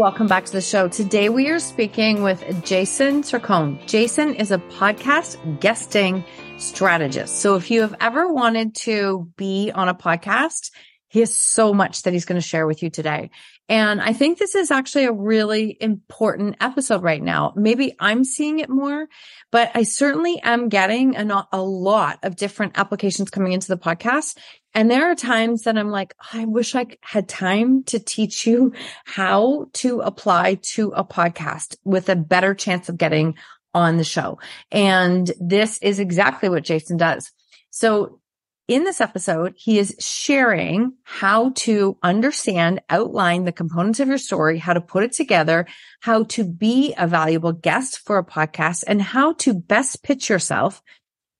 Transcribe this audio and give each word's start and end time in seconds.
Welcome 0.00 0.28
back 0.28 0.46
to 0.46 0.52
the 0.52 0.62
show. 0.62 0.88
Today 0.88 1.28
we 1.28 1.50
are 1.50 1.58
speaking 1.58 2.22
with 2.22 2.64
Jason 2.64 3.20
Cercone. 3.20 3.86
Jason 3.86 4.34
is 4.34 4.50
a 4.50 4.56
podcast 4.56 5.60
guesting 5.60 6.24
strategist. 6.56 7.36
So 7.36 7.56
if 7.56 7.70
you 7.70 7.82
have 7.82 7.94
ever 8.00 8.32
wanted 8.32 8.74
to 8.76 9.30
be 9.36 9.70
on 9.74 9.90
a 9.90 9.94
podcast, 9.94 10.70
he 11.08 11.20
has 11.20 11.36
so 11.36 11.74
much 11.74 12.04
that 12.04 12.14
he's 12.14 12.24
going 12.24 12.40
to 12.40 12.46
share 12.46 12.66
with 12.66 12.82
you 12.82 12.88
today. 12.88 13.28
And 13.68 14.00
I 14.00 14.14
think 14.14 14.38
this 14.38 14.54
is 14.54 14.70
actually 14.70 15.04
a 15.04 15.12
really 15.12 15.76
important 15.78 16.56
episode 16.60 17.02
right 17.02 17.22
now. 17.22 17.52
Maybe 17.54 17.94
I'm 18.00 18.24
seeing 18.24 18.58
it 18.58 18.70
more, 18.70 19.06
but 19.52 19.70
I 19.74 19.82
certainly 19.82 20.40
am 20.42 20.70
getting 20.70 21.14
a 21.16 21.62
lot 21.62 22.20
of 22.22 22.36
different 22.36 22.78
applications 22.78 23.28
coming 23.28 23.52
into 23.52 23.68
the 23.68 23.76
podcast. 23.76 24.38
And 24.74 24.90
there 24.90 25.10
are 25.10 25.16
times 25.16 25.62
that 25.62 25.76
I'm 25.76 25.90
like, 25.90 26.14
oh, 26.20 26.40
I 26.40 26.44
wish 26.44 26.74
I 26.74 26.86
had 27.00 27.28
time 27.28 27.82
to 27.84 27.98
teach 27.98 28.46
you 28.46 28.72
how 29.04 29.68
to 29.74 30.00
apply 30.00 30.58
to 30.74 30.92
a 30.92 31.04
podcast 31.04 31.76
with 31.84 32.08
a 32.08 32.16
better 32.16 32.54
chance 32.54 32.88
of 32.88 32.96
getting 32.96 33.34
on 33.74 33.96
the 33.96 34.04
show. 34.04 34.38
And 34.70 35.30
this 35.40 35.78
is 35.78 35.98
exactly 35.98 36.48
what 36.48 36.64
Jason 36.64 36.96
does. 36.96 37.30
So 37.70 38.20
in 38.68 38.84
this 38.84 39.00
episode, 39.00 39.54
he 39.56 39.80
is 39.80 39.96
sharing 39.98 40.92
how 41.02 41.50
to 41.56 41.98
understand, 42.04 42.80
outline 42.88 43.44
the 43.44 43.50
components 43.50 43.98
of 43.98 44.06
your 44.06 44.18
story, 44.18 44.58
how 44.58 44.74
to 44.74 44.80
put 44.80 45.02
it 45.02 45.12
together, 45.12 45.66
how 46.00 46.22
to 46.24 46.44
be 46.44 46.94
a 46.96 47.08
valuable 47.08 47.52
guest 47.52 47.98
for 47.98 48.18
a 48.18 48.24
podcast, 48.24 48.84
and 48.86 49.02
how 49.02 49.32
to 49.34 49.54
best 49.54 50.04
pitch 50.04 50.28
yourself 50.28 50.82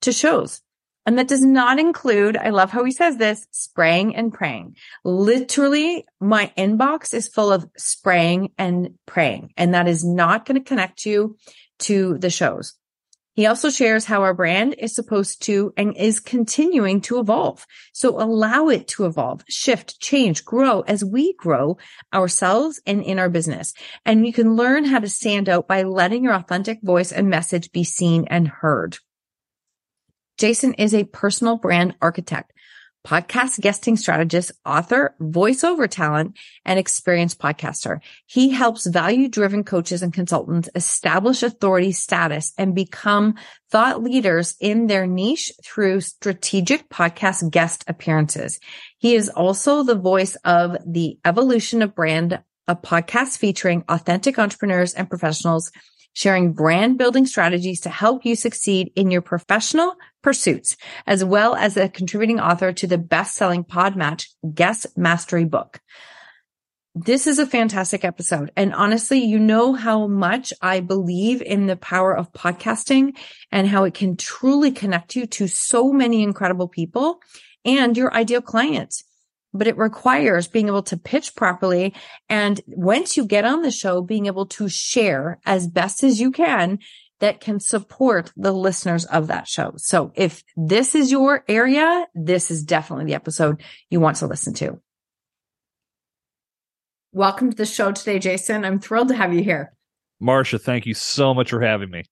to 0.00 0.10
shows. 0.10 0.60
And 1.06 1.18
that 1.18 1.28
does 1.28 1.44
not 1.44 1.78
include, 1.78 2.36
I 2.36 2.50
love 2.50 2.70
how 2.70 2.84
he 2.84 2.92
says 2.92 3.16
this, 3.16 3.46
spraying 3.50 4.14
and 4.14 4.32
praying. 4.32 4.76
Literally, 5.02 6.04
my 6.20 6.52
inbox 6.56 7.14
is 7.14 7.28
full 7.28 7.52
of 7.52 7.68
spraying 7.76 8.52
and 8.58 8.98
praying, 9.06 9.52
and 9.56 9.74
that 9.74 9.88
is 9.88 10.04
not 10.04 10.44
going 10.44 10.62
to 10.62 10.68
connect 10.68 11.06
you 11.06 11.36
to 11.80 12.18
the 12.18 12.30
shows. 12.30 12.74
He 13.34 13.46
also 13.46 13.70
shares 13.70 14.04
how 14.04 14.22
our 14.22 14.34
brand 14.34 14.74
is 14.76 14.94
supposed 14.94 15.44
to 15.44 15.72
and 15.76 15.96
is 15.96 16.20
continuing 16.20 17.00
to 17.02 17.20
evolve. 17.20 17.64
So 17.92 18.20
allow 18.20 18.68
it 18.68 18.88
to 18.88 19.06
evolve, 19.06 19.44
shift, 19.48 20.00
change, 20.00 20.44
grow 20.44 20.80
as 20.80 21.02
we 21.04 21.32
grow 21.34 21.78
ourselves 22.12 22.82
and 22.86 23.02
in 23.02 23.18
our 23.18 23.30
business. 23.30 23.72
And 24.04 24.26
you 24.26 24.32
can 24.32 24.56
learn 24.56 24.84
how 24.84 24.98
to 24.98 25.08
stand 25.08 25.48
out 25.48 25.68
by 25.68 25.84
letting 25.84 26.24
your 26.24 26.34
authentic 26.34 26.80
voice 26.82 27.12
and 27.12 27.30
message 27.30 27.72
be 27.72 27.84
seen 27.84 28.26
and 28.28 28.46
heard. 28.46 28.98
Jason 30.40 30.72
is 30.72 30.94
a 30.94 31.04
personal 31.04 31.58
brand 31.58 31.94
architect 32.00 32.54
podcast 33.06 33.60
guesting 33.60 33.96
strategist, 33.96 34.52
author, 34.64 35.14
voiceover 35.20 35.86
talent, 35.88 36.38
and 36.64 36.78
experienced 36.78 37.38
podcaster. 37.38 38.00
He 38.26 38.48
helps 38.48 38.86
value 38.86 39.28
driven 39.28 39.64
coaches 39.64 40.02
and 40.02 40.14
consultants 40.14 40.70
establish 40.74 41.42
authority 41.42 41.92
status 41.92 42.54
and 42.56 42.74
become 42.74 43.34
thought 43.70 44.02
leaders 44.02 44.56
in 44.60 44.86
their 44.86 45.06
niche 45.06 45.52
through 45.62 46.00
strategic 46.00 46.88
podcast 46.88 47.50
guest 47.50 47.84
appearances. 47.86 48.60
He 48.96 49.14
is 49.14 49.28
also 49.28 49.82
the 49.82 49.94
voice 49.94 50.36
of 50.36 50.76
the 50.86 51.18
evolution 51.22 51.82
of 51.82 51.94
brand, 51.94 52.42
a 52.66 52.76
podcast 52.76 53.36
featuring 53.36 53.84
authentic 53.90 54.38
entrepreneurs 54.38 54.94
and 54.94 55.08
professionals 55.08 55.70
sharing 56.12 56.52
brand 56.52 56.98
building 56.98 57.26
strategies 57.26 57.80
to 57.80 57.90
help 57.90 58.24
you 58.24 58.34
succeed 58.34 58.92
in 58.96 59.10
your 59.10 59.22
professional 59.22 59.94
pursuits, 60.22 60.76
as 61.06 61.24
well 61.24 61.54
as 61.54 61.76
a 61.76 61.88
contributing 61.88 62.40
author 62.40 62.72
to 62.72 62.86
the 62.86 62.98
best 62.98 63.34
selling 63.34 63.64
PodMatch 63.64 64.26
guest 64.54 64.86
mastery 64.96 65.44
book. 65.44 65.80
This 66.94 67.28
is 67.28 67.38
a 67.38 67.46
fantastic 67.46 68.04
episode. 68.04 68.50
And 68.56 68.74
honestly, 68.74 69.20
you 69.20 69.38
know 69.38 69.74
how 69.74 70.08
much 70.08 70.52
I 70.60 70.80
believe 70.80 71.40
in 71.40 71.66
the 71.66 71.76
power 71.76 72.16
of 72.16 72.32
podcasting 72.32 73.16
and 73.52 73.68
how 73.68 73.84
it 73.84 73.94
can 73.94 74.16
truly 74.16 74.72
connect 74.72 75.14
you 75.14 75.26
to 75.26 75.46
so 75.46 75.92
many 75.92 76.22
incredible 76.22 76.66
people 76.66 77.20
and 77.64 77.96
your 77.96 78.12
ideal 78.12 78.42
clients 78.42 79.04
but 79.52 79.66
it 79.66 79.76
requires 79.76 80.48
being 80.48 80.68
able 80.68 80.82
to 80.84 80.96
pitch 80.96 81.34
properly. 81.34 81.94
And 82.28 82.60
once 82.66 83.16
you 83.16 83.26
get 83.26 83.44
on 83.44 83.62
the 83.62 83.70
show, 83.70 84.02
being 84.02 84.26
able 84.26 84.46
to 84.46 84.68
share 84.68 85.40
as 85.44 85.66
best 85.66 86.04
as 86.04 86.20
you 86.20 86.30
can 86.30 86.78
that 87.20 87.40
can 87.40 87.60
support 87.60 88.32
the 88.36 88.52
listeners 88.52 89.04
of 89.04 89.26
that 89.26 89.46
show. 89.46 89.74
So 89.76 90.12
if 90.14 90.42
this 90.56 90.94
is 90.94 91.10
your 91.10 91.44
area, 91.48 92.06
this 92.14 92.50
is 92.50 92.64
definitely 92.64 93.06
the 93.06 93.14
episode 93.14 93.62
you 93.90 94.00
want 94.00 94.16
to 94.18 94.26
listen 94.26 94.54
to. 94.54 94.80
Welcome 97.12 97.50
to 97.50 97.56
the 97.56 97.66
show 97.66 97.92
today, 97.92 98.18
Jason. 98.18 98.64
I'm 98.64 98.78
thrilled 98.78 99.08
to 99.08 99.16
have 99.16 99.34
you 99.34 99.42
here. 99.42 99.74
Marsha, 100.22 100.60
thank 100.60 100.86
you 100.86 100.94
so 100.94 101.34
much 101.34 101.50
for 101.50 101.60
having 101.60 101.90
me. 101.90 102.04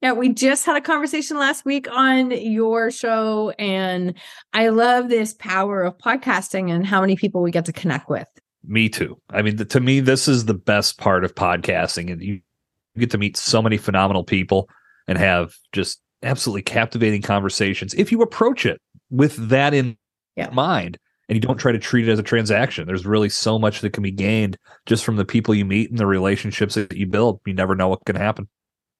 Yeah, 0.00 0.12
we 0.12 0.30
just 0.30 0.66
had 0.66 0.76
a 0.76 0.80
conversation 0.80 1.38
last 1.38 1.64
week 1.64 1.90
on 1.90 2.30
your 2.30 2.90
show, 2.90 3.50
and 3.58 4.14
I 4.52 4.68
love 4.68 5.08
this 5.08 5.34
power 5.34 5.82
of 5.82 5.98
podcasting 5.98 6.70
and 6.70 6.86
how 6.86 7.00
many 7.00 7.16
people 7.16 7.42
we 7.42 7.50
get 7.50 7.64
to 7.66 7.72
connect 7.72 8.08
with. 8.08 8.26
Me 8.64 8.88
too. 8.88 9.20
I 9.30 9.42
mean, 9.42 9.56
to 9.56 9.80
me, 9.80 10.00
this 10.00 10.28
is 10.28 10.44
the 10.44 10.54
best 10.54 10.98
part 10.98 11.24
of 11.24 11.34
podcasting, 11.34 12.12
and 12.12 12.22
you 12.22 12.40
get 12.98 13.10
to 13.10 13.18
meet 13.18 13.36
so 13.36 13.62
many 13.62 13.76
phenomenal 13.76 14.24
people 14.24 14.68
and 15.06 15.18
have 15.18 15.54
just 15.72 16.00
absolutely 16.22 16.62
captivating 16.62 17.22
conversations 17.22 17.94
if 17.94 18.12
you 18.12 18.20
approach 18.20 18.66
it 18.66 18.80
with 19.10 19.36
that 19.48 19.72
in 19.72 19.96
yeah. 20.36 20.50
mind 20.50 20.98
and 21.28 21.36
you 21.36 21.40
don't 21.40 21.58
try 21.58 21.72
to 21.72 21.78
treat 21.78 22.08
it 22.08 22.12
as 22.12 22.18
a 22.18 22.24
transaction. 22.24 22.86
There's 22.86 23.06
really 23.06 23.28
so 23.28 23.58
much 23.58 23.80
that 23.80 23.92
can 23.92 24.02
be 24.02 24.10
gained 24.10 24.58
just 24.84 25.04
from 25.04 25.16
the 25.16 25.24
people 25.24 25.54
you 25.54 25.64
meet 25.64 25.88
and 25.88 25.98
the 25.98 26.06
relationships 26.06 26.74
that 26.74 26.92
you 26.92 27.06
build. 27.06 27.40
You 27.46 27.54
never 27.54 27.76
know 27.76 27.88
what 27.88 28.04
can 28.04 28.16
happen. 28.16 28.48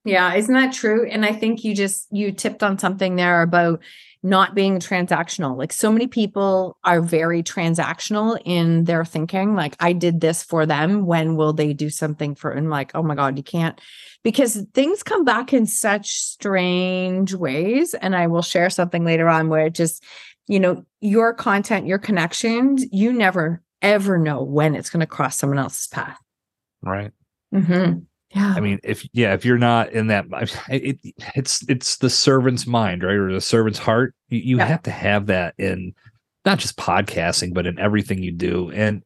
Yeah, 0.03 0.33
isn't 0.33 0.53
that 0.53 0.73
true? 0.73 1.07
And 1.07 1.25
I 1.25 1.33
think 1.33 1.63
you 1.63 1.75
just 1.75 2.07
you 2.11 2.31
tipped 2.31 2.63
on 2.63 2.79
something 2.79 3.15
there 3.15 3.41
about 3.41 3.81
not 4.23 4.53
being 4.53 4.79
transactional. 4.79 5.57
Like 5.57 5.73
so 5.73 5.91
many 5.91 6.07
people 6.07 6.77
are 6.83 7.01
very 7.01 7.41
transactional 7.41 8.39
in 8.45 8.83
their 8.85 9.03
thinking. 9.03 9.55
Like 9.55 9.75
I 9.79 9.93
did 9.93 10.21
this 10.21 10.43
for 10.43 10.65
them. 10.65 11.05
When 11.05 11.35
will 11.35 11.53
they 11.53 11.73
do 11.73 11.89
something 11.89 12.35
for 12.35 12.51
and 12.51 12.69
like, 12.69 12.91
oh 12.93 13.03
my 13.03 13.15
God, 13.15 13.37
you 13.37 13.43
can't 13.43 13.79
because 14.23 14.63
things 14.73 15.01
come 15.01 15.25
back 15.25 15.53
in 15.53 15.65
such 15.65 16.09
strange 16.09 17.33
ways. 17.33 17.93
And 17.95 18.15
I 18.15 18.27
will 18.27 18.43
share 18.43 18.69
something 18.69 19.03
later 19.03 19.27
on 19.27 19.49
where 19.49 19.67
it 19.67 19.73
just, 19.73 20.03
you 20.47 20.59
know, 20.59 20.85
your 20.99 21.33
content, 21.33 21.87
your 21.87 21.99
connections, 21.99 22.85
you 22.91 23.11
never 23.13 23.61
ever 23.81 24.17
know 24.17 24.43
when 24.43 24.75
it's 24.75 24.89
going 24.89 24.99
to 24.99 25.07
cross 25.07 25.37
someone 25.37 25.57
else's 25.57 25.87
path. 25.87 26.19
Right. 26.83 27.11
Mm-hmm. 27.53 27.99
Yeah. 28.33 28.53
I 28.55 28.59
mean, 28.59 28.79
if 28.83 29.07
yeah, 29.13 29.33
if 29.33 29.43
you're 29.43 29.57
not 29.57 29.91
in 29.91 30.07
that, 30.07 30.25
it, 30.69 30.99
it's 31.35 31.67
it's 31.67 31.97
the 31.97 32.09
servant's 32.09 32.65
mind, 32.65 33.03
right, 33.03 33.15
or 33.15 33.33
the 33.33 33.41
servant's 33.41 33.79
heart. 33.79 34.15
You, 34.29 34.39
you 34.39 34.57
yeah. 34.57 34.65
have 34.65 34.83
to 34.83 34.91
have 34.91 35.27
that 35.27 35.53
in 35.57 35.93
not 36.45 36.59
just 36.59 36.77
podcasting, 36.77 37.53
but 37.53 37.67
in 37.67 37.77
everything 37.77 38.23
you 38.23 38.31
do. 38.31 38.71
And 38.71 39.03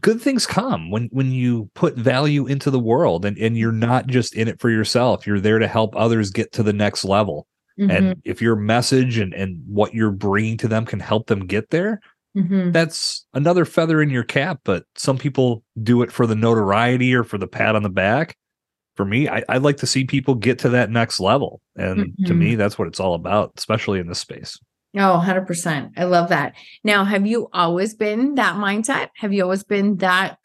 good 0.00 0.20
things 0.20 0.46
come 0.46 0.90
when 0.90 1.08
when 1.12 1.30
you 1.30 1.70
put 1.74 1.94
value 1.94 2.46
into 2.46 2.70
the 2.70 2.80
world, 2.80 3.24
and 3.24 3.38
and 3.38 3.56
you're 3.56 3.72
not 3.72 4.08
just 4.08 4.34
in 4.34 4.48
it 4.48 4.60
for 4.60 4.70
yourself. 4.70 5.26
You're 5.26 5.40
there 5.40 5.60
to 5.60 5.68
help 5.68 5.94
others 5.94 6.30
get 6.30 6.52
to 6.52 6.62
the 6.62 6.72
next 6.72 7.04
level. 7.04 7.46
Mm-hmm. 7.78 7.90
And 7.90 8.22
if 8.24 8.42
your 8.42 8.56
message 8.56 9.18
and 9.18 9.32
and 9.32 9.62
what 9.68 9.94
you're 9.94 10.10
bringing 10.10 10.56
to 10.58 10.68
them 10.68 10.86
can 10.86 10.98
help 10.98 11.28
them 11.28 11.46
get 11.46 11.70
there, 11.70 12.00
Mm-hmm. 12.36 12.70
That's 12.72 13.24
another 13.32 13.64
feather 13.64 14.02
in 14.02 14.10
your 14.10 14.22
cap, 14.22 14.60
but 14.64 14.84
some 14.94 15.16
people 15.16 15.64
do 15.82 16.02
it 16.02 16.12
for 16.12 16.26
the 16.26 16.34
notoriety 16.34 17.14
or 17.14 17.24
for 17.24 17.38
the 17.38 17.46
pat 17.46 17.74
on 17.74 17.82
the 17.82 17.88
back. 17.88 18.36
For 18.96 19.04
me, 19.04 19.28
I, 19.28 19.42
would 19.52 19.62
like 19.62 19.76
to 19.78 19.86
see 19.86 20.04
people 20.04 20.34
get 20.34 20.58
to 20.60 20.70
that 20.70 20.90
next 20.90 21.20
level. 21.20 21.60
And 21.76 21.98
mm-hmm. 21.98 22.24
to 22.24 22.34
me, 22.34 22.54
that's 22.54 22.78
what 22.78 22.88
it's 22.88 23.00
all 23.00 23.14
about, 23.14 23.52
especially 23.58 24.00
in 24.00 24.08
this 24.08 24.18
space. 24.18 24.58
Oh, 24.96 25.22
100%. 25.22 25.92
I 25.96 26.04
love 26.04 26.30
that. 26.30 26.54
Now, 26.82 27.04
have 27.04 27.26
you 27.26 27.48
always 27.52 27.94
been 27.94 28.36
that 28.36 28.56
mindset? 28.56 29.10
Have 29.16 29.32
you 29.32 29.42
always 29.42 29.62
been 29.62 29.96
that 29.96 30.38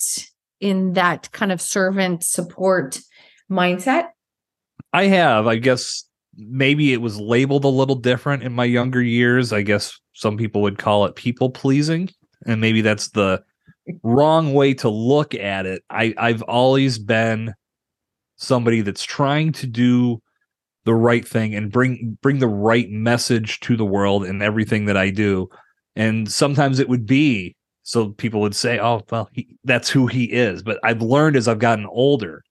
in 0.59 0.94
that 0.94 1.31
kind 1.31 1.53
of 1.53 1.62
servant 1.62 2.25
support 2.25 3.00
mindset? 3.50 4.09
I 4.92 5.06
have. 5.06 5.47
I 5.47 5.56
guess 5.56 6.04
maybe 6.36 6.92
it 6.92 7.01
was 7.01 7.18
labeled 7.18 7.63
a 7.63 7.69
little 7.69 7.95
different 7.95 8.44
in 8.44 8.51
my 8.51 8.65
younger 8.65 9.01
years. 9.01 9.54
I 9.54 9.62
guess 9.62 9.97
some 10.13 10.36
people 10.36 10.62
would 10.63 10.77
call 10.77 11.06
it 11.06 11.15
people 11.15 11.50
pleasing. 11.50 12.09
And 12.45 12.59
maybe 12.59 12.81
that's 12.81 13.09
the 13.09 13.42
wrong 14.04 14.54
way 14.54 14.74
to 14.75 14.89
look 14.89 15.33
at 15.33 15.65
it. 15.65 15.83
I, 15.89 16.13
I've 16.18 16.42
always 16.44 17.00
been 17.00 17.54
somebody 18.42 18.82
that's 18.82 19.04
trying 19.04 19.52
to 19.54 19.68
do 19.68 20.22
the 20.86 20.96
right 20.96 21.28
thing 21.28 21.54
and 21.56 21.72
bring 21.72 22.18
bring 22.22 22.40
the 22.40 22.48
right 22.48 22.90
message 22.90 23.60
to 23.62 23.78
the 23.78 23.86
world 23.86 24.26
in 24.26 24.42
everything 24.42 24.86
that 24.86 24.98
I 24.98 25.10
do. 25.10 25.50
And 25.96 26.32
sometimes 26.32 26.80
it 26.80 26.90
would 26.90 27.06
be 27.06 27.56
so 27.84 28.10
people 28.10 28.42
would 28.42 28.56
say, 28.56 28.80
"Oh, 28.80 29.02
well, 29.10 29.30
he, 29.34 29.58
that's 29.64 29.90
who 29.90 30.08
he 30.08 30.26
is." 30.26 30.64
But 30.64 30.80
I've 30.84 31.02
learned 31.02 31.36
as 31.36 31.48
I've 31.48 31.60
gotten 31.60 31.86
older, 31.86 32.44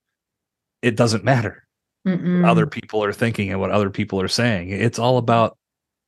it 0.82 0.96
doesn't 0.96 1.24
matter 1.24 1.64
other 2.44 2.66
people 2.66 3.04
are 3.04 3.12
thinking 3.12 3.50
and 3.50 3.60
what 3.60 3.70
other 3.70 3.90
people 3.90 4.20
are 4.20 4.28
saying. 4.28 4.70
It's 4.70 4.98
all 4.98 5.18
about 5.18 5.56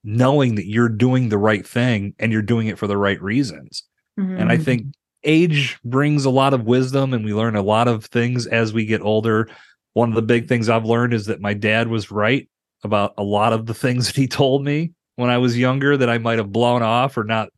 knowing 0.04 0.54
that 0.56 0.66
you're 0.66 0.88
doing 0.88 1.28
the 1.28 1.38
right 1.38 1.66
thing 1.66 2.14
and 2.18 2.32
you're 2.32 2.42
doing 2.42 2.66
it 2.66 2.78
for 2.78 2.86
the 2.86 2.96
right 2.96 3.20
reasons. 3.22 3.84
Mm-hmm. 4.18 4.36
And 4.38 4.50
I 4.50 4.54
mm-hmm. 4.54 4.64
think 4.64 4.86
age 5.24 5.78
brings 5.84 6.24
a 6.24 6.30
lot 6.30 6.54
of 6.54 6.64
wisdom 6.64 7.14
and 7.14 7.24
we 7.24 7.34
learn 7.34 7.56
a 7.56 7.62
lot 7.62 7.88
of 7.88 8.06
things 8.06 8.46
as 8.46 8.72
we 8.72 8.84
get 8.84 9.02
older. 9.02 9.48
One 9.94 10.08
of 10.08 10.14
the 10.14 10.22
big 10.22 10.48
things 10.48 10.68
I've 10.68 10.84
learned 10.84 11.14
is 11.14 11.26
that 11.26 11.40
my 11.40 11.54
dad 11.54 11.88
was 11.88 12.10
right 12.10 12.48
about 12.84 13.14
a 13.18 13.22
lot 13.22 13.52
of 13.52 13.66
the 13.66 13.74
things 13.74 14.06
that 14.08 14.16
he 14.16 14.26
told 14.26 14.64
me 14.64 14.92
when 15.16 15.30
I 15.30 15.38
was 15.38 15.58
younger 15.58 15.96
that 15.96 16.10
I 16.10 16.18
might 16.18 16.38
have 16.38 16.52
blown 16.52 16.82
off 16.82 17.16
or 17.16 17.24
not 17.24 17.50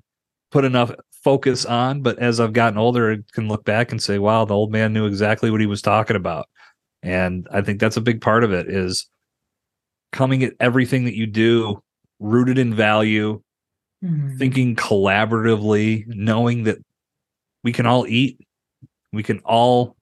put 0.51 0.65
enough 0.65 0.93
focus 1.23 1.65
on. 1.65 2.03
But 2.03 2.19
as 2.19 2.41
I've 2.41 2.53
gotten 2.53 2.79
older, 2.79 3.13
I 3.13 3.19
can 3.33 3.49
look 3.49 3.65
back 3.65 3.91
and 3.91 4.03
say, 4.03 4.19
wow, 4.19 4.45
the 4.45 4.55
old 4.55 4.71
man 4.71 4.93
knew 4.93 5.07
exactly 5.07 5.51
what 5.51 5.61
he 5.61 5.67
was 5.67 5.83
talking 5.83 6.17
about. 6.17 6.49
And 7.03 7.47
I 7.53 7.61
think 7.61 7.81
that's 7.81 7.97
a 7.97 8.03
big 8.03 8.21
part 8.21 8.45
of 8.45 8.53
it 8.53 8.69
is 8.69 9.09
coming 10.13 10.43
at 10.43 10.55
everything 10.61 11.05
that 11.05 11.17
you 11.17 11.27
do 11.27 11.83
rooted 12.19 12.59
in 12.59 12.75
value, 12.75 13.43
mm-hmm. 14.03 14.37
thinking 14.37 14.77
collaboratively, 14.77 16.07
knowing 16.07 16.65
that 16.65 16.79
we 17.63 17.73
can 17.73 17.85
all 17.85 18.07
eat, 18.07 18.39
we 19.13 19.23
can 19.23 19.41
all 19.41 19.97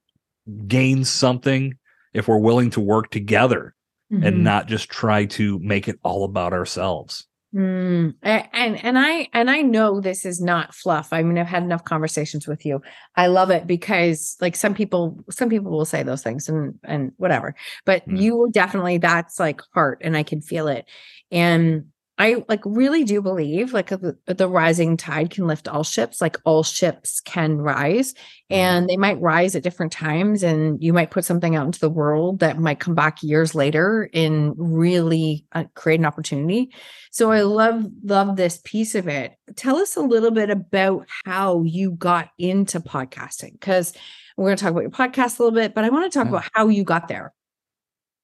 gain 0.66 1.04
something 1.04 1.76
if 2.14 2.28
we're 2.28 2.38
willing 2.38 2.70
to 2.70 2.80
work 2.80 3.10
together 3.10 3.74
mm-hmm. 4.12 4.24
and 4.24 4.44
not 4.44 4.66
just 4.66 4.88
try 4.88 5.24
to 5.26 5.58
make 5.60 5.88
it 5.88 5.98
all 6.02 6.24
about 6.24 6.52
ourselves. 6.52 7.26
Mm, 7.54 8.14
and 8.22 8.82
and 8.82 8.98
I 8.98 9.28
and 9.34 9.50
I 9.50 9.60
know 9.60 10.00
this 10.00 10.24
is 10.24 10.40
not 10.40 10.74
fluff. 10.74 11.12
I 11.12 11.22
mean, 11.22 11.36
I've 11.36 11.46
had 11.46 11.62
enough 11.62 11.84
conversations 11.84 12.48
with 12.48 12.64
you. 12.64 12.80
I 13.14 13.26
love 13.26 13.50
it 13.50 13.66
because 13.66 14.38
like 14.40 14.56
some 14.56 14.72
people 14.72 15.22
some 15.28 15.50
people 15.50 15.70
will 15.70 15.84
say 15.84 16.02
those 16.02 16.22
things 16.22 16.48
and 16.48 16.78
and 16.82 17.12
whatever. 17.18 17.54
But 17.84 18.08
mm. 18.08 18.18
you 18.18 18.48
definitely 18.52 18.96
that's 18.96 19.38
like 19.38 19.60
heart 19.74 20.00
and 20.02 20.16
I 20.16 20.22
can 20.22 20.40
feel 20.40 20.66
it. 20.66 20.86
And 21.30 21.88
I 22.18 22.44
like 22.46 22.60
really 22.64 23.04
do 23.04 23.22
believe 23.22 23.72
like 23.72 23.88
the, 23.88 24.16
the, 24.26 24.48
rising 24.48 24.98
tide 24.98 25.30
can 25.30 25.46
lift 25.46 25.66
all 25.66 25.82
ships, 25.82 26.20
like 26.20 26.36
all 26.44 26.62
ships 26.62 27.20
can 27.20 27.56
rise 27.56 28.12
mm-hmm. 28.12 28.54
and 28.54 28.88
they 28.88 28.98
might 28.98 29.20
rise 29.20 29.56
at 29.56 29.62
different 29.62 29.92
times. 29.92 30.42
And 30.42 30.82
you 30.82 30.92
might 30.92 31.10
put 31.10 31.24
something 31.24 31.56
out 31.56 31.64
into 31.64 31.80
the 31.80 31.88
world 31.88 32.40
that 32.40 32.58
might 32.58 32.80
come 32.80 32.94
back 32.94 33.22
years 33.22 33.54
later 33.54 34.10
and 34.12 34.52
really 34.56 35.46
uh, 35.52 35.64
create 35.74 36.00
an 36.00 36.06
opportunity. 36.06 36.74
So 37.12 37.32
I 37.32 37.42
love, 37.42 37.86
love 38.04 38.36
this 38.36 38.60
piece 38.62 38.94
of 38.94 39.08
it. 39.08 39.32
Tell 39.56 39.76
us 39.76 39.96
a 39.96 40.02
little 40.02 40.30
bit 40.30 40.50
about 40.50 41.06
how 41.24 41.62
you 41.62 41.92
got 41.92 42.28
into 42.38 42.80
podcasting 42.80 43.52
because 43.52 43.94
we're 44.36 44.48
going 44.48 44.56
to 44.58 44.62
talk 44.62 44.72
about 44.72 44.82
your 44.82 44.90
podcast 44.90 45.38
a 45.38 45.42
little 45.42 45.58
bit, 45.58 45.74
but 45.74 45.84
I 45.84 45.88
want 45.88 46.12
to 46.12 46.18
talk 46.18 46.26
yeah. 46.26 46.36
about 46.36 46.50
how 46.52 46.68
you 46.68 46.84
got 46.84 47.08
there. 47.08 47.32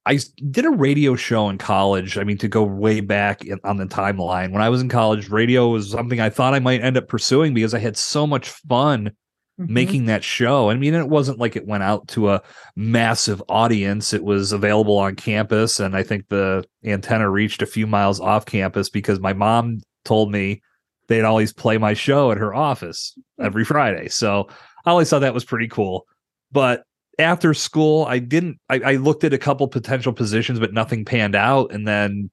I 0.09 0.17
did 0.49 0.65
a 0.65 0.71
radio 0.71 1.15
show 1.15 1.49
in 1.49 1.59
college. 1.59 2.17
I 2.17 2.23
mean, 2.23 2.39
to 2.39 2.47
go 2.47 2.63
way 2.63 2.99
back 2.99 3.45
in, 3.45 3.59
on 3.63 3.77
the 3.77 3.85
timeline, 3.85 4.51
when 4.51 4.63
I 4.63 4.69
was 4.69 4.81
in 4.81 4.89
college, 4.89 5.29
radio 5.29 5.67
was 5.67 5.91
something 5.91 6.19
I 6.19 6.31
thought 6.31 6.55
I 6.55 6.59
might 6.59 6.81
end 6.81 6.97
up 6.97 7.07
pursuing 7.07 7.53
because 7.53 7.75
I 7.75 7.79
had 7.79 7.95
so 7.95 8.25
much 8.25 8.49
fun 8.49 9.11
mm-hmm. 9.59 9.71
making 9.71 10.05
that 10.05 10.23
show. 10.23 10.71
I 10.71 10.75
mean, 10.77 10.95
it 10.95 11.09
wasn't 11.09 11.37
like 11.37 11.55
it 11.55 11.67
went 11.67 11.83
out 11.83 12.07
to 12.09 12.31
a 12.31 12.41
massive 12.75 13.43
audience. 13.49 14.11
It 14.11 14.23
was 14.23 14.51
available 14.51 14.97
on 14.97 15.15
campus, 15.15 15.79
and 15.79 15.95
I 15.95 16.01
think 16.01 16.27
the 16.29 16.65
antenna 16.83 17.29
reached 17.29 17.61
a 17.61 17.67
few 17.67 17.85
miles 17.85 18.19
off 18.19 18.47
campus 18.47 18.89
because 18.89 19.19
my 19.19 19.33
mom 19.33 19.79
told 20.05 20.31
me 20.31 20.63
they'd 21.07 21.21
always 21.21 21.53
play 21.53 21.77
my 21.77 21.93
show 21.93 22.31
at 22.31 22.39
her 22.39 22.55
office 22.55 23.13
hmm. 23.37 23.45
every 23.45 23.63
Friday. 23.63 24.07
So 24.07 24.47
I 24.85 24.89
always 24.89 25.07
thought 25.07 25.19
that 25.19 25.35
was 25.35 25.45
pretty 25.45 25.67
cool. 25.67 26.07
But 26.51 26.81
after 27.19 27.53
school, 27.53 28.05
I 28.05 28.19
didn't. 28.19 28.59
I, 28.69 28.79
I 28.83 28.95
looked 28.95 29.23
at 29.23 29.33
a 29.33 29.37
couple 29.37 29.67
potential 29.67 30.13
positions, 30.13 30.59
but 30.59 30.73
nothing 30.73 31.05
panned 31.05 31.35
out. 31.35 31.71
And 31.71 31.87
then 31.87 32.31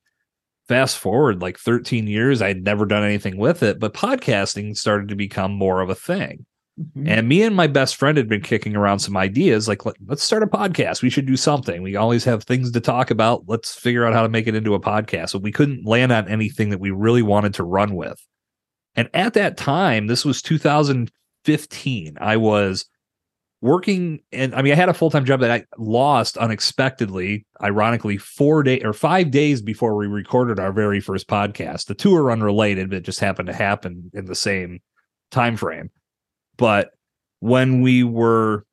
fast 0.69 0.99
forward 0.99 1.43
like 1.43 1.59
13 1.59 2.07
years, 2.07 2.41
I'd 2.41 2.65
never 2.65 2.87
done 2.87 3.05
anything 3.05 3.37
with 3.37 3.63
it. 3.63 3.79
But 3.79 3.95
podcasting 3.95 4.77
started 4.77 5.09
to 5.09 5.17
become 5.17 5.53
more 5.53 5.81
of 5.81 5.91
a 5.91 5.95
thing. 5.95 6.47
Mm-hmm. 6.81 7.09
And 7.09 7.29
me 7.29 7.43
and 7.43 7.57
my 7.57 7.67
best 7.67 7.97
friend 7.97 8.19
had 8.19 8.29
been 8.29 8.43
kicking 8.43 8.77
around 8.77 8.99
some 8.99 9.17
ideas 9.17 9.67
like, 9.67 9.87
let, 9.87 9.97
us 10.11 10.23
start 10.23 10.43
a 10.43 10.47
podcast. 10.47 11.03
We 11.03 11.09
should 11.09 11.27
do 11.27 11.37
something. 11.37 11.83
We 11.83 11.97
always 11.97 12.25
have 12.25 12.45
things 12.45 12.71
to 12.73 12.81
talk 12.81 13.11
about. 13.11 13.45
Let's 13.47 13.75
figure 13.75 14.05
out 14.05 14.13
how 14.13 14.23
to 14.23 14.29
make 14.29 14.47
it 14.47 14.55
into 14.55 14.75
a 14.75 14.81
podcast. 14.81 15.33
But 15.33 15.43
we 15.43 15.53
couldn't 15.53 15.87
land 15.87 16.13
on 16.13 16.29
anything 16.29 16.71
that 16.71 16.81
we 16.81 16.91
really 16.91 17.23
wanted 17.23 17.55
to 17.55 17.65
run 17.65 17.95
with. 17.95 18.23
And 18.95 19.09
at 19.15 19.35
that 19.35 19.57
time, 19.57 20.07
this 20.07 20.25
was 20.25 20.43
2015, 20.43 22.19
I 22.21 22.37
was 22.37 22.87
working 23.67 24.21
and 24.33 24.55
I 24.55 24.63
mean 24.63 24.73
I 24.73 24.77
had 24.77 24.89
a 24.89 24.95
full-time 24.95 25.25
job 25.25 25.41
that 25.41 25.51
I 25.51 25.65
lost 25.77 26.39
unexpectedly, 26.39 27.45
ironically, 27.63 28.17
four 28.17 28.63
day 28.63 28.81
or 28.81 28.93
five 28.93 29.31
days 29.31 29.61
before 29.61 29.97
we 29.97 30.07
recorded 30.07 30.61
our 30.61 30.73
very 30.73 31.01
first 31.01 31.29
podcast. 31.29 31.87
The 31.87 31.95
two 31.95 32.15
are 32.15 32.31
unrelated, 32.31 32.91
but 32.91 33.03
just 33.03 33.21
happened 33.21 33.49
to 33.49 33.55
happen 33.55 34.11
in 34.15 34.27
the 34.27 34.35
same 34.35 34.81
time 35.31 35.57
frame. 35.57 35.91
But 36.57 36.91
when 37.41 37.83
we 37.83 38.05
were 38.05 38.65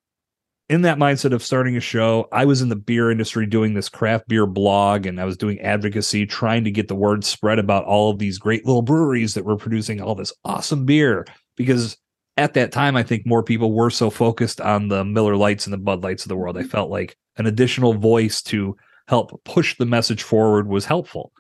in 0.70 0.84
that 0.84 0.98
mindset 0.98 1.34
of 1.34 1.44
starting 1.44 1.76
a 1.76 1.82
show, 1.82 2.28
I 2.32 2.46
was 2.46 2.62
in 2.62 2.70
the 2.70 2.76
beer 2.76 3.12
industry 3.12 3.46
doing 3.46 3.74
this 3.74 3.90
craft 3.90 4.28
beer 4.28 4.46
blog 4.46 5.06
and 5.06 5.20
I 5.20 5.26
was 5.26 5.38
doing 5.38 5.60
advocacy, 5.60 6.26
trying 6.26 6.64
to 6.64 6.72
get 6.72 6.88
the 6.88 6.96
word 6.96 7.26
spread 7.26 7.60
about 7.60 7.86
all 7.86 8.12
of 8.12 8.20
these 8.20 8.38
great 8.38 8.66
little 8.66 8.82
breweries 8.82 9.34
that 9.34 9.44
were 9.44 9.58
producing 9.58 10.02
all 10.02 10.16
this 10.16 10.34
awesome 10.46 10.86
beer 10.86 11.26
because 11.58 11.98
at 12.38 12.54
that 12.56 12.72
time, 12.72 12.96
I 12.96 13.04
think 13.04 13.25
more 13.25 13.44
people 13.44 13.72
were 13.74 13.90
so 13.90 14.10
focused 14.10 14.60
on 14.60 14.88
the 14.88 15.06
Miller 15.06 15.36
Lites 15.36 15.66
and 15.66 15.74
the 15.74 15.78
Bud 15.78 16.04
Lights 16.04 16.24
of 16.24 16.30
the 16.30 16.36
world. 16.36 16.58
I 16.58 16.62
mm-hmm. 16.62 16.70
felt 16.70 16.90
like 16.90 17.18
an 17.38 17.46
additional 17.46 17.94
voice 17.94 18.42
to 18.44 18.75
help 19.08 19.44
push 19.44 19.78
the 19.78 19.86
message 19.86 20.24
forward 20.24 20.68
was 20.68 20.86
helpful. 20.86 21.32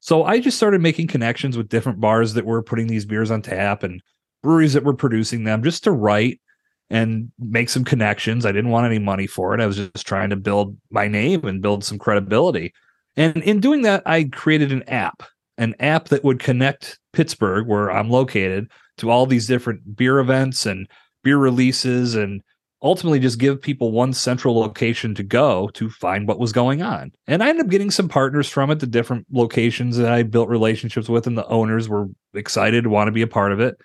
So 0.00 0.24
I 0.24 0.40
just 0.40 0.56
started 0.56 0.80
making 0.80 1.08
connections 1.08 1.56
with 1.56 1.68
different 1.68 2.00
bars 2.00 2.32
that 2.34 2.46
were 2.46 2.62
putting 2.62 2.86
these 2.86 3.04
beers 3.04 3.30
on 3.30 3.42
tap 3.42 3.82
and 3.82 4.02
breweries 4.42 4.72
that 4.72 4.84
were 4.84 4.94
producing 4.94 5.44
them 5.44 5.62
just 5.62 5.84
to 5.84 5.92
write 5.92 6.40
and 6.88 7.30
make 7.38 7.68
some 7.68 7.84
connections. 7.84 8.46
I 8.46 8.52
didn't 8.52 8.70
want 8.70 8.86
any 8.86 8.98
money 8.98 9.26
for 9.26 9.54
it. 9.54 9.60
I 9.60 9.66
was 9.66 9.76
just 9.76 10.06
trying 10.06 10.30
to 10.30 10.36
build 10.36 10.76
my 10.90 11.06
name 11.06 11.44
and 11.44 11.62
build 11.62 11.84
some 11.84 11.98
credibility. 11.98 12.72
And 13.16 13.36
in 13.38 13.60
doing 13.60 13.82
that, 13.82 14.02
I 14.06 14.24
created 14.24 14.72
an 14.72 14.82
app, 14.88 15.22
an 15.58 15.74
app 15.78 16.08
that 16.08 16.24
would 16.24 16.38
connect 16.38 16.98
Pittsburgh, 17.12 17.66
where 17.68 17.92
I'm 17.92 18.08
located, 18.08 18.70
to 19.00 19.10
all 19.10 19.26
these 19.26 19.46
different 19.46 19.96
beer 19.96 20.18
events 20.18 20.66
and 20.66 20.88
beer 21.22 21.38
releases 21.38 22.14
and 22.14 22.42
ultimately 22.82 23.18
just 23.18 23.38
give 23.38 23.60
people 23.60 23.92
one 23.92 24.12
central 24.12 24.58
location 24.58 25.14
to 25.14 25.22
go 25.22 25.68
to 25.74 25.90
find 25.90 26.26
what 26.26 26.38
was 26.38 26.52
going 26.52 26.82
on. 26.82 27.12
And 27.26 27.42
I 27.42 27.50
ended 27.50 27.66
up 27.66 27.70
getting 27.70 27.90
some 27.90 28.08
partners 28.08 28.48
from 28.48 28.70
it, 28.70 28.80
the 28.80 28.86
different 28.86 29.26
locations 29.30 29.96
that 29.98 30.10
I 30.10 30.22
built 30.22 30.48
relationships 30.48 31.08
with, 31.08 31.26
and 31.26 31.36
the 31.36 31.46
owners 31.46 31.88
were 31.88 32.06
excited 32.34 32.84
to 32.84 32.90
want 32.90 33.08
to 33.08 33.12
be 33.12 33.22
a 33.22 33.26
part 33.26 33.52
of 33.52 33.60
it. 33.60 33.76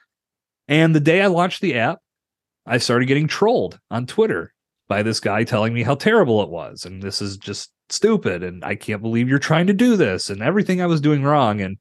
And 0.68 0.96
the 0.96 1.02
day 1.02 1.22
I 1.22 1.28
launched 1.28 1.62
the 1.62 1.76
app, 1.76 2.00
I 2.66 2.78
started 2.78 3.06
getting 3.06 3.28
trolled 3.28 3.80
on 3.92 4.08
Twitter 4.08 4.54
by 4.88 5.04
this 5.04 5.20
guy 5.20 5.44
telling 5.44 5.74
me 5.74 5.84
how 5.84 5.96
terrible 5.96 6.42
it 6.42 6.50
was. 6.50 6.86
And 6.86 7.02
this 7.02 7.22
is 7.22 7.38
just 7.38 7.72
stupid. 7.90 8.44
And 8.44 8.64
I 8.64 8.76
can't 8.76 9.02
believe 9.02 9.28
you're 9.28 9.40
trying 9.40 9.68
to 9.68 9.74
do 9.74 9.96
this 9.96 10.30
and 10.30 10.42
everything 10.42 10.82
I 10.82 10.88
was 10.88 11.02
doing 11.02 11.24
wrong. 11.24 11.62
And 11.62 11.78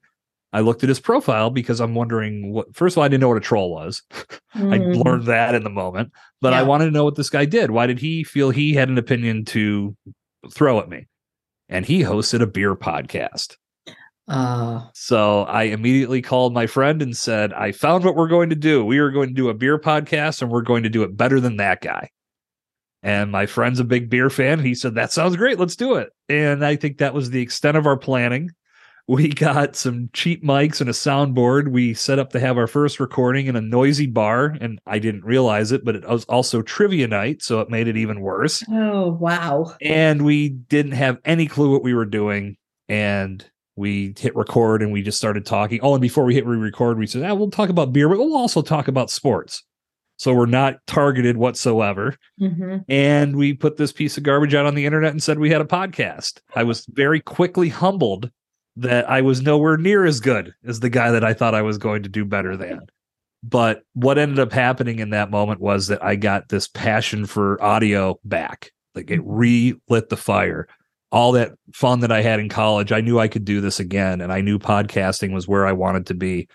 I 0.55 0.61
looked 0.61 0.83
at 0.83 0.89
his 0.89 1.01
profile 1.01 1.49
because 1.49 1.81
I'm 1.81 1.95
wondering 1.95 2.53
what. 2.53 2.73
First 2.73 2.93
of 2.93 2.99
all, 2.99 3.03
I 3.03 3.09
didn't 3.09 3.19
know 3.19 3.27
what 3.27 3.37
a 3.37 3.41
troll 3.41 3.71
was. 3.71 4.01
Mm. 4.55 4.73
I 4.73 4.77
learned 5.09 5.25
that 5.25 5.53
in 5.53 5.65
the 5.65 5.69
moment, 5.69 6.13
but 6.39 6.53
yeah. 6.53 6.59
I 6.59 6.63
wanted 6.63 6.85
to 6.85 6.91
know 6.91 7.03
what 7.03 7.15
this 7.15 7.29
guy 7.29 7.43
did. 7.43 7.71
Why 7.71 7.87
did 7.87 7.99
he 7.99 8.23
feel 8.23 8.51
he 8.51 8.73
had 8.73 8.87
an 8.87 8.97
opinion 8.97 9.43
to 9.47 9.97
throw 10.49 10.79
at 10.79 10.87
me? 10.87 11.07
And 11.67 11.85
he 11.85 12.03
hosted 12.03 12.41
a 12.41 12.47
beer 12.47 12.73
podcast. 12.73 13.57
Uh, 14.29 14.85
so 14.93 15.41
I 15.41 15.63
immediately 15.63 16.21
called 16.21 16.53
my 16.53 16.67
friend 16.67 17.01
and 17.01 17.17
said, 17.17 17.51
I 17.51 17.73
found 17.73 18.05
what 18.05 18.15
we're 18.15 18.29
going 18.29 18.49
to 18.49 18.55
do. 18.55 18.85
We 18.85 18.97
are 18.99 19.11
going 19.11 19.27
to 19.27 19.35
do 19.35 19.49
a 19.49 19.53
beer 19.53 19.77
podcast 19.77 20.41
and 20.41 20.49
we're 20.49 20.61
going 20.61 20.83
to 20.83 20.89
do 20.89 21.03
it 21.03 21.17
better 21.17 21.41
than 21.41 21.57
that 21.57 21.81
guy. 21.81 22.11
And 23.03 23.29
my 23.29 23.45
friend's 23.45 23.81
a 23.81 23.83
big 23.83 24.09
beer 24.09 24.29
fan. 24.29 24.59
He 24.59 24.73
said, 24.73 24.95
That 24.95 25.11
sounds 25.11 25.35
great. 25.35 25.59
Let's 25.59 25.75
do 25.75 25.95
it. 25.95 26.11
And 26.29 26.65
I 26.65 26.77
think 26.77 26.99
that 26.99 27.13
was 27.13 27.29
the 27.29 27.41
extent 27.41 27.75
of 27.75 27.85
our 27.85 27.97
planning. 27.97 28.51
We 29.07 29.29
got 29.29 29.75
some 29.75 30.09
cheap 30.13 30.43
mics 30.43 30.81
and 30.81 30.89
a 30.89 30.93
soundboard. 30.93 31.71
We 31.71 31.93
set 31.93 32.17
up 32.17 32.31
to 32.31 32.39
have 32.39 32.57
our 32.57 32.65
first 32.65 32.99
recording 32.99 33.45
in 33.45 33.55
a 33.55 33.61
noisy 33.61 34.07
bar. 34.07 34.57
And 34.59 34.79
I 34.87 34.97
didn't 34.97 35.23
realize 35.23 35.71
it, 35.71 35.85
but 35.85 35.95
it 35.95 36.07
was 36.07 36.25
also 36.25 36.63
trivia 36.63 37.07
night. 37.07 37.43
So 37.43 37.59
it 37.59 37.69
made 37.69 37.87
it 37.87 37.97
even 37.97 38.21
worse. 38.21 38.63
Oh, 38.71 39.11
wow. 39.11 39.75
And 39.79 40.23
we 40.23 40.49
didn't 40.49 40.93
have 40.93 41.19
any 41.23 41.45
clue 41.45 41.71
what 41.71 41.83
we 41.83 41.93
were 41.93 42.05
doing. 42.05 42.57
And 42.89 43.47
we 43.75 44.15
hit 44.17 44.35
record 44.35 44.81
and 44.81 44.91
we 44.91 45.03
just 45.03 45.17
started 45.17 45.45
talking. 45.45 45.79
Oh, 45.83 45.93
and 45.93 46.01
before 46.01 46.23
we 46.23 46.33
hit 46.33 46.45
re 46.45 46.57
record, 46.57 46.97
we 46.97 47.07
said, 47.07 47.23
ah, 47.23 47.33
we'll 47.35 47.51
talk 47.51 47.69
about 47.69 47.93
beer, 47.93 48.09
but 48.09 48.17
we'll 48.17 48.35
also 48.35 48.61
talk 48.61 48.87
about 48.87 49.11
sports. 49.11 49.63
So 50.17 50.33
we're 50.33 50.45
not 50.45 50.77
targeted 50.87 51.37
whatsoever. 51.37 52.15
Mm-hmm. 52.41 52.77
And 52.87 53.35
we 53.35 53.53
put 53.53 53.77
this 53.77 53.91
piece 53.91 54.17
of 54.17 54.23
garbage 54.23 54.55
out 54.55 54.65
on 54.65 54.73
the 54.73 54.85
internet 54.85 55.11
and 55.11 55.21
said 55.21 55.39
we 55.39 55.49
had 55.49 55.61
a 55.61 55.65
podcast. 55.65 56.39
I 56.55 56.63
was 56.63 56.85
very 56.89 57.19
quickly 57.19 57.69
humbled 57.69 58.31
that 58.77 59.09
I 59.09 59.21
was 59.21 59.41
nowhere 59.41 59.77
near 59.77 60.05
as 60.05 60.19
good 60.19 60.53
as 60.65 60.79
the 60.79 60.89
guy 60.89 61.11
that 61.11 61.23
I 61.23 61.33
thought 61.33 61.55
I 61.55 61.61
was 61.61 61.77
going 61.77 62.03
to 62.03 62.09
do 62.09 62.25
better 62.25 62.57
than. 62.57 62.81
But 63.43 63.83
what 63.93 64.17
ended 64.17 64.39
up 64.39 64.51
happening 64.51 64.99
in 64.99 65.11
that 65.11 65.29
moment 65.29 65.61
was 65.61 65.87
that 65.87 66.03
I 66.03 66.15
got 66.15 66.49
this 66.49 66.67
passion 66.67 67.25
for 67.25 67.61
audio 67.63 68.19
back. 68.23 68.71
Like 68.95 69.11
it 69.11 69.19
mm-hmm. 69.19 69.31
relit 69.89 70.09
the 70.09 70.17
fire. 70.17 70.67
All 71.11 71.31
that 71.33 71.53
fun 71.73 71.99
that 72.01 72.11
I 72.11 72.21
had 72.21 72.39
in 72.39 72.49
college, 72.49 72.91
I 72.91 73.01
knew 73.01 73.19
I 73.19 73.27
could 73.27 73.45
do 73.45 73.61
this 73.61 73.79
again. 73.79 74.19
And 74.19 74.33
I 74.33 74.41
knew 74.41 74.57
podcasting 74.57 75.33
was 75.33 75.47
where 75.47 75.65
I 75.65 75.71
wanted 75.71 76.07
to 76.07 76.13
be. 76.13 76.47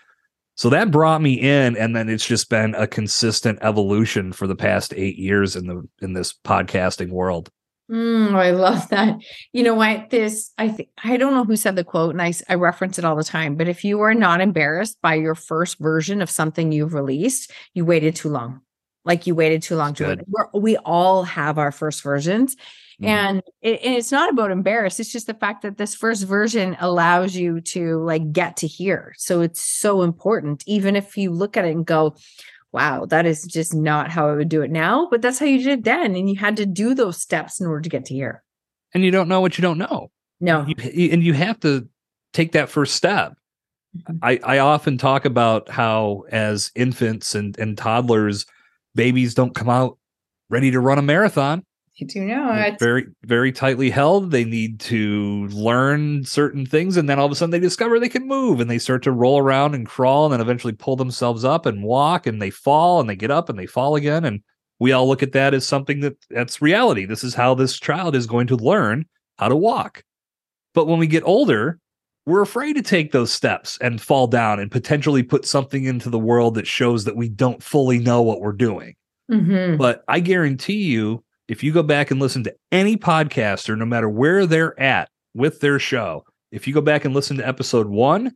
So 0.55 0.69
that 0.69 0.91
brought 0.91 1.21
me 1.21 1.33
in, 1.33 1.75
and 1.77 1.95
then 1.95 2.09
it's 2.09 2.25
just 2.25 2.49
been 2.49 2.75
a 2.75 2.85
consistent 2.85 3.57
evolution 3.61 4.31
for 4.33 4.45
the 4.45 4.55
past 4.55 4.93
eight 4.95 5.17
years 5.17 5.55
in 5.55 5.65
the 5.65 5.87
in 6.01 6.13
this 6.13 6.35
podcasting 6.45 7.09
world. 7.09 7.49
Mm, 7.91 8.35
I 8.35 8.51
love 8.51 8.87
that. 8.89 9.17
You 9.51 9.63
know 9.63 9.75
what? 9.75 10.09
This 10.09 10.51
I 10.57 10.69
think 10.69 10.89
I 11.03 11.17
don't 11.17 11.33
know 11.33 11.43
who 11.43 11.57
said 11.57 11.75
the 11.75 11.83
quote, 11.83 12.11
and 12.11 12.21
I 12.21 12.33
I 12.47 12.55
reference 12.55 12.97
it 12.97 13.03
all 13.03 13.17
the 13.17 13.23
time. 13.23 13.55
But 13.55 13.67
if 13.67 13.83
you 13.83 13.99
are 14.01 14.13
not 14.13 14.39
embarrassed 14.39 14.97
by 15.01 15.15
your 15.15 15.35
first 15.35 15.77
version 15.77 16.21
of 16.21 16.29
something 16.29 16.71
you've 16.71 16.93
released, 16.93 17.51
you 17.73 17.83
waited 17.83 18.15
too 18.15 18.29
long. 18.29 18.61
Like 19.03 19.27
you 19.27 19.35
waited 19.35 19.63
too 19.63 19.75
long 19.75 19.93
to 19.95 20.23
we 20.53 20.77
all 20.77 21.23
have 21.23 21.57
our 21.57 21.71
first 21.71 22.01
versions, 22.01 22.55
Mm-hmm. 23.01 23.09
And, 23.09 23.43
it, 23.61 23.81
and 23.83 23.95
it's 23.95 24.11
not 24.11 24.29
about 24.29 24.51
embarrassed. 24.51 24.99
It's 24.99 25.11
just 25.11 25.25
the 25.25 25.33
fact 25.33 25.63
that 25.63 25.77
this 25.77 25.95
first 25.95 26.23
version 26.23 26.77
allows 26.79 27.35
you 27.35 27.59
to 27.61 27.97
like 28.03 28.31
get 28.31 28.57
to 28.57 28.67
hear. 28.67 29.13
So 29.17 29.41
it's 29.41 29.61
so 29.61 30.03
important, 30.03 30.63
even 30.67 30.95
if 30.95 31.17
you 31.17 31.31
look 31.31 31.57
at 31.57 31.65
it 31.65 31.75
and 31.75 31.85
go, 31.85 32.15
wow, 32.71 33.05
that 33.05 33.25
is 33.25 33.43
just 33.43 33.73
not 33.73 34.09
how 34.09 34.29
I 34.29 34.35
would 34.35 34.49
do 34.49 34.61
it 34.61 34.71
now. 34.71 35.07
But 35.09 35.21
that's 35.21 35.39
how 35.39 35.45
you 35.45 35.57
did 35.57 35.79
it 35.79 35.83
then. 35.83 36.15
And 36.15 36.29
you 36.29 36.37
had 36.37 36.57
to 36.57 36.65
do 36.65 36.93
those 36.93 37.21
steps 37.21 37.59
in 37.59 37.67
order 37.67 37.81
to 37.81 37.89
get 37.89 38.05
to 38.05 38.13
here. 38.13 38.43
And 38.93 39.03
you 39.03 39.11
don't 39.11 39.27
know 39.27 39.41
what 39.41 39.57
you 39.57 39.61
don't 39.61 39.77
know. 39.77 40.11
No. 40.39 40.65
You, 40.65 41.11
and 41.11 41.23
you 41.23 41.33
have 41.33 41.59
to 41.61 41.87
take 42.33 42.53
that 42.53 42.69
first 42.69 42.95
step. 42.95 43.33
Mm-hmm. 43.97 44.17
I, 44.21 44.39
I 44.43 44.59
often 44.59 44.97
talk 44.97 45.25
about 45.25 45.69
how 45.69 46.23
as 46.31 46.71
infants 46.75 47.35
and, 47.35 47.57
and 47.59 47.77
toddlers, 47.77 48.45
babies 48.95 49.33
don't 49.33 49.55
come 49.55 49.69
out 49.69 49.97
ready 50.49 50.71
to 50.71 50.79
run 50.79 50.97
a 50.97 51.01
marathon. 51.01 51.65
You 51.95 52.07
do 52.07 52.21
know 52.21 52.51
it's 52.53 52.81
very, 52.81 53.05
very 53.25 53.51
tightly 53.51 53.89
held. 53.89 54.31
They 54.31 54.45
need 54.45 54.79
to 54.81 55.47
learn 55.47 56.23
certain 56.23 56.65
things, 56.65 56.97
and 56.97 57.09
then 57.09 57.19
all 57.19 57.25
of 57.25 57.31
a 57.31 57.35
sudden 57.35 57.51
they 57.51 57.59
discover 57.59 57.99
they 57.99 58.09
can 58.09 58.27
move, 58.27 58.59
and 58.59 58.71
they 58.71 58.79
start 58.79 59.03
to 59.03 59.11
roll 59.11 59.39
around 59.39 59.75
and 59.75 59.85
crawl, 59.85 60.25
and 60.25 60.33
then 60.33 60.41
eventually 60.41 60.73
pull 60.73 60.95
themselves 60.95 61.43
up 61.43 61.65
and 61.65 61.83
walk, 61.83 62.25
and 62.25 62.41
they 62.41 62.49
fall, 62.49 62.99
and 62.99 63.09
they 63.09 63.15
get 63.15 63.29
up, 63.29 63.49
and 63.49 63.59
they 63.59 63.65
fall 63.65 63.95
again, 63.95 64.23
and 64.23 64.41
we 64.79 64.93
all 64.93 65.07
look 65.07 65.21
at 65.21 65.33
that 65.33 65.53
as 65.53 65.67
something 65.67 65.99
that 65.99 66.17
that's 66.29 66.61
reality. 66.61 67.05
This 67.05 67.23
is 67.23 67.35
how 67.35 67.53
this 67.53 67.79
child 67.79 68.15
is 68.15 68.25
going 68.25 68.47
to 68.47 68.55
learn 68.55 69.05
how 69.37 69.49
to 69.49 69.55
walk. 69.55 70.03
But 70.73 70.87
when 70.87 70.97
we 70.97 71.07
get 71.07 71.23
older, 71.23 71.77
we're 72.25 72.41
afraid 72.41 72.73
to 72.77 72.81
take 72.81 73.11
those 73.11 73.31
steps 73.31 73.77
and 73.81 74.01
fall 74.01 74.25
down 74.27 74.59
and 74.59 74.71
potentially 74.71 75.23
put 75.23 75.45
something 75.45 75.83
into 75.83 76.09
the 76.09 76.17
world 76.17 76.55
that 76.55 76.67
shows 76.67 77.03
that 77.03 77.15
we 77.15 77.29
don't 77.29 77.61
fully 77.61 77.99
know 77.99 78.21
what 78.21 78.41
we're 78.41 78.53
doing. 78.53 78.95
Mm-hmm. 79.29 79.77
But 79.77 80.03
I 80.07 80.19
guarantee 80.19 80.83
you, 80.83 81.23
if 81.51 81.65
you 81.65 81.73
go 81.73 81.83
back 81.83 82.11
and 82.11 82.19
listen 82.21 82.45
to 82.45 82.55
any 82.71 82.95
podcaster, 82.95 83.77
no 83.77 83.85
matter 83.85 84.07
where 84.07 84.45
they're 84.45 84.79
at 84.79 85.09
with 85.33 85.59
their 85.59 85.79
show, 85.79 86.23
if 86.53 86.65
you 86.65 86.73
go 86.73 86.79
back 86.79 87.03
and 87.03 87.13
listen 87.13 87.35
to 87.35 87.45
episode 87.47 87.87
one 87.87 88.31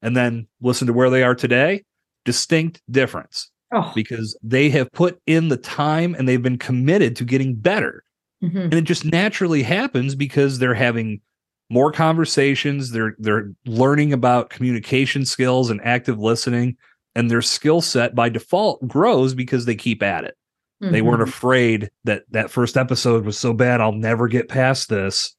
and 0.00 0.16
then 0.16 0.46
listen 0.60 0.86
to 0.86 0.92
where 0.92 1.10
they 1.10 1.24
are 1.24 1.34
today, 1.34 1.82
distinct 2.24 2.80
difference 2.88 3.50
oh. 3.74 3.90
because 3.96 4.38
they 4.44 4.70
have 4.70 4.92
put 4.92 5.18
in 5.26 5.48
the 5.48 5.56
time 5.56 6.14
and 6.14 6.28
they've 6.28 6.40
been 6.42 6.56
committed 6.56 7.16
to 7.16 7.24
getting 7.24 7.56
better. 7.56 8.04
Mm-hmm. 8.44 8.58
And 8.58 8.74
it 8.74 8.84
just 8.84 9.04
naturally 9.04 9.64
happens 9.64 10.14
because 10.14 10.60
they're 10.60 10.72
having 10.72 11.20
more 11.68 11.90
conversations, 11.90 12.92
they're 12.92 13.16
they're 13.18 13.50
learning 13.66 14.12
about 14.12 14.50
communication 14.50 15.24
skills 15.24 15.68
and 15.68 15.80
active 15.82 16.20
listening 16.20 16.76
and 17.16 17.28
their 17.28 17.42
skill 17.42 17.80
set 17.80 18.14
by 18.14 18.28
default 18.28 18.86
grows 18.86 19.34
because 19.34 19.64
they 19.64 19.74
keep 19.74 20.00
at 20.00 20.22
it. 20.22 20.36
Mm-hmm. 20.82 20.92
They 20.92 21.02
weren't 21.02 21.20
mm-hmm. 21.20 21.28
afraid 21.28 21.90
that 22.04 22.24
that 22.30 22.50
first 22.50 22.76
episode 22.76 23.24
was 23.24 23.38
so 23.38 23.52
bad, 23.52 23.80
I'll 23.80 23.92
never 23.92 24.28
get 24.28 24.48
past 24.48 24.88
this. 24.88 25.36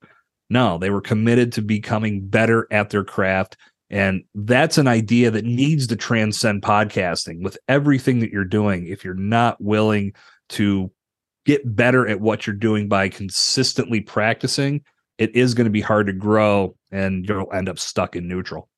No, 0.49 0.77
they 0.77 0.89
were 0.89 1.01
committed 1.01 1.51
to 1.53 1.61
becoming 1.61 2.27
better 2.27 2.67
at 2.71 2.89
their 2.89 3.03
craft. 3.03 3.57
And 3.89 4.23
that's 4.33 4.77
an 4.77 4.87
idea 4.87 5.31
that 5.31 5.45
needs 5.45 5.87
to 5.87 5.95
transcend 5.95 6.61
podcasting 6.61 7.43
with 7.43 7.57
everything 7.67 8.19
that 8.19 8.31
you're 8.31 8.45
doing. 8.45 8.87
If 8.87 9.03
you're 9.03 9.13
not 9.13 9.61
willing 9.61 10.13
to 10.49 10.91
get 11.45 11.75
better 11.75 12.07
at 12.07 12.21
what 12.21 12.47
you're 12.47 12.55
doing 12.55 12.87
by 12.87 13.09
consistently 13.09 14.01
practicing, 14.01 14.83
it 15.17 15.35
is 15.35 15.53
going 15.53 15.65
to 15.65 15.71
be 15.71 15.81
hard 15.81 16.07
to 16.07 16.13
grow 16.13 16.75
and 16.91 17.27
you'll 17.27 17.51
end 17.53 17.69
up 17.69 17.77
stuck 17.77 18.15
in 18.15 18.27
neutral. 18.27 18.69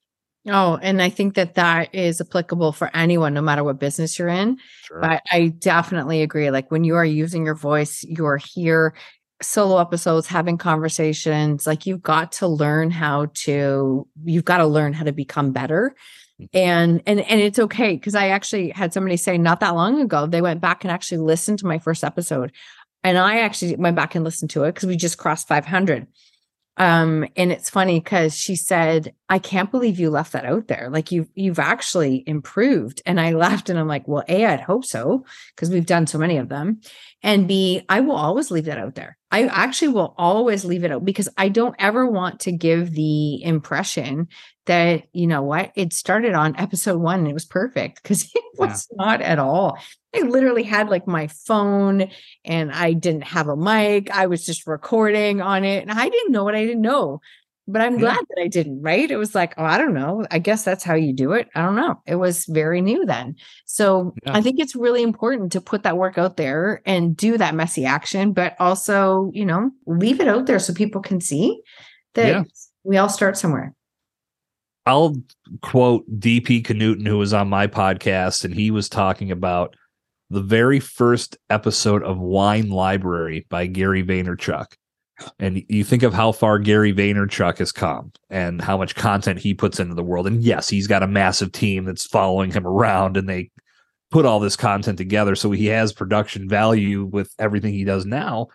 Oh, 0.47 0.77
and 0.81 1.01
I 1.01 1.09
think 1.09 1.33
that 1.35 1.55
that 1.55 1.93
is 1.93 2.21
applicable 2.21 2.71
for 2.71 2.91
anyone, 2.95 3.33
no 3.33 3.41
matter 3.41 3.63
what 3.63 3.79
business 3.79 4.19
you're 4.19 4.27
in. 4.27 4.57
Sure. 4.83 5.01
But 5.01 5.23
I 5.31 5.47
definitely 5.47 6.21
agree. 6.21 6.51
Like 6.51 6.69
when 6.69 6.83
you 6.83 6.95
are 6.95 7.05
using 7.05 7.45
your 7.45 7.55
voice, 7.55 8.03
you're 8.03 8.37
here 8.37 8.93
solo 9.41 9.79
episodes 9.79 10.27
having 10.27 10.57
conversations 10.57 11.67
like 11.67 11.85
you've 11.85 12.01
got 12.01 12.31
to 12.31 12.47
learn 12.47 12.89
how 12.89 13.27
to 13.33 14.07
you've 14.23 14.45
got 14.45 14.57
to 14.57 14.65
learn 14.65 14.93
how 14.93 15.03
to 15.03 15.11
become 15.11 15.51
better 15.51 15.93
mm. 16.41 16.47
and 16.53 17.03
and 17.05 17.19
and 17.19 17.41
it's 17.41 17.59
okay 17.59 17.95
because 17.95 18.15
i 18.15 18.29
actually 18.29 18.69
had 18.69 18.93
somebody 18.93 19.17
say 19.17 19.37
not 19.37 19.59
that 19.59 19.75
long 19.75 19.99
ago 19.99 20.25
they 20.25 20.41
went 20.41 20.61
back 20.61 20.83
and 20.83 20.91
actually 20.91 21.17
listened 21.17 21.59
to 21.59 21.65
my 21.65 21.77
first 21.77 22.03
episode 22.03 22.51
and 23.03 23.17
i 23.17 23.39
actually 23.39 23.75
went 23.75 23.95
back 23.95 24.15
and 24.15 24.23
listened 24.23 24.49
to 24.49 24.63
it 24.63 24.73
because 24.73 24.87
we 24.87 24.95
just 24.95 25.17
crossed 25.17 25.49
500 25.49 26.07
um 26.77 27.27
and 27.35 27.51
it's 27.51 27.69
funny 27.69 27.99
because 27.99 28.37
she 28.37 28.55
said 28.55 29.13
i 29.29 29.39
can't 29.39 29.71
believe 29.71 29.99
you 29.99 30.09
left 30.09 30.33
that 30.33 30.45
out 30.45 30.67
there 30.67 30.89
like 30.89 31.11
you've 31.11 31.29
you've 31.35 31.59
actually 31.59 32.23
improved 32.27 33.01
and 33.05 33.19
i 33.19 33.31
laughed 33.31 33.69
and 33.69 33.79
i'm 33.79 33.87
like 33.87 34.07
well 34.07 34.23
a 34.27 34.45
i'd 34.45 34.61
hope 34.61 34.85
so 34.85 35.25
because 35.55 35.69
we've 35.69 35.85
done 35.85 36.07
so 36.07 36.17
many 36.17 36.37
of 36.37 36.49
them 36.49 36.79
and 37.23 37.47
b 37.47 37.81
i 37.89 37.99
will 37.99 38.15
always 38.15 38.51
leave 38.51 38.65
that 38.65 38.77
out 38.77 38.95
there 38.95 39.17
i 39.31 39.45
actually 39.47 39.89
will 39.89 40.13
always 40.17 40.65
leave 40.65 40.83
it 40.83 40.91
out 40.91 41.05
because 41.05 41.29
i 41.37 41.49
don't 41.49 41.75
ever 41.79 42.07
want 42.07 42.39
to 42.39 42.51
give 42.51 42.91
the 42.91 43.43
impression 43.43 44.27
that 44.65 45.03
you 45.13 45.27
know 45.27 45.43
what 45.43 45.71
it 45.75 45.93
started 45.93 46.33
on 46.33 46.55
episode 46.57 46.99
one 46.99 47.19
and 47.19 47.27
it 47.27 47.33
was 47.33 47.45
perfect 47.45 48.01
because 48.01 48.23
it 48.35 48.43
was 48.57 48.87
yeah. 48.91 49.05
not 49.05 49.21
at 49.21 49.39
all 49.39 49.77
I 50.15 50.21
literally 50.21 50.63
had 50.63 50.89
like 50.89 51.07
my 51.07 51.27
phone 51.27 52.09
and 52.45 52.71
I 52.71 52.93
didn't 52.93 53.25
have 53.25 53.49
a 53.49 53.57
mic. 53.57 54.09
I 54.11 54.27
was 54.27 54.45
just 54.45 54.65
recording 54.67 55.41
on 55.41 55.63
it 55.63 55.81
and 55.81 55.91
I 55.91 56.07
didn't 56.07 56.31
know 56.31 56.43
what 56.43 56.55
I 56.55 56.65
didn't 56.65 56.81
know. 56.81 57.21
But 57.67 57.81
I'm 57.81 57.97
glad 57.97 58.19
that 58.29 58.41
I 58.41 58.47
didn't, 58.47 58.83
right? 58.83 59.09
It 59.09 59.17
was 59.17 59.33
like, 59.33 59.55
oh, 59.57 59.63
I 59.63 59.79
don't 59.79 59.95
know. 59.95 60.23
I 60.29 60.37
guess 60.37 60.63
that's 60.63 60.83
how 60.83 60.93
you 60.93 61.11
do 61.13 61.33
it. 61.33 61.49
I 61.55 61.63
don't 61.63 61.75
know. 61.75 61.99
It 62.05 62.15
was 62.15 62.45
very 62.45 62.79
new 62.79 63.05
then. 63.07 63.35
So 63.65 64.13
yeah. 64.23 64.37
I 64.37 64.41
think 64.41 64.59
it's 64.59 64.75
really 64.75 65.01
important 65.01 65.51
to 65.53 65.61
put 65.61 65.81
that 65.81 65.97
work 65.97 66.19
out 66.19 66.37
there 66.37 66.83
and 66.85 67.17
do 67.17 67.39
that 67.39 67.55
messy 67.55 67.83
action, 67.85 68.33
but 68.33 68.55
also, 68.59 69.31
you 69.33 69.45
know, 69.45 69.71
leave 69.87 70.19
it 70.19 70.27
out 70.27 70.45
there 70.45 70.59
so 70.59 70.73
people 70.73 71.01
can 71.01 71.19
see 71.19 71.59
that 72.13 72.27
yeah. 72.27 72.43
we 72.83 72.97
all 72.97 73.09
start 73.09 73.35
somewhere. 73.35 73.73
I'll 74.85 75.15
quote 75.63 76.05
DP 76.19 76.61
Knudten, 76.61 77.07
who 77.07 77.17
was 77.17 77.33
on 77.33 77.49
my 77.49 77.65
podcast, 77.65 78.45
and 78.45 78.53
he 78.53 78.69
was 78.69 78.87
talking 78.87 79.31
about 79.31 79.75
the 80.29 80.41
very 80.41 80.79
first 80.79 81.37
episode 81.49 82.03
of 82.03 82.19
Wine 82.19 82.69
Library 82.69 83.47
by 83.49 83.65
Gary 83.65 84.03
Vaynerchuk. 84.03 84.67
And 85.39 85.63
you 85.69 85.83
think 85.83 86.03
of 86.03 86.13
how 86.13 86.31
far 86.31 86.59
Gary 86.59 86.93
Vaynerchuk 86.93 87.57
has 87.59 87.71
come 87.71 88.11
and 88.29 88.61
how 88.61 88.77
much 88.77 88.95
content 88.95 89.39
he 89.39 89.53
puts 89.53 89.79
into 89.79 89.95
the 89.95 90.03
world. 90.03 90.27
And 90.27 90.43
yes, 90.43 90.67
he's 90.67 90.87
got 90.87 91.03
a 91.03 91.07
massive 91.07 91.51
team 91.51 91.85
that's 91.85 92.05
following 92.05 92.51
him 92.51 92.67
around 92.67 93.15
and 93.15 93.29
they 93.29 93.49
put 94.11 94.25
all 94.25 94.39
this 94.39 94.55
content 94.55 94.97
together. 94.97 95.35
So 95.35 95.51
he 95.51 95.67
has 95.67 95.93
production 95.93 96.49
value 96.49 97.05
with 97.05 97.33
everything 97.39 97.73
he 97.73 97.85
does 97.85 98.05
now. 98.05 98.47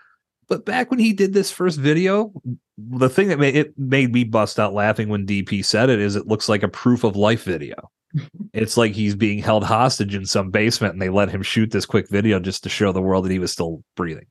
But 0.48 0.64
back 0.64 0.90
when 0.90 0.98
he 0.98 1.12
did 1.12 1.32
this 1.32 1.50
first 1.50 1.78
video, 1.78 2.32
the 2.76 3.08
thing 3.08 3.28
that 3.28 3.38
made 3.38 3.56
it 3.56 3.78
made 3.78 4.12
me 4.12 4.24
bust 4.24 4.58
out 4.58 4.74
laughing 4.74 5.08
when 5.08 5.26
DP 5.26 5.64
said 5.64 5.90
it 5.90 6.00
is 6.00 6.16
it 6.16 6.26
looks 6.26 6.48
like 6.48 6.62
a 6.62 6.68
proof 6.68 7.04
of 7.04 7.14
life 7.14 7.44
video 7.44 7.90
it's 8.52 8.76
like 8.76 8.92
he's 8.92 9.14
being 9.14 9.38
held 9.38 9.64
hostage 9.64 10.14
in 10.14 10.26
some 10.26 10.50
basement 10.50 10.92
and 10.92 11.02
they 11.02 11.08
let 11.08 11.30
him 11.30 11.42
shoot 11.42 11.70
this 11.70 11.86
quick 11.86 12.08
video 12.08 12.40
just 12.40 12.62
to 12.62 12.68
show 12.68 12.92
the 12.92 13.02
world 13.02 13.24
that 13.24 13.32
he 13.32 13.38
was 13.38 13.52
still 13.52 13.82
breathing. 13.96 14.26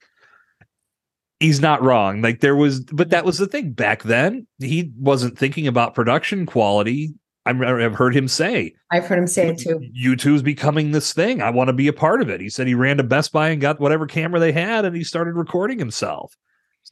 He's 1.39 1.59
not 1.59 1.81
wrong. 1.81 2.21
Like 2.21 2.41
there 2.41 2.55
was, 2.55 2.81
but 2.81 3.09
that 3.09 3.25
was 3.25 3.37
the 3.37 3.47
thing 3.47 3.71
back 3.71 4.03
then. 4.03 4.47
He 4.59 4.91
wasn't 4.97 5.37
thinking 5.37 5.67
about 5.67 5.95
production 5.95 6.45
quality. 6.45 7.13
I've 7.45 7.95
heard 7.95 8.15
him 8.15 8.27
say. 8.27 8.75
I've 8.91 9.07
heard 9.07 9.17
him 9.17 9.25
say 9.25 9.47
it 9.47 9.57
too. 9.57 9.81
YouTube's 9.99 10.43
becoming 10.43 10.91
this 10.91 11.13
thing. 11.13 11.41
I 11.41 11.49
want 11.49 11.69
to 11.69 11.73
be 11.73 11.87
a 11.87 11.93
part 11.93 12.21
of 12.21 12.29
it. 12.29 12.41
He 12.41 12.49
said 12.49 12.67
he 12.67 12.75
ran 12.75 12.97
to 12.97 13.03
Best 13.03 13.31
Buy 13.31 13.49
and 13.49 13.59
got 13.59 13.79
whatever 13.79 14.05
camera 14.05 14.39
they 14.39 14.51
had, 14.51 14.85
and 14.85 14.95
he 14.95 15.03
started 15.03 15.33
recording 15.33 15.79
himself. 15.79 16.35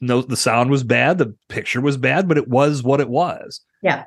No, 0.00 0.20
the 0.20 0.36
sound 0.36 0.70
was 0.70 0.82
bad, 0.82 1.18
the 1.18 1.34
picture 1.48 1.80
was 1.80 1.96
bad, 1.96 2.26
but 2.26 2.38
it 2.38 2.48
was 2.48 2.82
what 2.82 3.00
it 3.00 3.08
was. 3.08 3.60
Yeah, 3.82 4.04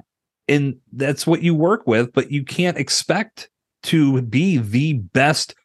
and 0.49 0.75
that's 0.91 1.25
what 1.25 1.41
you 1.41 1.55
work 1.55 1.87
with. 1.87 2.11
But 2.11 2.31
you 2.31 2.43
can't 2.43 2.77
expect 2.77 3.49
to 3.83 4.21
be 4.21 4.57
the 4.57 4.93
best 4.93 5.55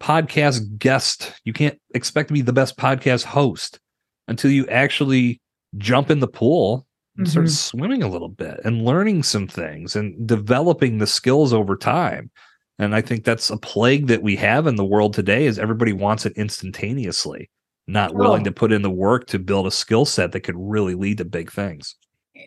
podcast 0.00 0.78
guest. 0.78 1.32
You 1.44 1.52
can't 1.52 1.80
expect 1.94 2.28
to 2.28 2.34
be 2.34 2.42
the 2.42 2.52
best 2.52 2.76
podcast 2.76 3.24
host 3.24 3.80
until 4.28 4.50
you 4.50 4.66
actually 4.68 5.40
jump 5.76 6.10
in 6.10 6.20
the 6.20 6.28
pool 6.28 6.86
and 7.16 7.26
mm-hmm. 7.26 7.30
start 7.30 7.50
swimming 7.50 8.02
a 8.02 8.08
little 8.08 8.28
bit 8.28 8.60
and 8.64 8.84
learning 8.84 9.22
some 9.22 9.48
things 9.48 9.96
and 9.96 10.26
developing 10.26 10.98
the 10.98 11.06
skills 11.06 11.52
over 11.52 11.76
time. 11.76 12.30
And 12.78 12.94
I 12.94 13.00
think 13.00 13.24
that's 13.24 13.50
a 13.50 13.56
plague 13.56 14.06
that 14.06 14.22
we 14.22 14.36
have 14.36 14.66
in 14.68 14.76
the 14.76 14.84
world 14.84 15.12
today 15.12 15.46
is 15.46 15.58
everybody 15.58 15.92
wants 15.92 16.24
it 16.24 16.32
instantaneously, 16.36 17.50
not 17.88 18.12
oh. 18.12 18.14
willing 18.14 18.44
to 18.44 18.52
put 18.52 18.72
in 18.72 18.82
the 18.82 18.90
work 18.90 19.26
to 19.28 19.38
build 19.38 19.66
a 19.66 19.72
skill 19.72 20.04
set 20.04 20.30
that 20.32 20.40
could 20.40 20.56
really 20.56 20.94
lead 20.94 21.18
to 21.18 21.24
big 21.24 21.50
things 21.50 21.96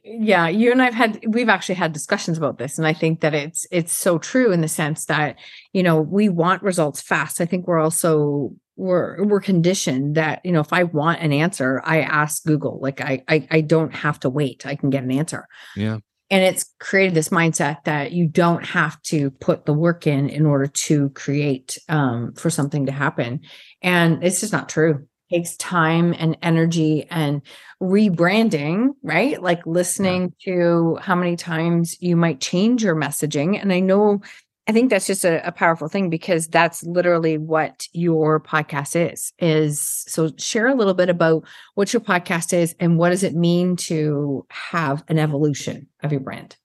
yeah 0.03 0.47
you 0.47 0.71
and 0.71 0.81
i've 0.81 0.93
had 0.93 1.19
we've 1.27 1.49
actually 1.49 1.75
had 1.75 1.91
discussions 1.91 2.37
about 2.37 2.57
this 2.57 2.77
and 2.77 2.87
i 2.87 2.93
think 2.93 3.21
that 3.21 3.33
it's 3.33 3.65
it's 3.71 3.93
so 3.93 4.17
true 4.17 4.51
in 4.51 4.61
the 4.61 4.67
sense 4.67 5.05
that 5.05 5.37
you 5.73 5.83
know 5.83 5.99
we 5.99 6.29
want 6.29 6.63
results 6.63 7.01
fast 7.01 7.41
i 7.41 7.45
think 7.45 7.67
we're 7.67 7.79
also 7.79 8.51
we're 8.81 9.23
we're 9.23 9.39
conditioned 9.39 10.15
that 10.15 10.43
you 10.43 10.51
know 10.51 10.59
if 10.59 10.73
i 10.73 10.83
want 10.83 11.21
an 11.21 11.31
answer 11.31 11.81
i 11.85 12.01
ask 12.01 12.43
google 12.43 12.79
like 12.81 12.99
I, 12.99 13.23
I 13.27 13.47
i 13.51 13.61
don't 13.61 13.93
have 13.93 14.19
to 14.21 14.29
wait 14.29 14.65
i 14.65 14.75
can 14.75 14.89
get 14.89 15.03
an 15.03 15.11
answer 15.11 15.47
yeah 15.75 15.99
and 16.31 16.43
it's 16.43 16.73
created 16.79 17.13
this 17.13 17.29
mindset 17.29 17.83
that 17.83 18.11
you 18.11 18.25
don't 18.25 18.65
have 18.65 19.01
to 19.03 19.31
put 19.31 19.65
the 19.65 19.73
work 19.73 20.07
in 20.07 20.29
in 20.29 20.45
order 20.45 20.65
to 20.65 21.09
create 21.09 21.77
um, 21.89 22.33
for 22.33 22.49
something 22.49 22.87
to 22.87 22.91
happen 22.91 23.41
and 23.81 24.23
it's 24.23 24.39
just 24.39 24.53
not 24.53 24.67
true 24.67 25.07
takes 25.31 25.55
time 25.55 26.13
and 26.17 26.37
energy 26.41 27.07
and 27.09 27.41
rebranding, 27.81 28.89
right? 29.01 29.41
Like 29.41 29.65
listening 29.65 30.33
yeah. 30.45 30.53
to 30.53 30.97
how 31.01 31.15
many 31.15 31.37
times 31.37 31.95
you 32.01 32.17
might 32.17 32.41
change 32.41 32.83
your 32.83 32.95
messaging. 32.95 33.59
And 33.59 33.71
I 33.71 33.79
know, 33.79 34.21
I 34.67 34.73
think 34.73 34.89
that's 34.89 35.07
just 35.07 35.25
a, 35.25 35.45
a, 35.45 35.51
powerful 35.51 35.87
thing 35.87 36.09
because 36.09 36.47
that's 36.47 36.83
literally 36.83 37.37
what 37.37 37.87
your 37.93 38.39
podcast 38.39 39.11
is. 39.11 39.33
Is 39.39 39.81
so 39.81 40.31
share 40.37 40.67
a 40.67 40.75
little 40.75 40.93
bit 40.93 41.09
about 41.09 41.45
what 41.73 41.91
your 41.91 41.99
podcast 41.99 42.53
is 42.53 42.75
and 42.79 42.97
what 42.97 43.09
does 43.09 43.23
it 43.23 43.33
mean 43.33 43.75
to 43.77 44.45
have 44.49 45.03
an 45.07 45.17
evolution 45.17 45.87
of 46.03 46.11
your 46.11 46.21
brand 46.21 46.57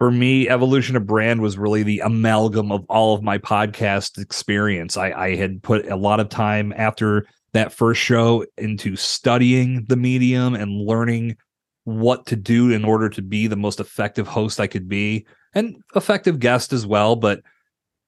for 0.00 0.10
me, 0.10 0.48
evolution 0.48 0.96
of 0.96 1.06
brand 1.06 1.42
was 1.42 1.58
really 1.58 1.82
the 1.82 2.00
amalgam 2.00 2.72
of 2.72 2.86
all 2.88 3.14
of 3.14 3.22
my 3.22 3.36
podcast 3.36 4.18
experience. 4.18 4.96
I, 4.96 5.10
I, 5.10 5.36
had 5.36 5.62
put 5.62 5.86
a 5.88 5.94
lot 5.94 6.20
of 6.20 6.30
time 6.30 6.72
after 6.74 7.26
that 7.52 7.70
first 7.70 8.00
show 8.00 8.46
into 8.56 8.96
studying 8.96 9.84
the 9.88 9.96
medium 9.96 10.54
and 10.54 10.86
learning 10.86 11.36
what 11.84 12.24
to 12.26 12.36
do 12.36 12.70
in 12.70 12.82
order 12.82 13.10
to 13.10 13.20
be 13.20 13.46
the 13.46 13.56
most 13.56 13.78
effective 13.78 14.26
host 14.26 14.58
I 14.58 14.66
could 14.68 14.88
be 14.88 15.26
and 15.52 15.76
effective 15.94 16.38
guest 16.38 16.72
as 16.72 16.86
well. 16.86 17.16
But 17.16 17.42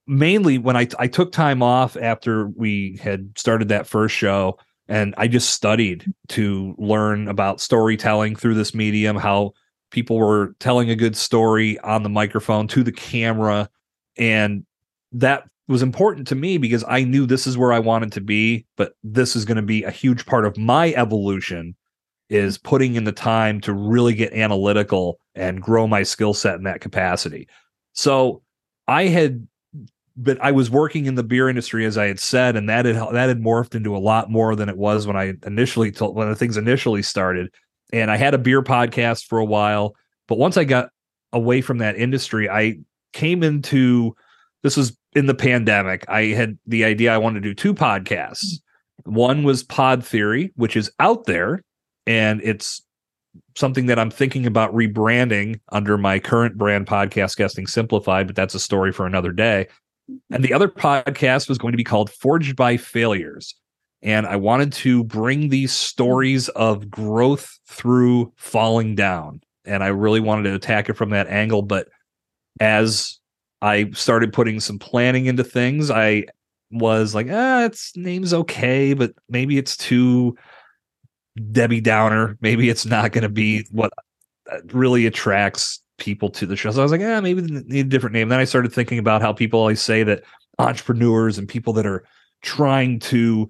mainly 0.07 0.59
when 0.59 0.77
I, 0.77 0.89
I 0.99 1.07
took 1.07 1.33
time 1.33 1.63
off 1.63 1.97
after 1.97 2.49
we 2.49 2.99
had 3.03 3.37
started 3.37 3.69
that 3.69 3.87
first 3.87 4.15
show 4.15 4.59
and 4.89 5.15
I 5.17 5.29
just 5.29 5.51
studied 5.51 6.13
to 6.29 6.75
learn 6.79 7.29
about 7.29 7.61
storytelling 7.61 8.37
through 8.37 8.55
this 8.55 8.75
medium, 8.75 9.17
how 9.17 9.53
people 9.91 10.19
were 10.19 10.55
telling 10.59 10.91
a 10.91 10.97
good 10.97 11.17
story 11.17 11.79
on 11.81 12.03
the 12.03 12.09
microphone 12.09 12.67
to 12.69 12.83
the 12.83 12.93
camera. 12.93 13.69
And 14.17 14.67
that 15.13 15.45
was 15.69 15.83
important 15.83 16.27
to 16.29 16.35
me 16.35 16.59
because 16.59 16.85
I 16.89 17.05
knew 17.05 17.27
this 17.27 17.47
is 17.47 17.57
where 17.57 17.73
I 17.73 17.79
wanted 17.79 18.13
to 18.13 18.21
be, 18.21 18.67
but 18.77 18.95
this 19.05 19.37
is 19.37 19.45
going 19.45 19.57
to 19.57 19.63
be 19.63 19.85
a 19.85 19.91
huge 19.91 20.27
part 20.27 20.45
of 20.45 20.59
my 20.59 20.93
evolution 20.95 21.77
is 22.29 22.59
putting 22.59 22.95
in 22.95 23.05
the 23.05 23.13
time 23.13 23.61
to 23.61 23.73
really 23.73 24.15
get 24.15 24.33
analytical 24.33 25.19
and 25.35 25.63
grow 25.63 25.87
my 25.87 26.03
skill 26.03 26.35
set 26.35 26.57
in 26.57 26.65
that 26.65 26.81
capacity. 26.81 27.49
So 27.93 28.43
I 28.89 29.05
had 29.05 29.47
but 30.15 30.39
I 30.43 30.53
was 30.53 30.71
working 30.71 31.07
in 31.07 31.15
the 31.15 31.23
beer 31.23 31.49
industry 31.49 31.87
as 31.87 31.97
I 31.97 32.07
had 32.07 32.21
said 32.21 32.55
and 32.55 32.69
that 32.69 32.85
had 32.85 32.97
that 32.97 33.29
had 33.29 33.41
morphed 33.41 33.75
into 33.75 33.97
a 33.97 33.99
lot 33.99 34.31
more 34.31 34.55
than 34.55 34.69
it 34.69 34.77
was 34.77 35.07
when 35.07 35.17
I 35.17 35.35
initially 35.47 35.91
told 35.91 36.15
when 36.15 36.29
the 36.29 36.37
things 36.37 36.57
initially 36.57 37.03
started. 37.03 37.53
And 37.93 38.11
I 38.11 38.17
had 38.17 38.35
a 38.35 38.39
beer 38.39 38.63
podcast 38.63 39.27
for 39.27 39.39
a 39.39 39.45
while, 39.45 39.95
but 40.29 40.39
once 40.39 40.57
I 40.57 40.65
got 40.65 40.91
away 41.33 41.61
from 41.61 41.79
that 41.79 41.97
industry, 41.97 42.49
I 42.49 42.79
came 43.13 43.43
into 43.43 44.15
this 44.63 44.77
was 44.77 44.97
in 45.15 45.27
the 45.27 45.35
pandemic, 45.35 46.05
I 46.09 46.27
had 46.27 46.59
the 46.67 46.85
idea 46.85 47.13
I 47.13 47.19
wanted 47.19 47.43
to 47.43 47.49
do 47.49 47.55
two 47.55 47.75
podcasts. 47.75 48.61
One 49.05 49.43
was 49.43 49.63
Pod 49.63 50.05
Theory, 50.05 50.53
which 50.55 50.77
is 50.77 50.91
out 51.01 51.25
there, 51.27 51.63
and 52.07 52.41
it's 52.43 52.83
something 53.57 53.87
that 53.87 53.99
I'm 53.99 54.11
thinking 54.11 54.47
about 54.47 54.75
rebranding 54.75 55.61
under 55.71 55.99
my 55.99 56.19
current 56.19 56.57
brand, 56.57 56.87
Podcast 56.87 57.37
Guesting 57.37 57.67
Simplified, 57.67 58.27
but 58.27 58.37
that's 58.37 58.55
a 58.55 58.61
story 58.61 58.93
for 58.93 59.07
another 59.07 59.33
day. 59.33 59.69
And 60.31 60.45
the 60.45 60.53
other 60.53 60.69
podcast 60.69 61.49
was 61.49 61.59
going 61.59 61.73
to 61.73 61.77
be 61.79 61.85
called 61.85 62.11
Forged 62.11 62.57
by 62.57 62.77
Failures. 62.77 63.55
And 64.03 64.27
I 64.27 64.37
wanted 64.37 64.73
to 64.75 65.05
bring 65.05 65.49
these 65.49 65.73
stories 65.73 66.49
of 66.51 66.91
growth 66.91 67.59
through 67.69 68.33
falling 68.37 68.95
down. 68.95 69.41
And 69.65 69.85
I 69.85 69.89
really 69.89 70.21
wanted 70.21 70.43
to 70.45 70.55
attack 70.55 70.89
it 70.89 70.95
from 70.95 71.11
that 71.11 71.29
angle. 71.29 71.63
But 71.63 71.89
as 72.59 73.21
I 73.63 73.91
started 73.93 74.33
putting 74.33 74.59
some 74.59 74.79
planning 74.79 75.27
into 75.27 75.45
things. 75.45 75.91
I 75.91 76.25
was 76.73 77.15
like, 77.15 77.29
ah, 77.31 77.65
its 77.65 77.97
name's 77.97 78.35
okay, 78.35 78.93
but 78.93 79.13
maybe 79.29 79.57
it's 79.57 79.77
too 79.77 80.37
Debbie 81.51 81.81
Downer. 81.81 82.37
Maybe 82.41 82.69
it's 82.69 82.87
not 82.87 83.13
going 83.13 83.23
to 83.23 83.29
be 83.29 83.67
what 83.71 83.93
uh, 84.51 84.59
really 84.73 85.07
attracts 85.07 85.81
people 85.99 86.31
to 86.31 86.47
the 86.47 86.57
show. 86.57 86.71
So 86.71 86.81
I 86.81 86.83
was 86.83 86.93
like, 86.93 87.01
ah, 87.01 87.21
maybe 87.21 87.43
need 87.43 87.87
a 87.87 87.89
different 87.89 88.15
name. 88.15 88.29
Then 88.29 88.41
I 88.41 88.45
started 88.45 88.73
thinking 88.73 88.99
about 88.99 89.23
how 89.23 89.33
people 89.33 89.61
always 89.61 89.81
say 89.81 90.03
that 90.03 90.23
entrepreneurs 90.59 91.39
and 91.39 91.49
people 91.49 91.73
that 91.75 91.87
are 91.87 92.05
trying 92.43 92.99
to 92.99 93.49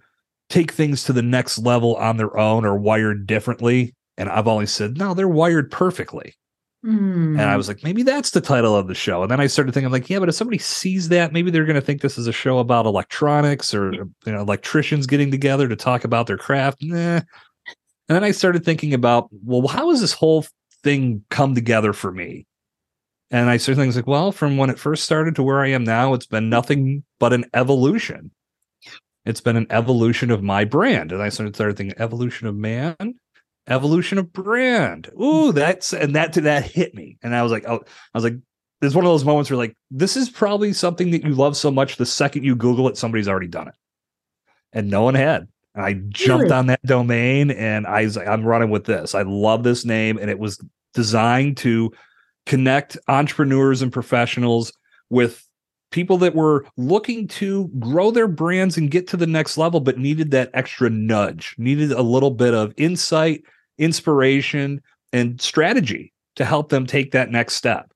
take 0.49 0.73
things 0.73 1.05
to 1.05 1.13
the 1.13 1.23
next 1.23 1.59
level 1.59 1.97
on 1.97 2.19
their 2.19 2.37
own 2.37 2.65
are 2.65 2.77
wired 2.77 3.27
differently. 3.27 3.95
And 4.19 4.29
I've 4.29 4.47
always 4.47 4.71
said, 4.71 4.99
no, 4.99 5.15
they're 5.15 5.29
wired 5.29 5.71
perfectly. 5.71 6.35
Mm. 6.85 7.39
And 7.39 7.43
I 7.43 7.53
hmm. 7.53 7.57
was 7.57 7.69
like, 7.69 7.85
maybe 7.85 8.03
that's 8.03 8.33
the 8.33 8.41
title 8.41 8.75
of 8.75 8.89
the 8.89 8.95
show. 8.95 9.23
And 9.23 9.31
then 9.31 9.41
I 9.41 9.47
started 9.47 9.73
thinking, 9.73 9.93
like, 9.93 10.11
yeah, 10.11 10.19
but 10.19 10.29
if 10.29 10.35
somebody 10.35 10.59
sees 10.59 11.11
that, 11.11 11.33
maybe 11.33 11.51
they're 11.51 11.65
going 11.65 11.77
to 11.77 11.81
think 11.81 12.01
this 12.01 12.19
is 12.19 12.27
a 12.27 12.33
show 12.33 12.59
about 12.59 12.87
electronics 12.87 13.73
or 13.73 13.93
you 13.93 14.13
know, 14.27 14.41
electricians 14.41 15.07
getting 15.07 15.31
together 15.31 15.69
to 15.69 15.77
talk 15.77 16.03
about 16.03 16.27
their 16.27 16.37
craft. 16.37 16.79
Nah. 16.83 17.21
And 18.09 18.17
then 18.17 18.25
I 18.25 18.33
started 18.33 18.65
thinking 18.65 18.95
about, 18.95 19.29
well, 19.31 19.69
how 19.69 19.91
has 19.91 20.01
this 20.01 20.13
whole 20.13 20.45
thing 20.83 21.25
come 21.31 21.55
together 21.55 21.93
for 21.93 22.11
me? 22.11 22.47
And 23.31 23.49
I 23.49 23.57
started 23.57 23.81
thinking, 23.81 23.97
like, 23.97 24.07
well, 24.07 24.33
from 24.33 24.57
when 24.59 24.69
it 24.69 24.79
first 24.79 25.05
started 25.05 25.35
to 25.37 25.43
where 25.43 25.61
I 25.61 25.69
am 25.69 25.85
now, 25.85 26.13
it's 26.13 26.27
been 26.27 26.51
nothing 26.51 27.05
but 27.19 27.33
an 27.33 27.47
evolution. 27.55 28.31
It's 29.25 29.41
been 29.41 29.57
an 29.57 29.69
evolution 29.71 30.31
of 30.31 30.43
my 30.43 30.65
brand. 30.65 31.13
And 31.13 31.23
I 31.23 31.31
started, 31.31 31.57
thinking, 31.57 31.95
evolution 31.99 32.47
of 32.47 32.57
man, 32.57 33.15
evolution 33.69 34.19
of 34.19 34.33
brand. 34.33 35.09
Ooh, 35.19 35.53
that's 35.53 35.95
and 35.95 36.15
that 36.17 36.35
that 36.35 36.65
hit 36.65 36.95
me. 36.95 37.17
And 37.23 37.35
I 37.35 37.43
was 37.43 37.53
like, 37.53 37.65
oh, 37.67 37.77
I 38.13 38.19
was 38.19 38.25
like, 38.25 38.37
there's 38.81 38.97
one 38.97 39.05
of 39.05 39.11
those 39.11 39.25
moments 39.25 39.49
where 39.49 39.57
like, 39.57 39.77
this 39.91 40.17
is 40.17 40.29
probably 40.29 40.73
something 40.73 41.13
that 41.13 41.23
you 41.23 41.35
love 41.35 41.57
so 41.57 41.71
much. 41.71 41.97
The 41.97 42.05
second 42.05 42.45
you 42.45 42.57
Google 42.57 42.89
it, 42.89 42.99
somebody's 42.99 43.29
already 43.29 43.47
done 43.47 43.69
it. 43.69 43.75
And 44.73 44.91
no 44.91 45.03
one 45.03 45.15
had. 45.15 45.47
And 45.75 45.85
I 45.85 45.95
jumped 46.09 46.45
really? 46.45 46.55
on 46.55 46.67
that 46.67 46.83
domain 46.85 47.51
and 47.51 47.87
I 47.87 48.05
was 48.05 48.17
like, 48.17 48.29
I'm 48.29 48.45
running 48.45 48.71
with 48.71 48.85
this. 48.85 49.15
I 49.15 49.23
love 49.23 49.63
this 49.63 49.85
name. 49.85 50.19
And 50.19 50.31
it 50.31 50.39
was 50.39 50.61
designed 50.95 51.57
to 51.59 51.93
connect 52.47 52.99
entrepreneurs 53.09 53.83
and 53.83 53.93
professionals 53.93 54.73
with 55.11 55.47
people 55.91 56.19
that 56.19 56.35
were 56.35 56.65
looking 56.77 57.29
to 57.29 57.69
grow 57.79 58.11
their 58.11 58.29
brands 58.29 58.77
and 58.77 58.91
get 58.91 59.07
to 59.09 59.17
the 59.17 59.27
next 59.27 59.57
level, 59.57 59.79
but 59.81 59.99
needed 59.99 60.31
that 60.33 60.51
extra 60.55 60.91
nudge, 60.91 61.55
needed 61.59 61.93
a 61.93 62.03
little 62.03 62.31
bit 62.31 62.55
of 62.55 62.75
insight, 62.77 63.43
inspiration, 63.79 64.81
and 65.13 65.41
strategy 65.41 66.13
to 66.37 66.45
help 66.45 66.71
them 66.71 66.87
take 66.87 67.13
that 67.13 67.31
next 67.31 67.55
step. 67.55 67.93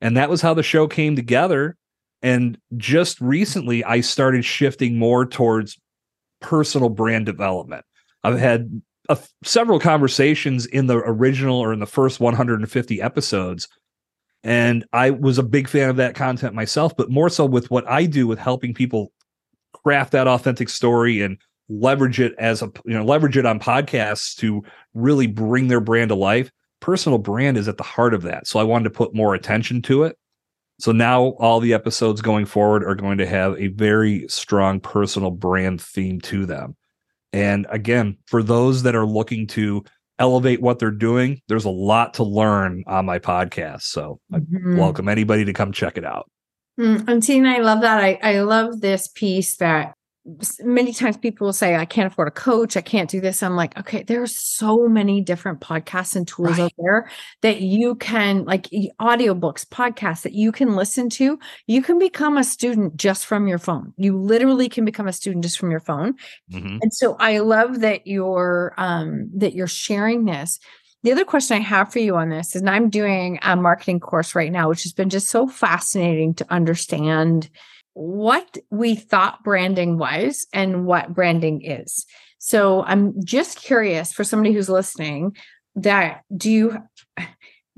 And 0.00 0.16
that 0.16 0.30
was 0.30 0.40
how 0.40 0.54
the 0.54 0.62
show 0.62 0.86
came 0.86 1.16
together. 1.16 1.76
And 2.22 2.56
just 2.76 3.20
recently, 3.20 3.84
I 3.84 4.00
started 4.00 4.44
shifting 4.44 4.98
more 4.98 5.26
towards 5.26 5.78
personal 6.40 6.88
brand 6.88 7.26
development. 7.26 7.84
I've 8.24 8.38
had 8.38 8.82
a, 9.08 9.18
several 9.44 9.80
conversations 9.80 10.66
in 10.66 10.86
the 10.86 10.96
original 10.98 11.58
or 11.58 11.72
in 11.72 11.80
the 11.80 11.86
first 11.86 12.20
150 12.20 13.00
episodes 13.00 13.68
and 14.42 14.86
I 14.92 15.10
was 15.10 15.38
a 15.38 15.42
big 15.42 15.68
fan 15.68 15.90
of 15.90 15.96
that 15.96 16.14
content 16.14 16.54
myself, 16.54 16.96
but 16.96 17.10
more 17.10 17.28
so 17.28 17.44
with 17.44 17.70
what 17.70 17.86
I 17.88 18.06
do 18.06 18.26
with 18.26 18.38
helping 18.38 18.72
people 18.72 19.12
craft 19.72 20.12
that 20.12 20.28
authentic 20.28 20.68
story 20.68 21.22
and 21.22 21.38
leverage 21.68 22.18
it 22.18 22.34
as 22.38 22.62
a 22.62 22.72
you 22.84 22.94
know 22.94 23.04
leverage 23.04 23.36
it 23.36 23.46
on 23.46 23.60
podcasts 23.60 24.34
to 24.34 24.62
really 24.94 25.28
bring 25.28 25.68
their 25.68 25.80
brand 25.80 26.08
to 26.08 26.16
life 26.16 26.50
personal 26.80 27.16
brand 27.16 27.56
is 27.56 27.68
at 27.68 27.76
the 27.76 27.84
heart 27.84 28.12
of 28.12 28.22
that 28.22 28.44
so 28.44 28.58
i 28.58 28.64
wanted 28.64 28.82
to 28.82 28.90
put 28.90 29.14
more 29.14 29.34
attention 29.36 29.80
to 29.80 30.02
it 30.02 30.18
so 30.80 30.92
now 30.92 31.24
all 31.38 31.60
the 31.60 31.74
episodes 31.74 32.20
going 32.20 32.46
forward 32.46 32.84
are 32.84 32.94
going 32.94 33.18
to 33.18 33.26
have 33.26 33.58
a 33.58 33.68
very 33.68 34.26
strong 34.28 34.80
personal 34.80 35.30
brand 35.30 35.80
theme 35.80 36.20
to 36.20 36.46
them 36.46 36.76
and 37.32 37.66
again 37.70 38.16
for 38.26 38.42
those 38.42 38.82
that 38.82 38.96
are 38.96 39.06
looking 39.06 39.46
to 39.46 39.84
elevate 40.18 40.60
what 40.60 40.78
they're 40.78 40.90
doing 40.90 41.40
there's 41.48 41.64
a 41.64 41.70
lot 41.70 42.14
to 42.14 42.24
learn 42.24 42.82
on 42.86 43.06
my 43.06 43.18
podcast 43.18 43.82
so 43.82 44.20
mm-hmm. 44.32 44.76
i 44.76 44.78
welcome 44.78 45.08
anybody 45.08 45.44
to 45.44 45.52
come 45.52 45.72
check 45.72 45.96
it 45.96 46.04
out 46.04 46.30
Mm, 46.80 47.06
and 47.08 47.22
Tina, 47.22 47.50
I 47.50 47.58
love 47.58 47.82
that. 47.82 48.02
I, 48.02 48.18
I 48.22 48.40
love 48.40 48.80
this 48.80 49.06
piece 49.08 49.56
that 49.56 49.94
many 50.60 50.92
times 50.92 51.16
people 51.16 51.46
will 51.46 51.52
say, 51.52 51.76
I 51.76 51.86
can't 51.86 52.12
afford 52.12 52.28
a 52.28 52.32
coach. 52.32 52.76
I 52.76 52.82
can't 52.82 53.08
do 53.08 53.20
this. 53.20 53.42
I'm 53.42 53.56
like, 53.56 53.78
okay, 53.78 54.02
there 54.02 54.22
are 54.22 54.26
so 54.26 54.86
many 54.86 55.22
different 55.22 55.60
podcasts 55.60 56.14
and 56.14 56.28
tools 56.28 56.58
right. 56.58 56.60
out 56.60 56.72
there 56.78 57.10
that 57.40 57.62
you 57.62 57.94
can, 57.94 58.44
like 58.44 58.68
audiobooks, 59.00 59.66
podcasts 59.66 60.22
that 60.22 60.34
you 60.34 60.52
can 60.52 60.76
listen 60.76 61.08
to. 61.10 61.38
You 61.66 61.82
can 61.82 61.98
become 61.98 62.36
a 62.36 62.44
student 62.44 62.96
just 62.96 63.24
from 63.24 63.48
your 63.48 63.58
phone. 63.58 63.94
You 63.96 64.16
literally 64.18 64.68
can 64.68 64.84
become 64.84 65.08
a 65.08 65.12
student 65.12 65.42
just 65.42 65.58
from 65.58 65.70
your 65.70 65.80
phone. 65.80 66.14
Mm-hmm. 66.52 66.78
And 66.82 66.92
so 66.92 67.16
I 67.18 67.38
love 67.38 67.80
that 67.80 68.06
you're 68.06 68.74
um 68.76 69.30
that 69.36 69.54
you're 69.54 69.66
sharing 69.66 70.26
this 70.26 70.58
the 71.02 71.12
other 71.12 71.24
question 71.24 71.56
I 71.56 71.60
have 71.60 71.90
for 71.90 71.98
you 71.98 72.16
on 72.16 72.28
this 72.28 72.54
is, 72.54 72.60
and 72.60 72.68
I'm 72.68 72.90
doing 72.90 73.38
a 73.42 73.56
marketing 73.56 74.00
course 74.00 74.34
right 74.34 74.52
now, 74.52 74.68
which 74.68 74.82
has 74.82 74.92
been 74.92 75.08
just 75.08 75.30
so 75.30 75.48
fascinating 75.48 76.34
to 76.34 76.52
understand 76.52 77.48
what 78.00 78.56
we 78.70 78.94
thought 78.94 79.44
branding 79.44 79.98
was 79.98 80.46
and 80.54 80.86
what 80.86 81.12
branding 81.12 81.62
is. 81.62 82.06
So 82.38 82.82
I'm 82.84 83.12
just 83.22 83.60
curious 83.60 84.10
for 84.10 84.24
somebody 84.24 84.54
who's 84.54 84.70
listening 84.70 85.36
that 85.76 86.22
do 86.34 86.50
you 86.50 86.78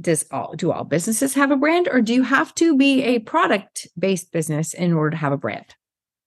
does 0.01 0.25
all 0.31 0.55
do 0.55 0.71
all 0.71 0.85
businesses 0.85 1.35
have 1.35 1.51
a 1.51 1.57
brand 1.57 1.89
or 1.91 2.01
do 2.01 2.15
you 2.15 2.23
have 2.23 2.55
to 2.55 2.77
be 2.77 3.03
a 3.03 3.19
product 3.19 3.89
based 3.99 4.31
business 4.31 4.75
in 4.75 4.93
order 4.93 5.11
to 5.11 5.17
have 5.17 5.33
a 5.33 5.37
brand? 5.37 5.75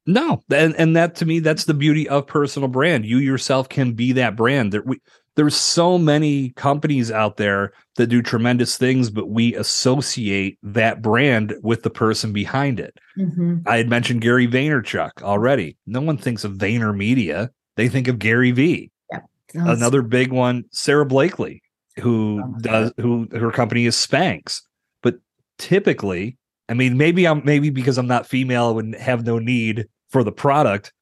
No, 0.05 0.43
and 0.51 0.75
and 0.75 0.95
that 0.97 1.15
to 1.15 1.25
me 1.25 1.39
that's 1.39 1.63
the 1.63 1.73
beauty 1.73 2.07
of 2.09 2.27
personal 2.27 2.67
brand. 2.67 3.05
You 3.05 3.19
yourself 3.19 3.69
can 3.69 3.93
be 3.93 4.11
that 4.11 4.35
brand. 4.35 4.73
There 4.73 4.83
we 4.83 4.99
there's 5.35 5.55
so 5.55 5.97
many 5.97 6.49
companies 6.51 7.11
out 7.11 7.37
there 7.37 7.73
that 7.95 8.07
do 8.07 8.21
tremendous 8.21 8.77
things, 8.77 9.09
but 9.09 9.29
we 9.29 9.53
associate 9.55 10.57
that 10.63 11.01
brand 11.01 11.55
with 11.61 11.83
the 11.83 11.89
person 11.89 12.33
behind 12.33 12.79
it. 12.79 12.97
Mm-hmm. 13.17 13.57
I 13.65 13.77
had 13.77 13.89
mentioned 13.89 14.21
Gary 14.21 14.47
Vaynerchuk 14.47 15.21
already. 15.21 15.77
No 15.85 16.01
one 16.01 16.17
thinks 16.17 16.43
of 16.43 16.53
VaynerMedia; 16.53 17.49
they 17.75 17.89
think 17.89 18.07
of 18.07 18.19
Gary 18.19 18.51
V. 18.51 18.91
Yeah. 19.11 19.19
Another 19.53 20.01
big 20.01 20.31
one, 20.31 20.65
Sara 20.71 21.05
Blakely, 21.05 21.61
who 21.99 22.41
oh, 22.43 22.59
does 22.61 22.93
who 22.97 23.27
her 23.31 23.51
company 23.51 23.85
is 23.85 23.95
Spanx. 23.95 24.61
But 25.01 25.15
typically, 25.57 26.37
I 26.69 26.73
mean, 26.73 26.97
maybe 26.97 27.27
I'm 27.27 27.43
maybe 27.43 27.69
because 27.69 27.97
I'm 27.97 28.07
not 28.07 28.25
female 28.25 28.79
and 28.79 28.95
have 28.95 29.25
no 29.25 29.39
need 29.39 29.87
for 30.09 30.23
the 30.23 30.31
product. 30.31 30.93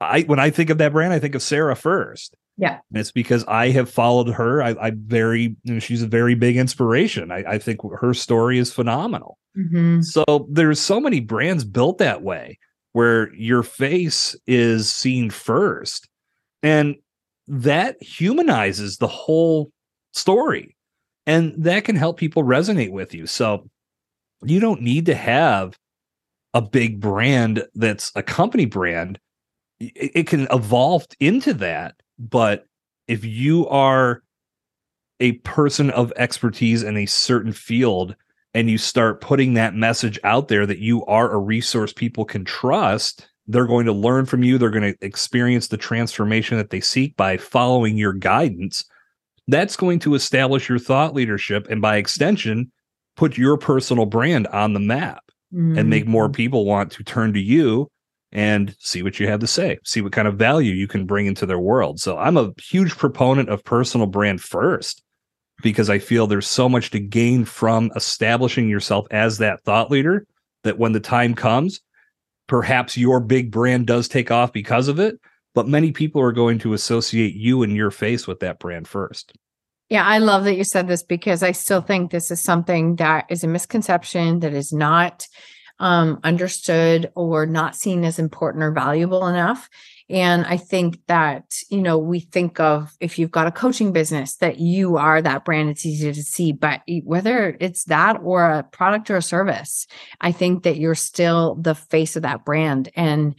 I 0.00 0.22
when 0.22 0.38
I 0.38 0.50
think 0.50 0.70
of 0.70 0.78
that 0.78 0.92
brand, 0.92 1.12
I 1.12 1.18
think 1.18 1.34
of 1.34 1.42
Sarah 1.42 1.76
first. 1.76 2.34
Yeah. 2.56 2.78
And 2.90 3.00
it's 3.00 3.12
because 3.12 3.44
I 3.46 3.70
have 3.70 3.90
followed 3.90 4.28
her. 4.28 4.62
I, 4.62 4.76
I 4.80 4.92
very, 4.94 5.56
you 5.64 5.74
know, 5.74 5.80
she's 5.80 6.02
a 6.02 6.06
very 6.06 6.34
big 6.34 6.56
inspiration. 6.56 7.32
I, 7.32 7.44
I 7.48 7.58
think 7.58 7.80
her 7.98 8.14
story 8.14 8.58
is 8.58 8.72
phenomenal. 8.72 9.38
Mm-hmm. 9.56 10.02
So 10.02 10.46
there's 10.50 10.80
so 10.80 11.00
many 11.00 11.20
brands 11.20 11.64
built 11.64 11.98
that 11.98 12.22
way 12.22 12.58
where 12.92 13.34
your 13.34 13.62
face 13.62 14.36
is 14.46 14.92
seen 14.92 15.30
first. 15.30 16.08
And 16.62 16.96
that 17.48 18.00
humanizes 18.02 18.98
the 18.98 19.08
whole 19.08 19.70
story. 20.12 20.76
And 21.26 21.54
that 21.58 21.84
can 21.84 21.96
help 21.96 22.18
people 22.18 22.44
resonate 22.44 22.92
with 22.92 23.14
you. 23.14 23.26
So 23.26 23.68
you 24.44 24.60
don't 24.60 24.80
need 24.80 25.06
to 25.06 25.14
have 25.14 25.76
a 26.52 26.62
big 26.62 27.00
brand 27.00 27.66
that's 27.74 28.12
a 28.14 28.22
company 28.22 28.64
brand. 28.64 29.18
It, 29.80 30.12
it 30.14 30.26
can 30.28 30.46
evolve 30.52 31.06
into 31.18 31.52
that 31.54 31.96
but 32.18 32.66
if 33.08 33.24
you 33.24 33.66
are 33.68 34.22
a 35.20 35.32
person 35.32 35.90
of 35.90 36.12
expertise 36.16 36.82
in 36.82 36.96
a 36.96 37.06
certain 37.06 37.52
field 37.52 38.16
and 38.52 38.70
you 38.70 38.78
start 38.78 39.20
putting 39.20 39.54
that 39.54 39.74
message 39.74 40.18
out 40.24 40.48
there 40.48 40.66
that 40.66 40.78
you 40.78 41.04
are 41.06 41.32
a 41.32 41.38
resource 41.38 41.92
people 41.92 42.24
can 42.24 42.44
trust, 42.44 43.28
they're 43.46 43.66
going 43.66 43.86
to 43.86 43.92
learn 43.92 44.26
from 44.26 44.42
you. 44.42 44.58
They're 44.58 44.70
going 44.70 44.94
to 44.94 45.04
experience 45.04 45.68
the 45.68 45.76
transformation 45.76 46.56
that 46.56 46.70
they 46.70 46.80
seek 46.80 47.16
by 47.16 47.36
following 47.36 47.96
your 47.96 48.12
guidance. 48.12 48.84
That's 49.48 49.76
going 49.76 49.98
to 50.00 50.14
establish 50.14 50.68
your 50.68 50.78
thought 50.78 51.14
leadership 51.14 51.66
and 51.68 51.82
by 51.82 51.96
extension, 51.96 52.72
put 53.16 53.36
your 53.36 53.58
personal 53.58 54.06
brand 54.06 54.46
on 54.48 54.72
the 54.72 54.80
map 54.80 55.22
mm-hmm. 55.52 55.78
and 55.78 55.90
make 55.90 56.06
more 56.06 56.28
people 56.28 56.64
want 56.64 56.90
to 56.92 57.04
turn 57.04 57.32
to 57.34 57.40
you 57.40 57.90
and 58.34 58.74
see 58.80 59.02
what 59.02 59.20
you 59.20 59.28
have 59.28 59.40
to 59.40 59.46
say, 59.46 59.78
see 59.84 60.02
what 60.02 60.12
kind 60.12 60.26
of 60.26 60.36
value 60.36 60.72
you 60.72 60.88
can 60.88 61.06
bring 61.06 61.26
into 61.26 61.46
their 61.46 61.58
world. 61.58 62.00
So 62.00 62.18
I'm 62.18 62.36
a 62.36 62.52
huge 62.60 62.98
proponent 62.98 63.48
of 63.48 63.64
personal 63.64 64.08
brand 64.08 64.42
first 64.42 65.02
because 65.62 65.88
I 65.88 66.00
feel 66.00 66.26
there's 66.26 66.48
so 66.48 66.68
much 66.68 66.90
to 66.90 67.00
gain 67.00 67.44
from 67.44 67.92
establishing 67.94 68.68
yourself 68.68 69.06
as 69.12 69.38
that 69.38 69.62
thought 69.62 69.90
leader 69.90 70.26
that 70.64 70.78
when 70.78 70.92
the 70.92 71.00
time 71.00 71.34
comes, 71.34 71.80
perhaps 72.48 72.96
your 72.98 73.20
big 73.20 73.52
brand 73.52 73.86
does 73.86 74.08
take 74.08 74.32
off 74.32 74.52
because 74.52 74.88
of 74.88 74.98
it, 74.98 75.18
but 75.54 75.68
many 75.68 75.92
people 75.92 76.20
are 76.20 76.32
going 76.32 76.58
to 76.58 76.72
associate 76.72 77.34
you 77.34 77.62
and 77.62 77.76
your 77.76 77.92
face 77.92 78.26
with 78.26 78.40
that 78.40 78.58
brand 78.58 78.88
first. 78.88 79.32
Yeah, 79.90 80.04
I 80.04 80.18
love 80.18 80.44
that 80.44 80.56
you 80.56 80.64
said 80.64 80.88
this 80.88 81.04
because 81.04 81.42
I 81.42 81.52
still 81.52 81.82
think 81.82 82.10
this 82.10 82.30
is 82.30 82.42
something 82.42 82.96
that 82.96 83.26
is 83.28 83.44
a 83.44 83.48
misconception 83.48 84.40
that 84.40 84.54
is 84.54 84.72
not 84.72 85.26
um, 85.78 86.20
understood 86.22 87.10
or 87.14 87.46
not 87.46 87.76
seen 87.76 88.04
as 88.04 88.18
important 88.18 88.62
or 88.62 88.70
valuable 88.70 89.26
enough. 89.26 89.68
And 90.10 90.44
I 90.44 90.58
think 90.58 90.98
that, 91.06 91.54
you 91.70 91.80
know, 91.80 91.96
we 91.96 92.20
think 92.20 92.60
of 92.60 92.94
if 93.00 93.18
you've 93.18 93.30
got 93.30 93.46
a 93.46 93.52
coaching 93.52 93.92
business 93.92 94.36
that 94.36 94.58
you 94.58 94.96
are 94.98 95.22
that 95.22 95.44
brand, 95.44 95.70
it's 95.70 95.86
easy 95.86 96.12
to 96.12 96.22
see. 96.22 96.52
But 96.52 96.82
whether 97.04 97.56
it's 97.58 97.84
that 97.84 98.20
or 98.22 98.44
a 98.44 98.62
product 98.62 99.10
or 99.10 99.16
a 99.16 99.22
service, 99.22 99.86
I 100.20 100.30
think 100.30 100.62
that 100.64 100.76
you're 100.76 100.94
still 100.94 101.54
the 101.54 101.74
face 101.74 102.16
of 102.16 102.22
that 102.22 102.44
brand. 102.44 102.90
And, 102.94 103.34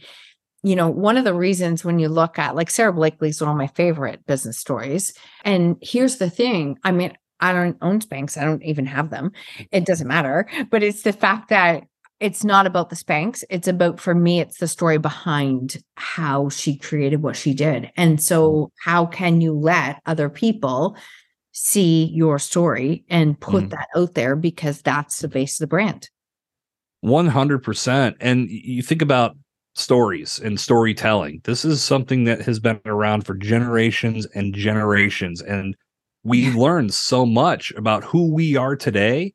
you 0.64 0.74
know, 0.74 0.90
one 0.90 1.16
of 1.16 1.24
the 1.24 1.34
reasons 1.34 1.84
when 1.84 2.00
you 2.00 2.08
look 2.08 2.38
at 2.38 2.56
like 2.56 2.70
Sara 2.70 2.92
Blakely's 2.92 3.40
one 3.40 3.50
of 3.50 3.56
my 3.56 3.68
favorite 3.68 4.26
business 4.26 4.58
stories. 4.58 5.14
And 5.44 5.76
here's 5.80 6.16
the 6.16 6.30
thing 6.30 6.78
I 6.82 6.90
mean, 6.90 7.12
I 7.38 7.52
don't 7.52 7.76
own 7.80 8.00
Spanx. 8.00 8.36
I 8.36 8.44
don't 8.44 8.64
even 8.64 8.86
have 8.86 9.10
them. 9.10 9.30
It 9.70 9.84
doesn't 9.84 10.08
matter. 10.08 10.48
But 10.70 10.82
it's 10.82 11.02
the 11.02 11.12
fact 11.12 11.50
that 11.50 11.84
it's 12.18 12.44
not 12.44 12.66
about 12.66 12.88
the 12.88 12.96
Spanx. 12.96 13.44
It's 13.50 13.68
about, 13.68 14.00
for 14.00 14.14
me, 14.14 14.40
it's 14.40 14.58
the 14.58 14.68
story 14.68 14.98
behind 14.98 15.82
how 15.96 16.48
she 16.48 16.76
created 16.76 17.22
what 17.22 17.36
she 17.36 17.52
did. 17.52 17.90
And 17.96 18.22
so, 18.22 18.52
mm. 18.52 18.70
how 18.82 19.06
can 19.06 19.40
you 19.40 19.52
let 19.52 20.00
other 20.06 20.30
people 20.30 20.96
see 21.52 22.10
your 22.14 22.38
story 22.38 23.04
and 23.08 23.38
put 23.38 23.64
mm. 23.64 23.70
that 23.70 23.88
out 23.94 24.14
there 24.14 24.34
because 24.34 24.80
that's 24.82 25.20
the 25.20 25.28
base 25.28 25.56
of 25.56 25.64
the 25.64 25.66
brand? 25.66 26.08
100%. 27.04 28.14
And 28.20 28.48
you 28.50 28.82
think 28.82 29.02
about 29.02 29.36
stories 29.74 30.40
and 30.42 30.58
storytelling. 30.58 31.42
This 31.44 31.66
is 31.66 31.82
something 31.82 32.24
that 32.24 32.40
has 32.42 32.58
been 32.58 32.80
around 32.86 33.26
for 33.26 33.34
generations 33.34 34.26
and 34.34 34.54
generations. 34.54 35.42
And 35.42 35.76
we 36.24 36.50
learn 36.52 36.88
so 36.88 37.26
much 37.26 37.72
about 37.76 38.04
who 38.04 38.32
we 38.32 38.56
are 38.56 38.74
today 38.74 39.34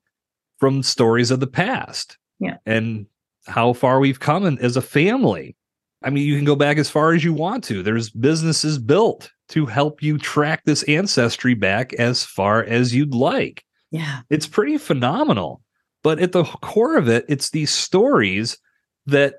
from 0.59 0.81
stories 0.81 1.29
of 1.29 1.39
the 1.39 1.47
past 1.47 2.17
yeah. 2.41 2.57
And 2.65 3.05
how 3.45 3.73
far 3.73 3.99
we've 3.99 4.19
come 4.19 4.45
in, 4.45 4.57
as 4.59 4.75
a 4.75 4.81
family. 4.81 5.55
I 6.03 6.09
mean, 6.09 6.25
you 6.25 6.35
can 6.35 6.45
go 6.45 6.55
back 6.55 6.77
as 6.77 6.89
far 6.89 7.13
as 7.13 7.23
you 7.23 7.31
want 7.31 7.63
to. 7.65 7.83
There's 7.83 8.09
businesses 8.09 8.79
built 8.79 9.31
to 9.49 9.67
help 9.67 10.01
you 10.01 10.17
track 10.17 10.63
this 10.65 10.83
ancestry 10.83 11.53
back 11.53 11.93
as 11.93 12.25
far 12.25 12.63
as 12.63 12.93
you'd 12.93 13.13
like. 13.13 13.63
Yeah. 13.91 14.21
It's 14.29 14.47
pretty 14.47 14.77
phenomenal. 14.77 15.61
But 16.03 16.19
at 16.19 16.31
the 16.31 16.43
core 16.43 16.97
of 16.97 17.07
it, 17.07 17.25
it's 17.29 17.51
these 17.51 17.69
stories 17.69 18.57
that 19.05 19.35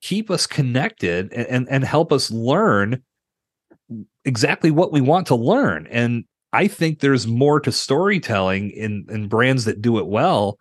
keep 0.00 0.30
us 0.30 0.46
connected 0.46 1.32
and, 1.32 1.46
and, 1.48 1.68
and 1.68 1.84
help 1.84 2.12
us 2.12 2.30
learn 2.30 3.02
exactly 4.24 4.70
what 4.70 4.92
we 4.92 5.00
want 5.00 5.26
to 5.28 5.34
learn. 5.34 5.88
And 5.90 6.24
I 6.52 6.68
think 6.68 7.00
there's 7.00 7.26
more 7.26 7.58
to 7.60 7.72
storytelling 7.72 8.70
in, 8.70 9.06
in 9.08 9.26
brands 9.26 9.64
that 9.64 9.82
do 9.82 9.98
it 9.98 10.06
well 10.06 10.58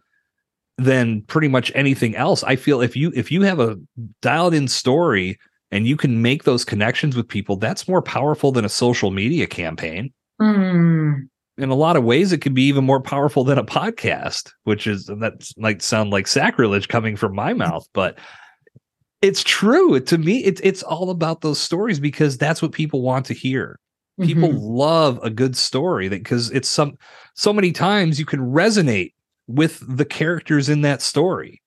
than 0.78 1.22
pretty 1.24 1.48
much 1.48 1.72
anything 1.76 2.16
else. 2.16 2.44
I 2.44 2.56
feel 2.56 2.82
if 2.82 2.96
you 2.96 3.12
if 3.16 3.32
you 3.32 3.42
have 3.44 3.60
a 3.60 3.78
dialed 4.22 4.54
in 4.54 4.68
story 4.68 5.40
and 5.72 5.88
you 5.88 5.98
can 5.98 6.22
make 6.22 6.44
those 6.44 6.66
connections 6.66 7.16
with 7.16 7.28
people, 7.28 7.56
that's 7.56 7.88
more 7.88 8.02
powerful 8.02 8.52
than 8.52 8.66
a 8.66 8.70
social 8.70 9.12
media 9.12 9.48
campaign. 9.48 10.14
Mm. 10.42 11.28
In 11.58 11.70
a 11.70 11.76
lot 11.76 11.96
of 11.96 12.04
ways, 12.04 12.34
it 12.34 12.40
could 12.40 12.54
be 12.54 12.64
even 12.64 12.84
more 12.84 13.02
powerful 13.02 13.46
than 13.46 13.58
a 13.58 13.64
podcast, 13.64 14.52
which 14.64 14.88
is 14.88 15.06
that 15.06 15.50
might 15.58 15.82
sound 15.82 16.10
like 16.10 16.28
sacrilege 16.28 16.90
coming 16.90 17.16
from 17.16 17.34
my 17.34 17.54
mouth, 17.66 17.88
but 17.94 18.18
it's 19.22 19.44
true. 19.44 20.00
To 20.00 20.18
me, 20.18 20.44
it's 20.44 20.62
it's 20.64 20.84
all 20.84 21.10
about 21.10 21.42
those 21.42 21.60
stories 21.60 22.00
because 22.00 22.38
that's 22.38 22.62
what 22.62 22.74
people 22.74 23.02
want 23.02 23.26
to 23.28 23.34
hear. 23.34 23.80
People 24.22 24.50
mm-hmm. 24.50 24.60
love 24.60 25.20
a 25.24 25.30
good 25.30 25.58
story 25.58 26.08
because 26.08 26.50
it's 26.52 26.70
some 26.70 26.98
so 27.34 27.52
many 27.52 27.72
times 27.72 28.20
you 28.20 28.26
can 28.26 28.40
resonate 28.40 29.14
with 29.48 29.84
the 29.88 30.06
characters 30.06 30.70
in 30.70 30.82
that 30.82 31.02
story. 31.02 31.62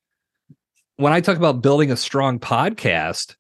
When 0.97 1.12
I 1.12 1.21
talk 1.21 1.37
about 1.37 1.62
building 1.62 1.91
a 1.91 1.97
strong 1.97 2.38
podcast, 2.38 3.37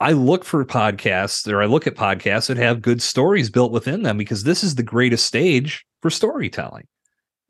I 0.00 0.12
look 0.12 0.44
for 0.44 0.64
podcasts 0.64 1.50
or 1.50 1.62
I 1.62 1.66
look 1.66 1.86
at 1.86 1.94
podcasts 1.94 2.48
that 2.48 2.56
have 2.56 2.82
good 2.82 3.00
stories 3.00 3.48
built 3.48 3.72
within 3.72 4.02
them 4.02 4.18
because 4.18 4.44
this 4.44 4.62
is 4.62 4.74
the 4.74 4.82
greatest 4.82 5.24
stage 5.24 5.86
for 6.02 6.10
storytelling. 6.10 6.86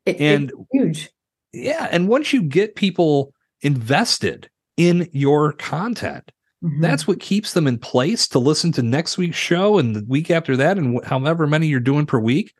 It, 0.05 0.21
and 0.21 0.51
huge. 0.71 1.09
Yeah. 1.51 1.87
And 1.91 2.07
once 2.07 2.31
you 2.31 2.41
get 2.41 2.75
people 2.75 3.33
invested 3.61 4.49
in 4.77 5.09
your 5.11 5.53
content, 5.53 6.31
mm-hmm. 6.63 6.81
that's 6.81 7.07
what 7.07 7.19
keeps 7.19 7.53
them 7.53 7.67
in 7.67 7.79
place 7.79 8.27
to 8.29 8.39
listen 8.39 8.71
to 8.73 8.81
next 8.81 9.17
week's 9.17 9.37
show 9.37 9.77
and 9.77 9.95
the 9.95 10.05
week 10.07 10.31
after 10.31 10.55
that 10.55 10.77
and 10.77 11.03
however 11.03 11.47
many 11.47 11.67
you're 11.67 11.79
doing 11.79 12.05
per 12.05 12.19
week. 12.19 12.53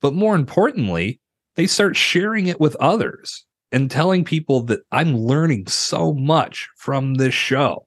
But 0.00 0.14
more 0.14 0.34
importantly, 0.34 1.20
they 1.58 1.66
start 1.66 1.94
sharing 1.94 2.46
it 2.46 2.58
with 2.58 2.74
others 2.76 3.44
and 3.70 3.90
telling 3.90 4.24
people 4.24 4.62
that 4.62 4.80
I'm 4.90 5.14
learning 5.14 5.66
so 5.66 6.14
much 6.14 6.66
from 6.78 7.16
this 7.16 7.34
show 7.34 7.84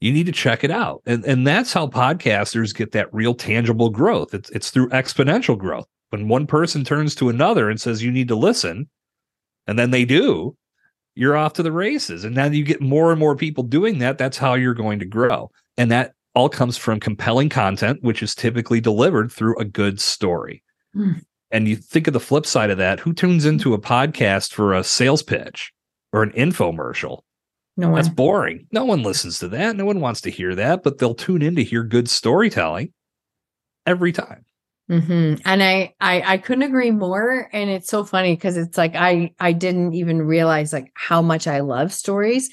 you 0.00 0.12
need 0.12 0.26
to 0.26 0.32
check 0.32 0.62
it 0.64 0.70
out. 0.70 1.02
And 1.06 1.24
and 1.24 1.46
that's 1.46 1.72
how 1.72 1.86
podcasters 1.86 2.74
get 2.74 2.92
that 2.92 3.12
real 3.12 3.34
tangible 3.34 3.90
growth. 3.90 4.34
It's 4.34 4.50
it's 4.50 4.70
through 4.70 4.90
exponential 4.90 5.56
growth. 5.56 5.86
When 6.10 6.28
one 6.28 6.46
person 6.46 6.84
turns 6.84 7.14
to 7.16 7.28
another 7.28 7.68
and 7.70 7.80
says 7.80 8.02
you 8.02 8.12
need 8.12 8.28
to 8.28 8.36
listen, 8.36 8.88
and 9.66 9.78
then 9.78 9.90
they 9.90 10.04
do, 10.04 10.56
you're 11.14 11.36
off 11.36 11.54
to 11.54 11.62
the 11.62 11.72
races. 11.72 12.24
And 12.24 12.34
now 12.34 12.46
you 12.46 12.62
get 12.62 12.80
more 12.80 13.10
and 13.10 13.18
more 13.18 13.34
people 13.34 13.64
doing 13.64 13.98
that. 13.98 14.18
That's 14.18 14.38
how 14.38 14.54
you're 14.54 14.74
going 14.74 14.98
to 15.00 15.06
grow. 15.06 15.50
And 15.76 15.90
that 15.90 16.12
all 16.34 16.48
comes 16.48 16.76
from 16.76 17.00
compelling 17.00 17.48
content, 17.48 18.02
which 18.02 18.22
is 18.22 18.34
typically 18.34 18.80
delivered 18.80 19.32
through 19.32 19.58
a 19.58 19.64
good 19.64 20.00
story. 20.00 20.62
Mm. 20.94 21.22
And 21.50 21.68
you 21.68 21.76
think 21.76 22.06
of 22.06 22.12
the 22.12 22.20
flip 22.20 22.46
side 22.46 22.70
of 22.70 22.78
that, 22.78 23.00
who 23.00 23.12
tunes 23.12 23.44
into 23.44 23.74
a 23.74 23.80
podcast 23.80 24.52
for 24.52 24.74
a 24.74 24.82
sales 24.82 25.22
pitch 25.22 25.72
or 26.12 26.22
an 26.22 26.32
infomercial? 26.32 27.22
No 27.76 27.90
one. 27.90 27.96
That's 27.96 28.08
boring. 28.08 28.66
No 28.72 28.84
one 28.84 29.02
listens 29.02 29.38
to 29.40 29.48
that. 29.48 29.76
No 29.76 29.84
one 29.84 30.00
wants 30.00 30.22
to 30.22 30.30
hear 30.30 30.54
that, 30.54 30.82
but 30.82 30.98
they'll 30.98 31.14
tune 31.14 31.42
in 31.42 31.56
to 31.56 31.64
hear 31.64 31.84
good 31.84 32.08
storytelling 32.08 32.92
every 33.86 34.12
time. 34.12 34.44
Mm-hmm. 34.90 35.42
And 35.44 35.62
I, 35.62 35.94
I, 36.00 36.34
I 36.34 36.38
couldn't 36.38 36.62
agree 36.62 36.90
more. 36.90 37.48
And 37.52 37.68
it's 37.70 37.88
so 37.88 38.04
funny 38.04 38.34
because 38.34 38.56
it's 38.56 38.78
like 38.78 38.94
I, 38.94 39.34
I 39.38 39.52
didn't 39.52 39.94
even 39.94 40.22
realize 40.22 40.72
like 40.72 40.90
how 40.94 41.22
much 41.22 41.46
I 41.46 41.60
love 41.60 41.92
stories. 41.92 42.50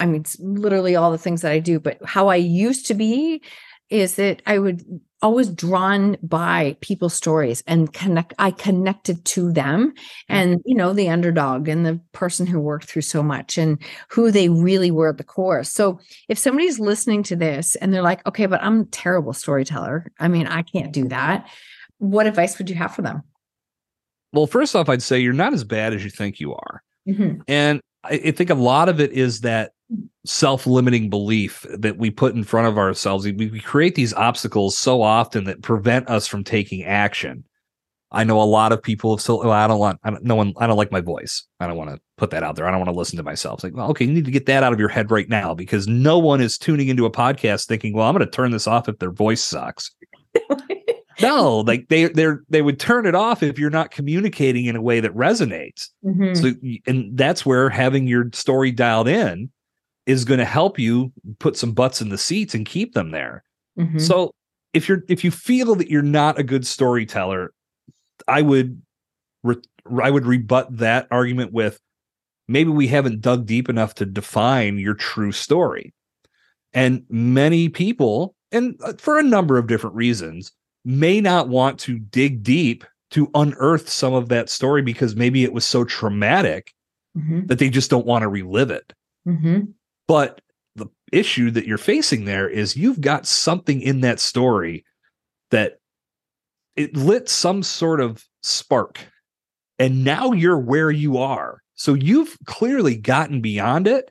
I 0.00 0.06
mean, 0.06 0.22
it's 0.22 0.38
literally 0.40 0.96
all 0.96 1.12
the 1.12 1.18
things 1.18 1.42
that 1.42 1.52
I 1.52 1.58
do, 1.58 1.78
but 1.78 1.98
how 2.04 2.28
I 2.28 2.36
used 2.36 2.86
to 2.86 2.94
be 2.94 3.42
is 3.90 4.16
that 4.16 4.42
I 4.46 4.58
would 4.58 4.82
always 5.22 5.48
drawn 5.48 6.16
by 6.22 6.76
people's 6.80 7.14
stories 7.14 7.62
and 7.66 7.92
connect 7.92 8.34
I 8.38 8.50
connected 8.50 9.24
to 9.26 9.50
them 9.50 9.94
and 10.28 10.60
you 10.64 10.74
know 10.74 10.92
the 10.92 11.08
underdog 11.08 11.68
and 11.68 11.86
the 11.86 12.00
person 12.12 12.46
who 12.46 12.60
worked 12.60 12.86
through 12.86 13.02
so 13.02 13.22
much 13.22 13.56
and 13.56 13.78
who 14.10 14.30
they 14.30 14.48
really 14.48 14.90
were 14.90 15.10
at 15.10 15.18
the 15.18 15.24
core. 15.24 15.64
So 15.64 15.98
if 16.28 16.38
somebody's 16.38 16.78
listening 16.78 17.22
to 17.24 17.36
this 17.36 17.76
and 17.76 17.92
they're 17.92 18.02
like, 18.02 18.26
okay, 18.26 18.46
but 18.46 18.62
I'm 18.62 18.80
a 18.82 18.86
terrible 18.86 19.32
storyteller. 19.32 20.12
I 20.18 20.28
mean, 20.28 20.46
I 20.46 20.62
can't 20.62 20.92
do 20.92 21.08
that. 21.08 21.48
What 21.98 22.26
advice 22.26 22.58
would 22.58 22.68
you 22.68 22.76
have 22.76 22.94
for 22.94 23.02
them? 23.02 23.22
Well, 24.32 24.46
first 24.46 24.76
off, 24.76 24.88
I'd 24.88 25.02
say 25.02 25.18
you're 25.18 25.32
not 25.32 25.54
as 25.54 25.64
bad 25.64 25.94
as 25.94 26.04
you 26.04 26.10
think 26.10 26.40
you 26.40 26.54
are. 26.54 26.82
Mm-hmm. 27.08 27.40
And 27.48 27.80
I, 28.04 28.20
I 28.26 28.30
think 28.32 28.50
a 28.50 28.54
lot 28.54 28.88
of 28.88 29.00
it 29.00 29.12
is 29.12 29.40
that 29.40 29.72
self-limiting 30.24 31.08
belief 31.08 31.64
that 31.70 31.96
we 31.96 32.10
put 32.10 32.34
in 32.34 32.44
front 32.44 32.66
of 32.66 32.78
ourselves. 32.78 33.24
We, 33.24 33.32
we, 33.32 33.60
create 33.60 33.94
these 33.94 34.12
obstacles 34.14 34.76
so 34.76 35.00
often 35.00 35.44
that 35.44 35.62
prevent 35.62 36.08
us 36.08 36.26
from 36.26 36.42
taking 36.42 36.82
action. 36.84 37.44
I 38.10 38.24
know 38.24 38.40
a 38.40 38.44
lot 38.44 38.72
of 38.72 38.82
people 38.82 39.14
have 39.14 39.20
still 39.20 39.50
i 39.50 39.66
don't 39.66 39.78
want 39.78 39.98
I 40.04 40.10
don't, 40.10 40.24
no 40.24 40.36
one 40.36 40.54
i 40.58 40.66
don't 40.66 40.76
like 40.76 40.92
my 40.92 41.00
voice. 41.00 41.44
I 41.60 41.66
don't 41.66 41.76
want 41.76 41.90
to 41.90 42.00
put 42.16 42.30
that 42.30 42.42
out 42.42 42.56
there. 42.56 42.66
I 42.66 42.70
don't 42.70 42.80
want 42.80 42.90
to 42.90 42.98
listen 42.98 43.16
to 43.16 43.22
myself. 43.22 43.58
It's 43.58 43.64
like 43.64 43.74
well 43.74 43.90
okay 43.90 44.04
you 44.04 44.12
need 44.12 44.24
to 44.24 44.30
get 44.30 44.46
that 44.46 44.62
out 44.62 44.72
of 44.72 44.78
your 44.78 44.88
head 44.88 45.10
right 45.10 45.28
now 45.28 45.54
because 45.54 45.86
no 45.86 46.18
one 46.18 46.40
is 46.40 46.56
tuning 46.56 46.88
into 46.88 47.04
a 47.04 47.10
podcast 47.10 47.66
thinking 47.66 47.92
well 47.92 48.06
i'm 48.06 48.14
going 48.14 48.24
to 48.24 48.30
turn 48.30 48.52
this 48.52 48.66
off 48.66 48.88
if 48.88 48.98
their 48.98 49.10
voice 49.10 49.42
sucks. 49.42 49.90
No 51.20 51.60
like 51.60 51.88
they 51.88 52.08
they're 52.08 52.42
they 52.50 52.60
would 52.60 52.78
turn 52.78 53.06
it 53.06 53.14
off 53.14 53.42
if 53.42 53.58
you're 53.58 53.70
not 53.70 53.90
communicating 53.90 54.66
in 54.66 54.76
a 54.76 54.82
way 54.82 55.00
that 55.00 55.14
resonates. 55.14 55.88
Mm-hmm. 56.04 56.34
so 56.34 56.52
and 56.86 57.16
that's 57.16 57.46
where 57.46 57.70
having 57.70 58.06
your 58.06 58.28
story 58.34 58.70
dialed 58.70 59.08
in 59.08 59.50
is 60.06 60.24
going 60.24 60.38
to 60.38 60.44
help 60.44 60.78
you 60.78 61.12
put 61.38 61.56
some 61.56 61.72
butts 61.72 62.00
in 62.00 62.08
the 62.08 62.18
seats 62.18 62.54
and 62.54 62.64
keep 62.64 62.94
them 62.94 63.10
there. 63.10 63.42
Mm-hmm. 63.78 63.98
So 63.98 64.32
if 64.72 64.88
you're 64.88 65.02
if 65.08 65.24
you 65.24 65.30
feel 65.30 65.74
that 65.74 65.90
you're 65.90 66.02
not 66.02 66.38
a 66.38 66.44
good 66.44 66.66
storyteller, 66.66 67.52
I 68.28 68.42
would 68.42 68.80
re- 69.42 69.56
I 70.00 70.10
would 70.10 70.26
rebut 70.26 70.76
that 70.78 71.08
argument 71.10 71.52
with 71.52 71.80
maybe 72.48 72.70
we 72.70 72.86
haven't 72.86 73.20
dug 73.20 73.46
deep 73.46 73.68
enough 73.68 73.94
to 73.94 74.06
define 74.06 74.78
your 74.78 74.94
true 74.94 75.32
story. 75.32 75.92
And 76.72 77.04
many 77.08 77.68
people, 77.68 78.34
and 78.52 78.78
uh, 78.82 78.92
for 78.98 79.18
a 79.18 79.22
number 79.22 79.58
of 79.58 79.66
different 79.66 79.96
reasons, 79.96 80.52
may 80.84 81.20
not 81.20 81.48
want 81.48 81.80
to 81.80 81.98
dig 81.98 82.42
deep 82.42 82.84
to 83.10 83.30
unearth 83.34 83.88
some 83.88 84.14
of 84.14 84.28
that 84.28 84.48
story 84.50 84.82
because 84.82 85.16
maybe 85.16 85.42
it 85.42 85.52
was 85.52 85.64
so 85.64 85.84
traumatic 85.84 86.74
mm-hmm. 87.16 87.46
that 87.46 87.58
they 87.58 87.70
just 87.70 87.90
don't 87.90 88.06
want 88.06 88.22
to 88.22 88.28
relive 88.28 88.70
it. 88.70 88.92
Mm-hmm. 89.26 89.70
But 90.08 90.40
the 90.74 90.86
issue 91.12 91.50
that 91.52 91.66
you're 91.66 91.78
facing 91.78 92.24
there 92.24 92.48
is 92.48 92.76
you've 92.76 93.00
got 93.00 93.26
something 93.26 93.80
in 93.80 94.00
that 94.02 94.20
story 94.20 94.84
that 95.50 95.78
it 96.76 96.96
lit 96.96 97.28
some 97.28 97.62
sort 97.62 98.00
of 98.00 98.24
spark. 98.42 99.00
And 99.78 100.04
now 100.04 100.32
you're 100.32 100.58
where 100.58 100.90
you 100.90 101.18
are. 101.18 101.62
So 101.74 101.94
you've 101.94 102.36
clearly 102.46 102.96
gotten 102.96 103.40
beyond 103.40 103.86
it. 103.86 104.10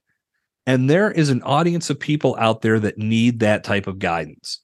And 0.67 0.89
there 0.89 1.11
is 1.11 1.29
an 1.29 1.43
audience 1.43 1.89
of 1.89 1.99
people 1.99 2.35
out 2.39 2.61
there 2.61 2.79
that 2.79 2.97
need 2.97 3.39
that 3.39 3.63
type 3.63 3.87
of 3.87 3.99
guidance. 3.99 4.61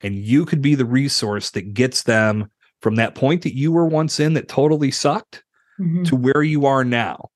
And 0.00 0.16
you 0.16 0.44
could 0.44 0.60
be 0.60 0.74
the 0.74 0.84
resource 0.84 1.50
that 1.50 1.74
gets 1.74 2.02
them 2.02 2.50
from 2.82 2.96
that 2.96 3.14
point 3.14 3.42
that 3.42 3.56
you 3.56 3.72
were 3.72 3.86
once 3.86 4.20
in 4.20 4.34
that 4.34 4.48
totally 4.48 4.90
sucked 4.90 5.44
mm-hmm. 5.80 6.02
to 6.04 6.16
where 6.16 6.42
you 6.42 6.66
are 6.66 6.84
now. 6.84 7.30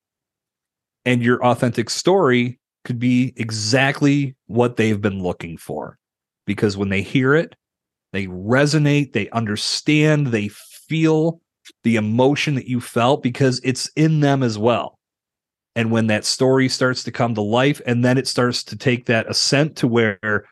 And 1.05 1.23
your 1.23 1.43
authentic 1.43 1.89
story 1.89 2.58
could 2.85 2.99
be 2.99 3.33
exactly 3.35 4.35
what 4.47 4.77
they've 4.77 5.01
been 5.01 5.21
looking 5.21 5.57
for 5.57 5.97
because 6.45 6.77
when 6.77 6.89
they 6.89 7.01
hear 7.01 7.35
it, 7.35 7.55
they 8.11 8.25
resonate, 8.25 9.13
they 9.13 9.29
understand, 9.29 10.27
they 10.27 10.47
feel 10.49 11.41
the 11.83 11.95
emotion 11.95 12.55
that 12.55 12.67
you 12.67 12.81
felt 12.81 13.21
because 13.21 13.61
it's 13.63 13.89
in 13.95 14.19
them 14.19 14.41
as 14.41 14.57
well. 14.57 14.97
And 15.75 15.91
when 15.91 16.07
that 16.07 16.25
story 16.25 16.67
starts 16.67 17.03
to 17.03 17.11
come 17.11 17.35
to 17.35 17.41
life, 17.41 17.81
and 17.85 18.03
then 18.03 18.17
it 18.17 18.27
starts 18.27 18.63
to 18.65 18.75
take 18.75 19.05
that 19.05 19.29
ascent 19.29 19.77
to 19.77 19.87
where 19.87 20.45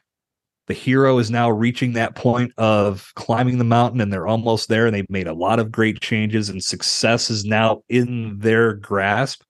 the 0.67 0.73
hero 0.73 1.17
is 1.17 1.31
now 1.31 1.49
reaching 1.49 1.93
that 1.93 2.15
point 2.15 2.51
of 2.57 3.11
climbing 3.15 3.57
the 3.57 3.63
mountain 3.63 4.01
and 4.01 4.11
they're 4.11 4.27
almost 4.27 4.69
there 4.69 4.85
and 4.85 4.95
they've 4.95 5.09
made 5.09 5.27
a 5.27 5.33
lot 5.33 5.59
of 5.59 5.71
great 5.71 5.99
changes 6.01 6.49
and 6.49 6.63
success 6.63 7.29
is 7.29 7.45
now 7.45 7.81
in 7.89 8.37
their 8.39 8.73
grasp, 8.73 9.41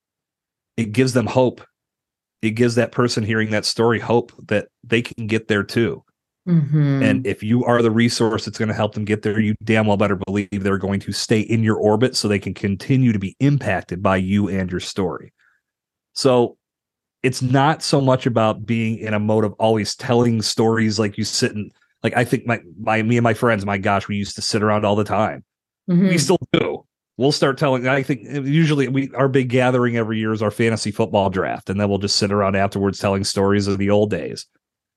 it 0.76 0.92
gives 0.92 1.12
them 1.12 1.26
hope 1.26 1.60
it 2.42 2.50
gives 2.50 2.74
that 2.76 2.92
person 2.92 3.24
hearing 3.24 3.50
that 3.50 3.64
story 3.64 3.98
hope 3.98 4.32
that 4.46 4.68
they 4.84 5.02
can 5.02 5.26
get 5.26 5.48
there 5.48 5.64
too. 5.64 6.04
Mm-hmm. 6.48 7.02
And 7.02 7.26
if 7.26 7.42
you 7.42 7.64
are 7.64 7.82
the 7.82 7.90
resource 7.90 8.46
that's 8.46 8.58
going 8.58 8.68
to 8.68 8.74
help 8.74 8.94
them 8.94 9.04
get 9.04 9.22
there, 9.22 9.38
you 9.38 9.54
damn 9.62 9.86
well 9.86 9.98
better 9.98 10.16
believe 10.16 10.48
they're 10.50 10.78
going 10.78 11.00
to 11.00 11.12
stay 11.12 11.40
in 11.40 11.62
your 11.62 11.76
orbit 11.76 12.16
so 12.16 12.26
they 12.26 12.38
can 12.38 12.54
continue 12.54 13.12
to 13.12 13.18
be 13.18 13.36
impacted 13.38 14.02
by 14.02 14.16
you 14.16 14.48
and 14.48 14.70
your 14.70 14.80
story. 14.80 15.34
So 16.14 16.56
it's 17.22 17.42
not 17.42 17.82
so 17.82 18.00
much 18.00 18.24
about 18.24 18.64
being 18.64 18.98
in 18.98 19.12
a 19.12 19.18
mode 19.18 19.44
of 19.44 19.52
always 19.54 19.94
telling 19.94 20.40
stories 20.40 20.98
like 20.98 21.18
you 21.18 21.24
sit 21.24 21.54
and 21.54 21.70
like 22.02 22.16
I 22.16 22.24
think 22.24 22.46
my 22.46 22.60
my 22.80 23.02
me 23.02 23.18
and 23.18 23.24
my 23.24 23.34
friends, 23.34 23.66
my 23.66 23.76
gosh, 23.76 24.08
we 24.08 24.16
used 24.16 24.36
to 24.36 24.42
sit 24.42 24.62
around 24.62 24.86
all 24.86 24.96
the 24.96 25.04
time. 25.04 25.44
Mm-hmm. 25.90 26.08
We 26.08 26.18
still 26.18 26.38
do 26.52 26.86
we'll 27.18 27.32
start 27.32 27.58
telling 27.58 27.86
i 27.86 28.02
think 28.02 28.22
usually 28.46 28.88
we 28.88 29.12
our 29.14 29.28
big 29.28 29.50
gathering 29.50 29.96
every 29.96 30.18
year 30.18 30.32
is 30.32 30.40
our 30.40 30.50
fantasy 30.50 30.90
football 30.90 31.28
draft 31.28 31.68
and 31.68 31.78
then 31.78 31.88
we'll 31.90 31.98
just 31.98 32.16
sit 32.16 32.32
around 32.32 32.56
afterwards 32.56 32.98
telling 32.98 33.24
stories 33.24 33.66
of 33.66 33.76
the 33.76 33.90
old 33.90 34.10
days. 34.10 34.46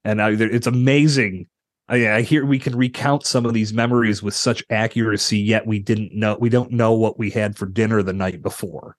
And 0.04 0.22
I, 0.22 0.32
it's 0.32 0.68
amazing. 0.68 1.48
I, 1.90 2.10
I 2.10 2.22
hear 2.22 2.46
we 2.46 2.60
can 2.60 2.76
recount 2.76 3.26
some 3.26 3.46
of 3.46 3.54
these 3.54 3.74
memories 3.74 4.24
with 4.24 4.34
such 4.34 4.64
accuracy 4.70 5.40
yet 5.40 5.68
we 5.68 5.80
didn't 5.80 6.14
know 6.14 6.38
we 6.40 6.50
don't 6.50 6.72
know 6.72 6.94
what 6.94 7.20
we 7.20 7.30
had 7.30 7.58
for 7.58 7.66
dinner 7.66 8.02
the 8.02 8.14
night 8.14 8.42
before. 8.42 8.96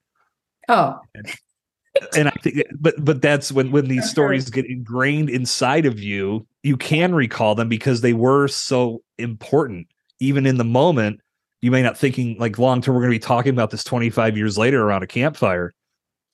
Oh. 0.69 0.99
And, 1.15 1.27
and 2.17 2.29
i 2.29 2.33
think 2.43 2.63
but 2.81 2.95
but 3.05 3.21
that's 3.21 3.53
when 3.53 3.71
when 3.71 3.87
these 3.87 4.09
stories 4.09 4.49
get 4.49 4.65
ingrained 4.65 5.29
inside 5.29 5.85
of 5.85 6.01
you 6.01 6.47
you 6.63 6.75
can 6.75 7.15
recall 7.15 7.55
them 7.55 7.69
because 7.69 8.01
they 8.01 8.15
were 8.15 8.49
so 8.49 9.03
important 9.19 9.87
even 10.19 10.47
in 10.47 10.57
the 10.57 10.65
moment 10.65 11.21
you 11.62 11.70
may 11.70 11.83
not 11.83 11.96
thinking 11.96 12.37
like 12.38 12.59
long 12.59 12.83
term 12.83 12.94
we're 12.94 13.01
going 13.01 13.12
to 13.12 13.18
be 13.18 13.18
talking 13.18 13.53
about 13.53 13.70
this 13.70 13.85
25 13.85 14.37
years 14.37 14.59
later 14.59 14.83
around 14.83 15.03
a 15.03 15.07
campfire 15.07 15.72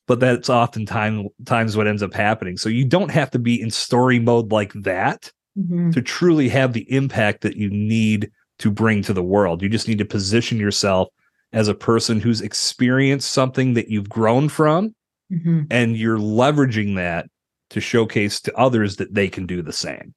but 0.08 0.18
that's 0.18 0.48
oftentimes 0.48 1.28
times 1.44 1.76
what 1.76 1.86
ends 1.86 2.02
up 2.02 2.14
happening. 2.14 2.56
So 2.56 2.68
you 2.68 2.84
don't 2.84 3.10
have 3.10 3.30
to 3.32 3.38
be 3.38 3.60
in 3.60 3.70
story 3.70 4.18
mode 4.18 4.50
like 4.50 4.72
that 4.72 5.30
mm-hmm. 5.56 5.90
to 5.90 6.02
truly 6.02 6.48
have 6.48 6.72
the 6.72 6.90
impact 6.90 7.42
that 7.42 7.56
you 7.56 7.70
need 7.70 8.32
to 8.58 8.70
bring 8.70 9.02
to 9.02 9.12
the 9.12 9.22
world. 9.22 9.62
You 9.62 9.68
just 9.68 9.86
need 9.86 9.98
to 9.98 10.04
position 10.04 10.58
yourself 10.58 11.08
as 11.52 11.68
a 11.68 11.74
person 11.74 12.20
who's 12.20 12.40
experienced 12.40 13.30
something 13.30 13.74
that 13.74 13.88
you've 13.88 14.08
grown 14.08 14.48
from 14.48 14.94
mm-hmm. 15.30 15.62
and 15.70 15.96
you're 15.96 16.18
leveraging 16.18 16.96
that 16.96 17.26
to 17.70 17.80
showcase 17.80 18.40
to 18.40 18.56
others 18.56 18.96
that 18.96 19.12
they 19.12 19.28
can 19.28 19.46
do 19.46 19.60
the 19.60 19.72
same. 19.74 20.14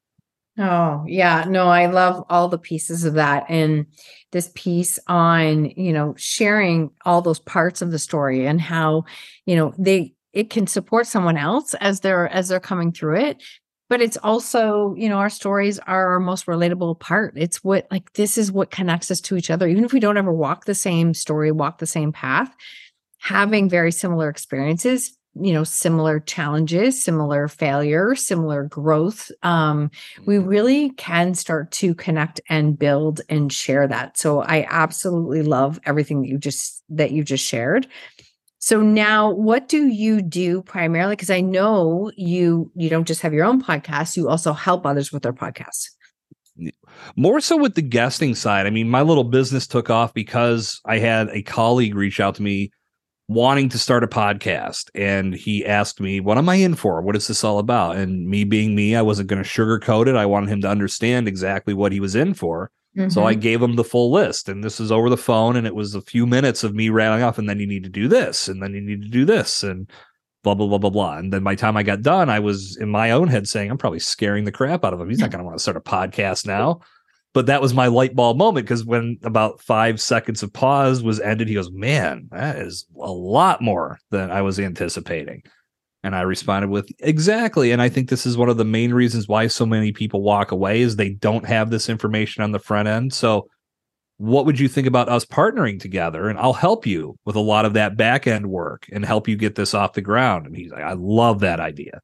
Oh, 0.58 1.04
yeah. 1.06 1.46
No, 1.48 1.68
I 1.68 1.88
love 1.88 2.24
all 2.30 2.48
the 2.48 2.58
pieces 2.58 3.04
of 3.04 3.16
that. 3.16 3.46
And 3.50 3.88
this 4.32 4.52
piece 4.56 4.98
on, 5.08 5.66
you 5.72 5.94
know, 5.94 6.14
sharing 6.18 6.92
all 7.06 7.22
those 7.22 7.40
parts 7.40 7.82
of 7.82 7.92
the 7.92 8.00
story 8.00 8.46
and 8.46 8.62
how, 8.62 9.06
you 9.46 9.56
know, 9.56 9.74
they, 9.78 10.14
it 10.34 10.50
can 10.50 10.68
support 10.68 11.08
someone 11.08 11.38
else 11.38 11.74
as 11.76 12.00
they're 12.00 12.30
as 12.30 12.48
they're 12.48 12.60
coming 12.60 12.92
through 12.92 13.18
it. 13.18 13.44
But 13.90 14.02
it's 14.02 14.16
also 14.24 14.96
you 14.96 15.10
know 15.10 15.18
our 15.18 15.30
stories 15.30 15.78
are 15.80 16.08
our 16.08 16.20
most 16.22 16.46
relatable 16.46 16.98
part. 17.00 17.34
It's 17.36 17.62
what 17.62 17.86
like 17.92 18.14
this 18.14 18.38
is 18.38 18.50
what 18.50 18.72
connects 18.72 19.12
us 19.12 19.20
to 19.22 19.36
each 19.36 19.50
other. 19.50 19.68
Even 19.68 19.84
if 19.84 19.92
we 19.92 20.00
don't 20.00 20.16
ever 20.16 20.32
walk 20.32 20.64
the 20.64 20.74
same 20.74 21.14
story 21.14 21.52
walk 21.52 21.80
the 21.80 21.86
same 21.86 22.14
path 22.14 22.56
having 23.22 23.70
very 23.70 23.92
similar 23.92 24.30
experiences 24.30 25.16
you 25.40 25.54
know 25.54 25.64
similar 25.64 26.20
challenges 26.20 27.02
similar 27.02 27.48
failure 27.48 28.16
similar 28.16 28.64
growth 28.66 29.32
um 29.44 29.90
we 30.26 30.36
mm-hmm. 30.36 30.48
really 30.48 30.90
can 30.92 31.34
start 31.34 31.72
to 31.72 31.96
connect 31.96 32.42
and 32.50 32.78
build 32.78 33.22
and 33.30 33.52
share 33.52 33.88
that. 33.88 34.18
So 34.18 34.42
i 34.42 34.66
absolutely 34.70 35.42
love 35.42 35.80
everything 35.86 36.22
that 36.22 36.28
you 36.28 36.38
just 36.38 36.84
that 36.90 37.12
you 37.12 37.24
just 37.24 37.46
shared. 37.46 37.88
So 38.60 38.82
now 38.82 39.32
what 39.32 39.70
do 39.70 39.88
you 39.88 40.22
do 40.22 40.62
primarily? 40.64 41.14
Because 41.16 41.30
i 41.30 41.42
know 41.42 42.12
you 42.18 42.70
you 42.76 42.90
don't 42.90 43.08
just 43.08 43.22
have 43.22 43.34
your 43.34 43.46
own 43.46 43.62
podcast 43.62 44.18
you 44.18 44.28
also 44.28 44.52
help 44.54 44.86
others 44.86 45.12
with 45.12 45.24
their 45.24 45.34
podcasts. 45.34 45.88
More 47.16 47.40
so 47.40 47.58
with 47.58 47.76
the 47.76 47.82
guesting 47.82 48.36
side. 48.36 48.68
I 48.68 48.70
mean 48.70 48.90
my 48.90 49.02
little 49.02 49.24
business 49.24 49.66
took 49.66 49.90
off 49.90 50.14
because 50.14 50.82
i 50.86 50.98
had 50.98 51.30
a 51.30 51.42
colleague 51.42 51.96
reach 51.96 52.20
out 52.20 52.36
to 52.36 52.42
me 52.42 52.72
wanting 53.32 53.70
to 53.70 53.80
start 53.80 54.04
a 54.04 54.08
podcast. 54.08 54.90
And 54.94 55.34
he 55.34 55.66
asked 55.66 56.00
me 56.02 56.20
what 56.20 56.38
am 56.38 56.50
i 56.50 56.56
in 56.56 56.76
for? 56.76 57.02
What 57.02 57.16
is 57.16 57.28
this 57.28 57.44
all 57.44 57.60
about? 57.60 57.96
And 57.96 58.28
me 58.28 58.44
being 58.44 58.76
me 58.76 58.96
i 58.96 59.02
wasn't 59.02 59.30
going 59.30 59.42
to 59.42 59.48
sugarcoat 59.48 60.08
it. 60.08 60.16
I 60.16 60.26
wanted 60.26 60.50
him 60.50 60.62
to 60.62 60.70
understand 60.70 61.28
exactly 61.28 61.74
what 61.74 61.92
he 61.92 62.00
was 62.00 62.16
in 62.16 62.34
for. 62.34 62.72
Mm-hmm. 62.98 63.08
so 63.08 63.24
i 63.24 63.32
mm-hmm. 63.32 63.40
gave 63.40 63.62
him 63.62 63.78
the 63.78 63.86
full 63.86 64.12
list 64.12 64.50
and 64.50 64.66
this 64.66 64.82
is 64.82 64.92
over 64.92 65.10
the 65.10 65.16
phone 65.16 65.56
and 65.56 65.66
it 65.66 65.74
was 65.74 65.96
a 65.96 66.02
few 66.02 66.28
minutes 66.28 66.62
of 66.66 66.76
me 66.76 66.90
rattling 66.90 67.24
off 67.24 67.38
and 67.38 67.48
then 67.48 67.58
you 67.58 67.66
need 67.66 67.86
to 67.86 67.90
do 67.90 68.10
this 68.10 68.50
and 68.50 68.62
then 68.62 68.74
you 68.74 68.82
need 68.82 69.02
to 69.02 69.08
do 69.08 69.24
this 69.24 69.64
and 69.64 69.90
blah 70.44 70.54
blah 70.54 70.68
blah 70.68 70.78
blah 70.78 70.90
blah. 70.90 71.18
And 71.18 71.32
then 71.32 71.42
by 71.42 71.56
the 71.56 71.62
time 71.62 71.78
i 71.78 71.84
got 71.84 72.02
done 72.02 72.30
i 72.30 72.40
was 72.40 72.76
in 72.76 72.90
my 72.90 73.12
own 73.12 73.30
head 73.30 73.48
saying 73.48 73.72
i'm 73.72 73.78
probably 73.78 74.00
scaring 74.00 74.44
the 74.44 74.52
crap 74.52 74.84
out 74.84 74.94
of 74.94 75.00
him. 75.00 75.08
He's 75.08 75.20
not 75.20 75.32
going 75.32 75.40
to 75.40 75.46
want 75.46 75.58
to 75.58 75.62
start 75.62 75.78
a 75.78 75.80
podcast 75.80 76.46
now 76.46 76.82
but 77.34 77.46
that 77.46 77.62
was 77.62 77.74
my 77.74 77.88
light 77.88 78.16
bulb 78.16 78.38
moment 78.38 78.66
because 78.66 78.86
when 78.86 79.18
about 79.24 79.62
five 79.62 80.02
seconds 80.02 80.44
of 80.44 80.52
pause 80.52 81.02
was 81.02 81.20
ended, 81.20 81.48
he 81.48 81.54
goes, 81.54 81.72
Man, 81.72 82.28
that 82.32 82.58
is 82.58 82.86
a 83.00 83.12
lot 83.12 83.62
more 83.62 84.00
than 84.10 84.32
I 84.32 84.42
was 84.42 84.60
anticipating. 84.60 85.44
And 86.04 86.16
I 86.16 86.22
responded 86.22 86.70
with 86.70 86.92
exactly. 87.00 87.72
And 87.72 87.82
I 87.82 87.88
think 87.88 88.10
this 88.10 88.26
is 88.26 88.36
one 88.36 88.50
of 88.50 88.58
the 88.58 88.66
main 88.66 88.94
reasons 88.94 89.28
why 89.28 89.48
so 89.48 89.66
many 89.66 89.92
people 89.92 90.24
walk 90.24 90.52
away 90.52 90.82
is 90.82 90.96
they 90.96 91.12
don't 91.12 91.46
have 91.46 91.70
this 91.70 91.90
information 91.90 92.44
on 92.44 92.52
the 92.52 92.60
front 92.60 92.88
end. 92.88 93.14
So 93.14 93.48
what 94.18 94.46
would 94.46 94.60
you 94.60 94.68
think 94.68 94.88
about 94.88 95.10
us 95.10 95.26
partnering 95.26 95.80
together? 95.80 96.28
And 96.28 96.40
I'll 96.40 96.54
help 96.54 96.86
you 96.88 97.18
with 97.26 97.36
a 97.36 97.40
lot 97.40 97.66
of 97.66 97.74
that 97.74 97.98
back 97.98 98.28
end 98.28 98.48
work 98.48 98.88
and 98.92 99.06
help 99.06 99.28
you 99.28 99.36
get 99.36 99.56
this 99.56 99.74
off 99.74 99.94
the 99.94 100.02
ground. 100.02 100.48
And 100.48 100.56
he's 100.56 100.72
like, 100.72 100.84
I 100.84 100.94
love 100.94 101.40
that 101.42 101.60
idea. 101.60 102.02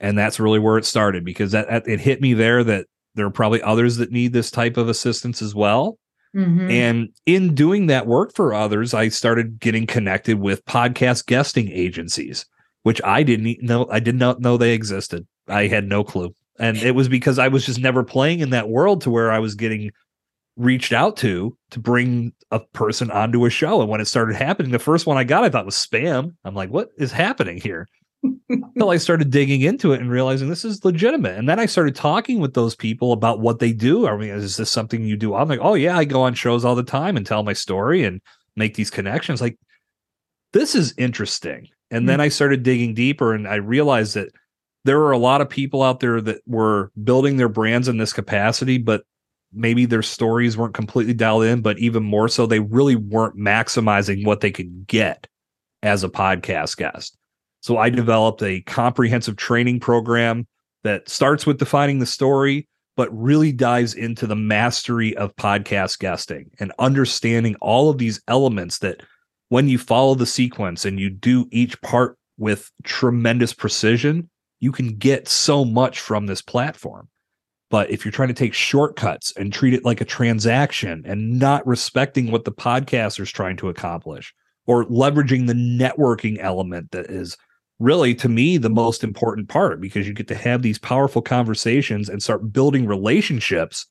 And 0.00 0.18
that's 0.18 0.40
really 0.40 0.58
where 0.58 0.78
it 0.78 0.84
started 0.84 1.24
because 1.24 1.52
that, 1.52 1.88
it 1.88 2.00
hit 2.00 2.20
me 2.20 2.34
there 2.34 2.62
that 2.64 2.86
there 3.14 3.26
are 3.26 3.30
probably 3.30 3.62
others 3.62 3.96
that 3.96 4.10
need 4.10 4.32
this 4.32 4.50
type 4.50 4.76
of 4.76 4.88
assistance 4.88 5.42
as 5.42 5.54
well. 5.54 5.98
Mm-hmm. 6.34 6.70
And 6.70 7.08
in 7.26 7.54
doing 7.54 7.86
that 7.86 8.06
work 8.06 8.34
for 8.34 8.52
others, 8.52 8.92
I 8.92 9.08
started 9.08 9.60
getting 9.60 9.86
connected 9.86 10.40
with 10.40 10.64
podcast 10.64 11.26
guesting 11.26 11.70
agencies, 11.70 12.44
which 12.82 13.00
I 13.04 13.22
didn't 13.22 13.62
know. 13.62 13.86
I 13.90 14.00
did 14.00 14.16
not 14.16 14.40
know 14.40 14.56
they 14.56 14.74
existed. 14.74 15.26
I 15.48 15.68
had 15.68 15.86
no 15.86 16.02
clue. 16.02 16.34
And 16.58 16.76
it 16.78 16.94
was 16.94 17.08
because 17.08 17.38
I 17.38 17.48
was 17.48 17.66
just 17.66 17.80
never 17.80 18.04
playing 18.04 18.40
in 18.40 18.50
that 18.50 18.68
world 18.68 19.00
to 19.02 19.10
where 19.10 19.30
I 19.30 19.38
was 19.38 19.54
getting 19.54 19.90
reached 20.56 20.92
out 20.92 21.16
to 21.16 21.56
to 21.70 21.80
bring 21.80 22.32
a 22.50 22.60
person 22.60 23.10
onto 23.10 23.44
a 23.44 23.50
show. 23.50 23.80
And 23.80 23.90
when 23.90 24.00
it 24.00 24.06
started 24.06 24.36
happening, 24.36 24.72
the 24.72 24.78
first 24.78 25.06
one 25.06 25.16
I 25.16 25.24
got 25.24 25.44
I 25.44 25.48
thought 25.50 25.66
was 25.66 25.74
spam. 25.74 26.34
I'm 26.44 26.54
like, 26.54 26.70
what 26.70 26.90
is 26.96 27.12
happening 27.12 27.58
here? 27.58 27.88
Until 28.48 28.90
I 28.90 28.96
started 28.96 29.30
digging 29.30 29.60
into 29.60 29.92
it 29.92 30.00
and 30.00 30.10
realizing 30.10 30.48
this 30.48 30.64
is 30.64 30.84
legitimate. 30.84 31.38
And 31.38 31.48
then 31.48 31.58
I 31.58 31.66
started 31.66 31.94
talking 31.94 32.40
with 32.40 32.54
those 32.54 32.74
people 32.74 33.12
about 33.12 33.40
what 33.40 33.58
they 33.58 33.72
do. 33.72 34.06
I 34.06 34.16
mean, 34.16 34.30
is 34.30 34.56
this 34.56 34.70
something 34.70 35.04
you 35.04 35.16
do? 35.16 35.34
I'm 35.34 35.48
like, 35.48 35.60
oh 35.62 35.74
yeah, 35.74 35.96
I 35.96 36.04
go 36.04 36.22
on 36.22 36.34
shows 36.34 36.64
all 36.64 36.74
the 36.74 36.82
time 36.82 37.16
and 37.16 37.26
tell 37.26 37.42
my 37.42 37.52
story 37.52 38.04
and 38.04 38.20
make 38.56 38.74
these 38.74 38.90
connections. 38.90 39.40
Like, 39.40 39.58
this 40.52 40.74
is 40.74 40.94
interesting. 40.96 41.68
And 41.90 42.00
mm-hmm. 42.00 42.06
then 42.06 42.20
I 42.20 42.28
started 42.28 42.62
digging 42.62 42.94
deeper 42.94 43.34
and 43.34 43.46
I 43.46 43.56
realized 43.56 44.14
that 44.14 44.30
there 44.84 44.98
were 44.98 45.12
a 45.12 45.18
lot 45.18 45.40
of 45.40 45.48
people 45.48 45.82
out 45.82 46.00
there 46.00 46.20
that 46.20 46.40
were 46.46 46.92
building 47.02 47.36
their 47.36 47.48
brands 47.48 47.88
in 47.88 47.96
this 47.96 48.12
capacity, 48.12 48.78
but 48.78 49.04
maybe 49.52 49.86
their 49.86 50.02
stories 50.02 50.56
weren't 50.56 50.74
completely 50.74 51.14
dialed 51.14 51.44
in, 51.44 51.62
but 51.62 51.78
even 51.78 52.02
more 52.02 52.28
so, 52.28 52.46
they 52.46 52.60
really 52.60 52.96
weren't 52.96 53.36
maximizing 53.36 54.26
what 54.26 54.40
they 54.40 54.50
could 54.50 54.86
get 54.86 55.26
as 55.82 56.04
a 56.04 56.08
podcast 56.08 56.76
guest. 56.76 57.16
So 57.64 57.78
I 57.78 57.88
developed 57.88 58.42
a 58.42 58.60
comprehensive 58.60 59.36
training 59.36 59.80
program 59.80 60.46
that 60.82 61.08
starts 61.08 61.46
with 61.46 61.56
defining 61.56 61.98
the 61.98 62.04
story, 62.04 62.68
but 62.94 63.08
really 63.10 63.52
dives 63.52 63.94
into 63.94 64.26
the 64.26 64.36
mastery 64.36 65.16
of 65.16 65.34
podcast 65.36 65.98
guesting 65.98 66.50
and 66.60 66.74
understanding 66.78 67.54
all 67.62 67.88
of 67.88 67.96
these 67.96 68.20
elements 68.28 68.80
that 68.80 69.00
when 69.48 69.66
you 69.66 69.78
follow 69.78 70.14
the 70.14 70.26
sequence 70.26 70.84
and 70.84 71.00
you 71.00 71.08
do 71.08 71.48
each 71.52 71.80
part 71.80 72.18
with 72.36 72.70
tremendous 72.82 73.54
precision, 73.54 74.28
you 74.60 74.70
can 74.70 74.98
get 74.98 75.26
so 75.26 75.64
much 75.64 76.00
from 76.00 76.26
this 76.26 76.42
platform. 76.42 77.08
But 77.70 77.90
if 77.90 78.04
you're 78.04 78.12
trying 78.12 78.28
to 78.28 78.34
take 78.34 78.52
shortcuts 78.52 79.32
and 79.38 79.50
treat 79.50 79.72
it 79.72 79.86
like 79.86 80.02
a 80.02 80.04
transaction 80.04 81.02
and 81.06 81.38
not 81.38 81.66
respecting 81.66 82.30
what 82.30 82.44
the 82.44 82.52
podcaster 82.52 83.20
is 83.20 83.32
trying 83.32 83.56
to 83.56 83.70
accomplish 83.70 84.34
or 84.66 84.84
leveraging 84.84 85.46
the 85.46 85.54
networking 85.54 86.36
element 86.40 86.90
that 86.90 87.06
is 87.06 87.38
really 87.78 88.14
to 88.14 88.28
me 88.28 88.56
the 88.56 88.70
most 88.70 89.02
important 89.02 89.48
part 89.48 89.80
because 89.80 90.06
you 90.06 90.14
get 90.14 90.28
to 90.28 90.34
have 90.34 90.62
these 90.62 90.78
powerful 90.78 91.22
conversations 91.22 92.08
and 92.08 92.22
start 92.22 92.52
building 92.52 92.86
relationships 92.86 93.86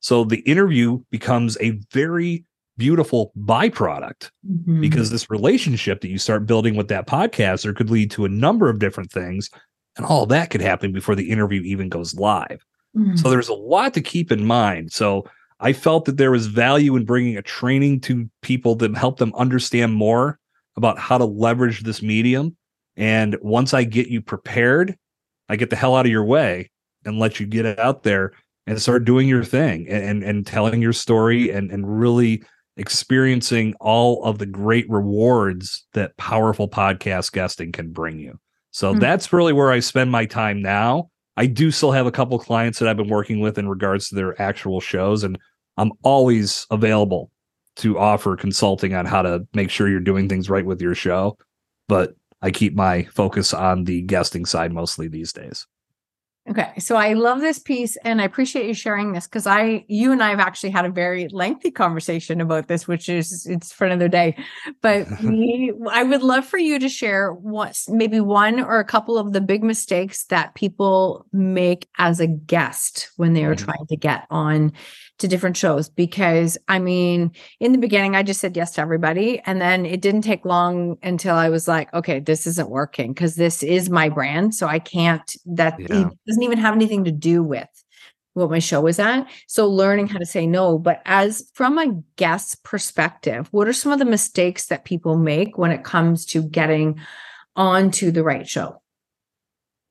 so 0.00 0.24
the 0.24 0.40
interview 0.40 1.00
becomes 1.10 1.56
a 1.60 1.78
very 1.92 2.44
beautiful 2.76 3.32
byproduct 3.38 4.30
mm-hmm. 4.48 4.80
because 4.80 5.10
this 5.10 5.30
relationship 5.30 6.00
that 6.00 6.08
you 6.08 6.18
start 6.18 6.46
building 6.46 6.76
with 6.76 6.88
that 6.88 7.06
podcaster 7.06 7.74
could 7.74 7.90
lead 7.90 8.10
to 8.10 8.24
a 8.24 8.28
number 8.28 8.68
of 8.68 8.78
different 8.78 9.10
things 9.10 9.50
and 9.96 10.06
all 10.06 10.26
that 10.26 10.50
could 10.50 10.60
happen 10.60 10.92
before 10.92 11.14
the 11.14 11.30
interview 11.30 11.60
even 11.62 11.88
goes 11.88 12.14
live 12.14 12.64
mm-hmm. 12.96 13.16
so 13.16 13.30
there's 13.30 13.48
a 13.48 13.54
lot 13.54 13.94
to 13.94 14.00
keep 14.00 14.32
in 14.32 14.44
mind 14.44 14.92
so 14.92 15.24
i 15.60 15.72
felt 15.72 16.04
that 16.06 16.16
there 16.16 16.32
was 16.32 16.46
value 16.46 16.96
in 16.96 17.04
bringing 17.04 17.36
a 17.36 17.42
training 17.42 18.00
to 18.00 18.28
people 18.42 18.76
to 18.76 18.92
help 18.94 19.18
them 19.18 19.34
understand 19.36 19.92
more 19.94 20.38
about 20.76 20.98
how 20.98 21.18
to 21.18 21.24
leverage 21.24 21.82
this 21.82 22.02
medium 22.02 22.56
and 22.98 23.36
once 23.40 23.72
I 23.72 23.84
get 23.84 24.08
you 24.08 24.20
prepared, 24.20 24.96
I 25.48 25.56
get 25.56 25.70
the 25.70 25.76
hell 25.76 25.94
out 25.94 26.04
of 26.04 26.12
your 26.12 26.24
way 26.24 26.70
and 27.04 27.18
let 27.18 27.38
you 27.38 27.46
get 27.46 27.78
out 27.78 28.02
there 28.02 28.32
and 28.66 28.82
start 28.82 29.04
doing 29.04 29.28
your 29.28 29.44
thing 29.44 29.88
and, 29.88 30.04
and, 30.04 30.22
and 30.24 30.46
telling 30.46 30.82
your 30.82 30.92
story 30.92 31.50
and, 31.50 31.70
and 31.70 32.00
really 32.00 32.42
experiencing 32.76 33.74
all 33.80 34.22
of 34.24 34.38
the 34.38 34.46
great 34.46 34.88
rewards 34.90 35.86
that 35.94 36.16
powerful 36.16 36.68
podcast 36.68 37.32
guesting 37.32 37.70
can 37.70 37.92
bring 37.92 38.18
you. 38.18 38.38
So 38.72 38.90
mm-hmm. 38.90 39.00
that's 39.00 39.32
really 39.32 39.52
where 39.52 39.70
I 39.70 39.78
spend 39.78 40.10
my 40.10 40.26
time 40.26 40.60
now. 40.60 41.08
I 41.36 41.46
do 41.46 41.70
still 41.70 41.92
have 41.92 42.06
a 42.06 42.12
couple 42.12 42.36
clients 42.40 42.80
that 42.80 42.88
I've 42.88 42.96
been 42.96 43.08
working 43.08 43.38
with 43.38 43.58
in 43.58 43.68
regards 43.68 44.08
to 44.08 44.16
their 44.16 44.40
actual 44.42 44.80
shows, 44.80 45.22
and 45.22 45.38
I'm 45.76 45.92
always 46.02 46.66
available 46.68 47.30
to 47.76 47.96
offer 47.96 48.36
consulting 48.36 48.92
on 48.92 49.06
how 49.06 49.22
to 49.22 49.46
make 49.54 49.70
sure 49.70 49.88
you're 49.88 50.00
doing 50.00 50.28
things 50.28 50.50
right 50.50 50.66
with 50.66 50.82
your 50.82 50.96
show. 50.96 51.38
But 51.86 52.16
I 52.40 52.50
keep 52.50 52.74
my 52.74 53.04
focus 53.04 53.52
on 53.52 53.84
the 53.84 54.02
guesting 54.02 54.44
side 54.44 54.72
mostly 54.72 55.08
these 55.08 55.32
days. 55.32 55.66
Okay. 56.50 56.72
So 56.78 56.96
I 56.96 57.12
love 57.12 57.40
this 57.40 57.58
piece 57.58 57.96
and 58.04 58.22
I 58.22 58.24
appreciate 58.24 58.66
you 58.66 58.72
sharing 58.72 59.12
this 59.12 59.26
because 59.26 59.46
I, 59.46 59.84
you 59.86 60.12
and 60.12 60.22
I 60.22 60.30
have 60.30 60.40
actually 60.40 60.70
had 60.70 60.86
a 60.86 60.90
very 60.90 61.28
lengthy 61.28 61.70
conversation 61.70 62.40
about 62.40 62.68
this, 62.68 62.88
which 62.88 63.08
is, 63.10 63.46
it's 63.46 63.70
for 63.70 63.86
another 63.86 64.08
day. 64.08 64.34
But 64.80 65.08
we, 65.22 65.74
I 65.90 66.02
would 66.04 66.22
love 66.22 66.46
for 66.46 66.56
you 66.56 66.78
to 66.78 66.88
share 66.88 67.32
what, 67.32 67.78
maybe 67.88 68.20
one 68.20 68.60
or 68.60 68.78
a 68.78 68.84
couple 68.84 69.18
of 69.18 69.34
the 69.34 69.42
big 69.42 69.62
mistakes 69.62 70.24
that 70.26 70.54
people 70.54 71.26
make 71.32 71.86
as 71.98 72.18
a 72.18 72.26
guest 72.26 73.10
when 73.16 73.34
they 73.34 73.44
are 73.44 73.54
mm-hmm. 73.54 73.66
trying 73.66 73.86
to 73.88 73.96
get 73.96 74.26
on 74.30 74.72
to 75.18 75.28
different 75.28 75.56
shows 75.56 75.88
because 75.88 76.56
I 76.68 76.78
mean, 76.78 77.32
in 77.60 77.72
the 77.72 77.78
beginning, 77.78 78.16
I 78.16 78.22
just 78.22 78.40
said 78.40 78.56
yes 78.56 78.72
to 78.72 78.80
everybody. 78.80 79.40
And 79.44 79.60
then 79.60 79.84
it 79.84 80.00
didn't 80.00 80.22
take 80.22 80.44
long 80.44 80.96
until 81.02 81.34
I 81.34 81.48
was 81.48 81.68
like, 81.68 81.92
okay, 81.92 82.20
this 82.20 82.46
isn't 82.46 82.70
working 82.70 83.12
because 83.12 83.34
this 83.34 83.62
is 83.62 83.90
my 83.90 84.08
brand. 84.08 84.54
So 84.54 84.66
I 84.66 84.78
can't, 84.78 85.30
that 85.46 85.78
yeah. 85.78 86.10
doesn't 86.26 86.42
even 86.42 86.58
have 86.58 86.74
anything 86.74 87.04
to 87.04 87.12
do 87.12 87.42
with 87.42 87.68
what 88.34 88.50
my 88.50 88.60
show 88.60 88.86
is 88.86 88.98
at. 88.98 89.26
So 89.48 89.68
learning 89.68 90.06
how 90.06 90.18
to 90.18 90.26
say 90.26 90.46
no. 90.46 90.78
But 90.78 91.02
as 91.04 91.50
from 91.54 91.78
a 91.78 92.00
guest 92.16 92.62
perspective, 92.62 93.48
what 93.50 93.68
are 93.68 93.72
some 93.72 93.92
of 93.92 93.98
the 93.98 94.04
mistakes 94.04 94.66
that 94.66 94.84
people 94.84 95.16
make 95.16 95.58
when 95.58 95.72
it 95.72 95.84
comes 95.84 96.24
to 96.26 96.42
getting 96.42 97.00
onto 97.56 98.10
the 98.10 98.22
right 98.22 98.48
show? 98.48 98.80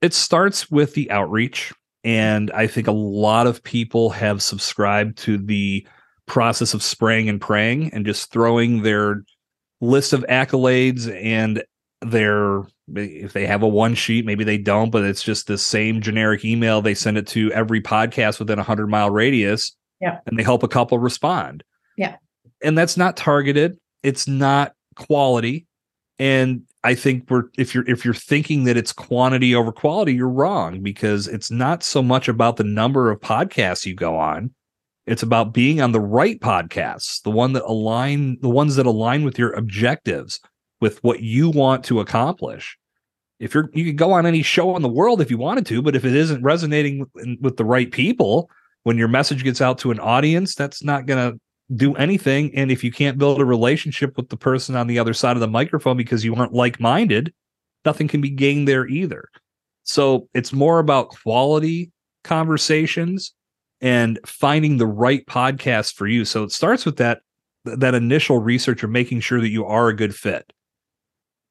It 0.02 0.14
starts 0.14 0.72
with 0.72 0.94
the 0.94 1.12
outreach. 1.12 1.74
And 2.08 2.52
I 2.52 2.68
think 2.68 2.88
a 2.88 2.94
lot 2.94 3.48
of 3.48 3.62
people 3.62 4.10
have 4.12 4.42
subscribed 4.42 5.18
to 5.20 5.38
the 5.38 5.86
process 6.26 6.74
of 6.74 6.82
spraying 6.82 7.28
and 7.28 7.42
praying 7.42 7.94
and 7.94 8.06
just 8.06 8.32
throwing 8.32 8.84
their 8.84 9.26
list 9.82 10.14
of 10.14 10.26
accolades 10.30 11.14
and 11.22 11.62
their 12.02 12.64
if 12.96 13.34
they 13.34 13.46
have 13.46 13.62
a 13.62 13.68
one 13.68 13.94
sheet 13.94 14.26
maybe 14.26 14.46
they 14.46 14.58
don't 14.58 14.92
but 14.92 15.04
it's 15.04 15.22
just 15.22 15.48
the 15.48 15.58
same 15.58 16.00
generic 16.00 16.46
email 16.46 16.82
they 16.82 16.94
send 16.94 17.18
it 17.18 17.28
to 17.28 17.52
every 17.52 17.82
podcast 17.82 18.40
within 18.40 18.58
a 18.58 18.62
100 18.62 18.88
mile 18.88 19.10
radius. 19.10 19.76
Yeah. 20.00 20.20
And 20.26 20.40
they 20.40 20.44
help 20.44 20.64
a 20.64 20.70
couple 20.70 20.98
respond. 21.00 21.62
Yeah. 21.98 22.16
And 22.64 22.78
that's 22.78 22.96
not 22.96 23.18
targeted. 23.18 23.78
It's 24.02 24.30
not 24.30 24.74
quality. 24.96 25.68
And 26.20 26.64
I 26.88 26.96
think 26.96 27.30
we're 27.30 27.50
if 27.58 27.76
you're 27.76 27.84
if 27.86 28.06
you're 28.06 28.14
thinking 28.14 28.64
that 28.64 28.78
it's 28.78 28.94
quantity 28.94 29.54
over 29.54 29.74
quality, 29.74 30.14
you're 30.14 30.30
wrong 30.30 30.82
because 30.82 31.28
it's 31.28 31.52
not 31.52 31.84
so 31.84 32.02
much 32.02 32.30
about 32.30 32.56
the 32.56 32.64
number 32.64 33.12
of 33.12 33.20
podcasts 33.20 33.86
you 33.86 33.94
go 33.94 34.16
on. 34.16 34.54
It's 35.06 35.22
about 35.22 35.54
being 35.54 35.82
on 35.82 35.92
the 35.92 36.00
right 36.00 36.40
podcasts, 36.40 37.22
the 37.24 37.30
one 37.30 37.52
that 37.54 37.66
align 37.66 38.38
the 38.40 38.48
ones 38.48 38.78
that 38.78 38.86
align 38.86 39.26
with 39.26 39.38
your 39.38 39.52
objectives, 39.52 40.40
with 40.80 41.04
what 41.04 41.20
you 41.20 41.50
want 41.50 41.84
to 41.86 42.00
accomplish. 42.00 42.78
If 43.38 43.54
you're 43.54 43.70
you 43.74 43.84
could 43.84 43.98
go 43.98 44.14
on 44.14 44.26
any 44.26 44.42
show 44.42 44.74
in 44.78 44.82
the 44.82 44.88
world 44.88 45.20
if 45.20 45.30
you 45.30 45.38
wanted 45.38 45.66
to, 45.66 45.82
but 45.82 45.94
if 45.94 46.06
it 46.06 46.16
isn't 46.16 46.42
resonating 46.42 47.00
with, 47.00 47.38
with 47.42 47.58
the 47.58 47.66
right 47.66 47.92
people, 47.92 48.50
when 48.84 48.98
your 48.98 49.10
message 49.10 49.44
gets 49.44 49.60
out 49.60 49.78
to 49.80 49.92
an 49.92 50.00
audience, 50.00 50.56
that's 50.56 50.82
not 50.82 51.06
going 51.06 51.34
to 51.34 51.38
do 51.76 51.96
anything. 51.96 52.56
And 52.56 52.72
if 52.72 52.84
you 52.84 52.92
can't 52.92 53.18
build 53.18 53.42
a 53.42 53.46
relationship 53.46 54.16
with 54.16 54.30
the 54.30 54.38
person 54.38 54.76
on 54.76 54.88
the 54.88 55.00
other 55.00 55.14
side 55.14 55.36
of 55.36 55.42
the 55.42 55.48
microphone 55.48 55.98
because 55.98 56.24
you 56.24 56.36
aren't 56.36 56.54
like 56.54 56.80
minded, 56.80 57.34
nothing 57.86 58.08
can 58.08 58.22
be 58.22 58.30
gained 58.30 58.68
there 58.68 58.88
either. 58.88 59.30
So 59.84 60.28
it's 60.34 60.54
more 60.54 60.80
about 60.80 61.10
quality 61.10 61.92
conversations 62.24 63.34
and 63.82 64.20
finding 64.26 64.78
the 64.78 64.88
right 64.88 65.26
podcast 65.26 65.96
for 65.96 66.08
you. 66.08 66.26
So 66.26 66.44
it 66.44 66.52
starts 66.52 66.86
with 66.86 66.98
that 66.98 67.22
that 67.66 67.96
initial 67.96 68.40
research 68.40 68.82
of 68.84 68.90
making 68.90 69.20
sure 69.20 69.42
that 69.42 69.50
you 69.50 69.66
are 69.66 69.90
a 69.90 69.96
good 69.96 70.16
fit. 70.16 70.54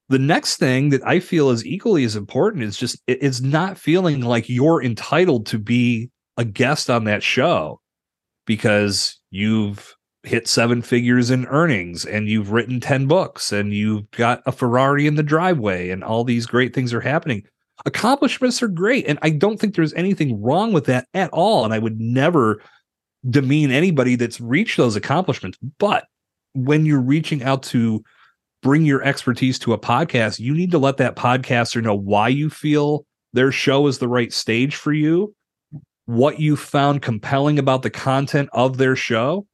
The 0.09 0.19
next 0.19 0.57
thing 0.57 0.91
that 0.91 1.07
I 1.07 1.21
feel 1.21 1.51
is 1.51 1.67
equally 1.67 2.05
as 2.05 2.17
important 2.17 2.65
is 2.65 2.77
just 2.77 2.99
it's 3.07 3.41
not 3.41 3.77
feeling 3.77 4.21
like 4.23 4.49
you're 4.49 4.83
entitled 4.83 5.47
to 5.47 5.59
be 5.59 6.11
a 6.37 6.45
guest 6.45 6.89
on 6.91 7.05
that 7.05 7.23
show 7.23 7.81
because 8.47 9.21
you've 9.31 9.96
hit 10.27 10.49
seven 10.49 10.83
figures 10.83 11.31
in 11.31 11.47
earnings 11.47 12.05
and 12.05 12.29
you've 12.29 12.51
written 12.51 12.81
10 12.81 13.07
books 13.07 13.53
and 13.53 13.73
you've 13.73 14.11
got 14.11 14.43
a 14.45 14.53
Ferrari 14.53 15.07
in 15.07 15.15
the 15.15 15.23
driveway 15.23 15.91
and 15.91 16.03
all 16.03 16.25
these 16.25 16.47
great 16.47 16.75
things 16.75 16.93
are 16.93 17.01
happening. 17.01 17.45
Accomplishments 17.85 18.61
are 18.63 18.69
great. 18.69 19.07
And 19.07 19.21
I 19.23 19.31
don't 19.31 19.59
think 19.59 19.75
there's 19.77 19.95
anything 19.95 20.43
wrong 20.43 20.73
with 20.73 20.87
that 20.87 21.07
at 21.15 21.31
all. 21.31 21.65
And 21.65 21.73
I 21.73 21.79
would 21.79 22.01
never 22.01 22.61
demean 23.31 23.71
anybody 23.71 24.17
that's 24.17 24.41
reached 24.41 24.77
those 24.77 24.97
accomplishments. 24.97 25.59
But 25.79 26.07
when 26.55 26.87
you're 26.87 27.01
reaching 27.01 27.45
out 27.45 27.63
to 27.65 28.03
bring 28.63 28.85
your 28.85 29.05
expertise 29.05 29.61
to 29.61 29.75
a 29.75 29.79
podcast, 29.79 30.41
you 30.41 30.55
need 30.55 30.73
to 30.73 30.79
let 30.79 30.97
that 30.97 31.15
podcaster 31.15 31.81
know 31.81 31.95
why 31.95 32.29
you 32.29 32.51
feel 32.51 33.07
their 33.33 33.53
show 33.53 33.87
is 33.87 33.99
the 33.99 34.09
right 34.09 34.33
stage 34.33 34.75
for 34.75 34.93
you, 34.93 35.35
what 36.07 36.41
you 36.41 36.57
found 36.57 37.03
compelling 37.03 37.61
about 37.61 37.83
the 37.83 37.91
content 37.91 38.49
of 38.53 38.79
their 38.79 38.97
show, 38.97 39.47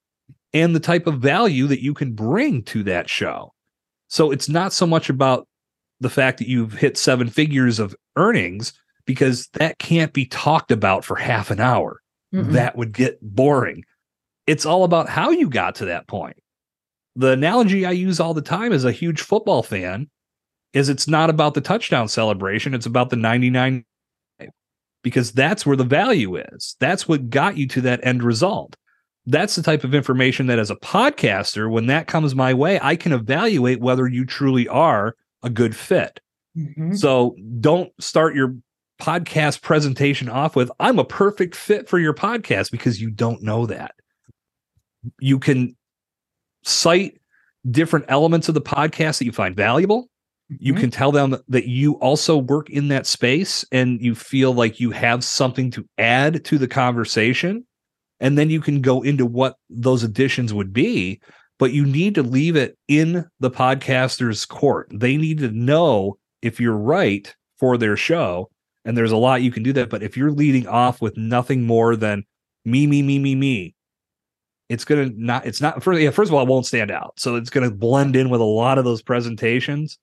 and 0.55 0.75
the 0.75 0.81
type 0.81 1.07
of 1.07 1.21
value 1.21 1.67
that 1.67 1.83
you 1.83 1.95
can 1.95 2.13
bring 2.13 2.63
to 2.65 2.83
that 2.85 3.09
show. 3.09 3.53
So 4.09 4.31
it's 4.31 4.49
not 4.49 4.73
so 4.73 4.87
much 4.87 5.09
about 5.09 5.49
the 6.01 6.11
fact 6.11 6.39
that 6.39 6.49
you've 6.49 6.75
hit 6.75 6.99
seven 6.99 7.29
figures 7.29 7.79
of 7.79 7.95
earnings 8.17 8.73
because 9.07 9.49
that 9.55 9.79
can't 9.79 10.13
be 10.13 10.27
talked 10.27 10.71
about 10.71 11.05
for 11.05 11.17
half 11.17 11.51
an 11.51 11.61
hour. 11.61 12.01
Mm-mm. 12.35 12.53
That 12.53 12.77
would 12.77 12.93
get 12.93 13.19
boring. 13.23 13.85
It's 14.47 14.67
all 14.67 14.85
about 14.85 15.09
how 15.09 15.31
you 15.31 15.49
got 15.49 15.77
to 15.77 15.87
that 15.87 16.09
point. 16.09 16.37
The 17.15 17.31
analogy 17.31 17.87
I 17.87 17.93
use 17.93 18.21
all 18.21 18.35
the 18.35 18.43
time 18.43 18.73
as 18.73 18.85
a 18.85 18.93
huge 18.93 19.21
football 19.21 19.63
fan 19.63 20.11
is 20.73 20.89
it's 20.89 21.07
not 21.07 21.31
about 21.31 21.55
the 21.55 21.61
touchdown 21.61 22.09
celebration, 22.09 22.75
it's 22.75 22.87
about 22.87 23.11
the 23.11 23.17
99 23.17 23.85
because 25.03 25.33
that's 25.33 25.67
where 25.67 25.77
the 25.77 25.85
value 25.85 26.37
is. 26.37 26.77
That's 26.79 27.09
what 27.09 27.29
got 27.29 27.57
you 27.57 27.67
to 27.69 27.81
that 27.83 28.05
end 28.07 28.23
result 28.23 28.77
that's 29.27 29.55
the 29.55 29.63
type 29.63 29.85
of 29.85 29.95
information 29.95 30.47
that 30.47 30.59
as 30.59 30.71
a 30.71 30.77
podcaster 30.77 31.71
when 31.71 31.87
that 31.87 32.07
comes 32.07 32.35
my 32.35 32.53
way 32.53 32.79
i 32.83 32.97
can 32.97 33.13
evaluate 33.13 33.81
whether 33.81 34.07
you 34.09 34.25
truly 34.25 34.67
are 34.69 35.15
a 35.43 35.51
good 35.51 35.77
fit 35.77 36.21
mm-hmm. 36.57 36.95
so 36.95 37.37
don't 37.61 37.93
start 38.01 38.35
your 38.35 38.55
podcast 39.01 39.63
presentation 39.63 40.29
off 40.29 40.57
with 40.57 40.71
i'm 40.81 40.99
a 40.99 41.05
perfect 41.05 41.55
fit 41.55 41.89
for 41.89 41.99
your 41.99 42.15
podcast 42.15 42.71
because 42.71 43.01
you 43.01 43.11
don't 43.11 43.43
know 43.43 43.67
that 43.67 43.95
you 45.19 45.39
can 45.39 45.77
cite 46.65 47.21
different 47.71 48.05
elements 48.09 48.49
of 48.49 48.55
the 48.55 48.61
podcast 48.61 49.19
that 49.19 49.25
you 49.25 49.33
find 49.33 49.57
valuable 49.57 50.09
you 50.59 50.73
mm-hmm. 50.73 50.83
can 50.83 50.91
tell 50.91 51.13
them 51.13 51.37
that 51.49 51.67
you 51.67 51.95
also 51.95 52.37
work 52.37 52.69
in 52.71 52.89
that 52.89 53.07
space 53.07 53.65
and 53.73 54.01
you 54.01 54.15
feel 54.15 54.53
like 54.53 54.81
you 54.81 54.91
have 54.91 55.25
something 55.25 55.71
to 55.71 55.87
add 55.99 56.45
to 56.45 56.59
the 56.59 56.69
conversation 56.69 57.65
and 58.23 58.39
then 58.39 58.49
you 58.49 58.63
can 58.63 58.81
go 58.81 59.03
into 59.03 59.27
what 59.27 59.57
those 59.69 60.03
additions 60.03 60.55
would 60.55 60.73
be 60.73 61.21
but 61.63 61.73
you 61.73 61.87
need 61.87 62.17
to 62.17 62.25
leave 62.25 62.57
it 62.57 62.77
in 62.89 63.25
the 63.39 63.49
podcaster's 63.49 64.45
court. 64.45 64.89
They 64.93 65.17
need 65.17 65.39
to 65.39 65.53
know 65.53 66.19
if 66.43 66.59
you're 66.59 66.77
right 66.77 67.33
for 67.57 67.79
their 67.79 67.97
show 67.97 68.51
and 68.85 68.97
there's 68.97 69.13
a 69.13 69.17
lot 69.17 69.43
you 69.43 69.53
can 69.53 69.63
do 69.63 69.73
that 69.75 69.89
but 69.89 70.03
if 70.03 70.17
you're 70.17 70.33
leading 70.33 70.67
off 70.67 71.01
with 71.01 71.17
nothing 71.17 71.63
more 71.63 71.95
than 71.95 72.25
me 72.65 72.89
me 72.89 73.01
me 73.01 73.21
me 73.21 73.37
me 73.37 73.77
it's 74.69 74.85
gonna 74.85 75.11
not 75.15 75.47
it's 75.47 75.61
not 75.61 75.85
first 75.85 76.01
yeah, 76.01 76.11
first 76.11 76.31
of 76.31 76.35
all 76.35 76.43
it 76.43 76.49
won't 76.49 76.67
stand 76.67 76.91
out. 76.91 77.13
So 77.17 77.37
it's 77.37 77.51
gonna 77.51 77.71
blend 77.71 78.17
in 78.17 78.29
with 78.29 78.41
a 78.41 78.45
lot 78.45 78.79
of 78.79 78.85
those 78.85 79.01
presentations. 79.01 80.01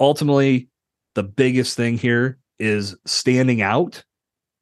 Ultimately 0.00 0.68
the 1.14 1.24
biggest 1.24 1.76
thing 1.76 1.98
here 1.98 2.38
is 2.58 2.96
standing 3.04 3.60
out. 3.60 4.02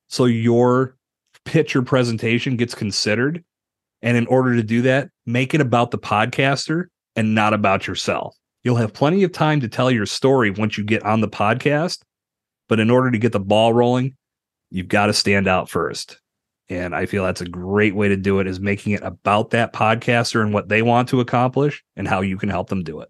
So 0.09 0.25
your 0.25 0.97
pitch 1.49 1.75
or 1.75 1.83
presentation 1.83 2.57
gets 2.57 2.75
considered. 2.75 3.43
And 4.03 4.17
in 4.17 4.27
order 4.27 4.55
to 4.55 4.63
do 4.63 4.83
that, 4.83 5.09
make 5.25 5.55
it 5.55 5.63
about 5.63 5.91
the 5.91 5.99
podcaster 5.99 6.85
and 7.17 7.35
not 7.35 7.55
about 7.55 7.87
yourself. 7.87 8.37
You'll 8.63 8.77
have 8.77 8.93
plenty 8.93 9.25
of 9.25 9.33
time 9.33 9.61
to 9.61 9.69
tell 9.69 9.91
your 9.91 10.05
story 10.05 10.51
once 10.51 10.77
you 10.77 10.85
get 10.85 11.03
on 11.05 11.23
the 11.23 11.29
podcast. 11.29 12.03
But 12.69 12.81
in 12.81 12.91
order 12.91 13.11
to 13.11 13.19
get 13.19 13.33
the 13.33 13.41
ball 13.41 13.73
rolling, 13.73 14.15
you've 14.71 14.89
got 14.89 15.07
to 15.07 15.15
stand 15.15 15.49
out 15.49 15.71
first. 15.71 16.21
And 16.69 16.95
I 16.95 17.07
feel 17.07 17.25
that's 17.25 17.41
a 17.41 17.49
great 17.49 17.95
way 17.95 18.09
to 18.09 18.17
do 18.17 18.41
it 18.41 18.47
is 18.47 18.61
making 18.61 18.93
it 18.93 19.03
about 19.03 19.51
that 19.51 19.73
podcaster 19.73 20.43
and 20.43 20.53
what 20.53 20.69
they 20.69 20.83
want 20.83 21.09
to 21.09 21.21
accomplish 21.21 21.83
and 21.97 22.07
how 22.07 22.21
you 22.21 22.37
can 22.37 22.51
help 22.51 22.69
them 22.69 22.85
do 22.85 23.01
it. 23.01 23.09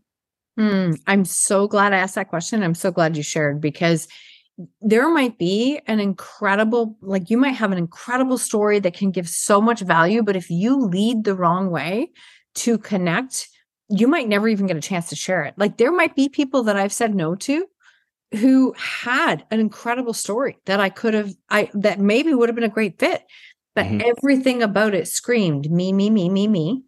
Mm, 0.56 0.96
I'm 1.08 1.24
so 1.24 1.66
glad 1.66 1.92
I 1.92 1.98
asked 1.98 2.14
that 2.14 2.28
question. 2.28 2.62
I'm 2.62 2.74
so 2.74 2.92
glad 2.92 3.16
you 3.16 3.24
shared 3.24 3.60
because 3.60 4.06
there 4.80 5.08
might 5.08 5.38
be 5.38 5.80
an 5.86 6.00
incredible 6.00 6.96
like 7.00 7.30
you 7.30 7.36
might 7.36 7.52
have 7.52 7.70
an 7.70 7.78
incredible 7.78 8.38
story 8.38 8.78
that 8.80 8.94
can 8.94 9.10
give 9.10 9.28
so 9.28 9.60
much 9.60 9.80
value 9.80 10.22
but 10.22 10.36
if 10.36 10.50
you 10.50 10.76
lead 10.76 11.24
the 11.24 11.34
wrong 11.34 11.70
way 11.70 12.10
to 12.54 12.76
connect 12.76 13.48
you 13.88 14.08
might 14.08 14.28
never 14.28 14.48
even 14.48 14.66
get 14.66 14.76
a 14.76 14.80
chance 14.80 15.08
to 15.08 15.16
share 15.16 15.44
it 15.44 15.54
like 15.56 15.76
there 15.76 15.92
might 15.92 16.16
be 16.16 16.28
people 16.28 16.64
that 16.64 16.76
i've 16.76 16.92
said 16.92 17.14
no 17.14 17.34
to 17.34 17.66
who 18.32 18.74
had 18.76 19.44
an 19.50 19.60
incredible 19.60 20.12
story 20.12 20.58
that 20.66 20.80
i 20.80 20.88
could 20.88 21.14
have 21.14 21.32
i 21.50 21.70
that 21.72 22.00
maybe 22.00 22.34
would 22.34 22.48
have 22.48 22.56
been 22.56 22.64
a 22.64 22.68
great 22.68 22.98
fit 22.98 23.24
but 23.74 23.86
mm-hmm. 23.86 24.00
everything 24.04 24.62
about 24.62 24.92
it 24.92 25.06
screamed 25.06 25.70
me 25.70 25.92
me 25.92 26.10
me 26.10 26.28
me 26.28 26.48
me 26.48 26.82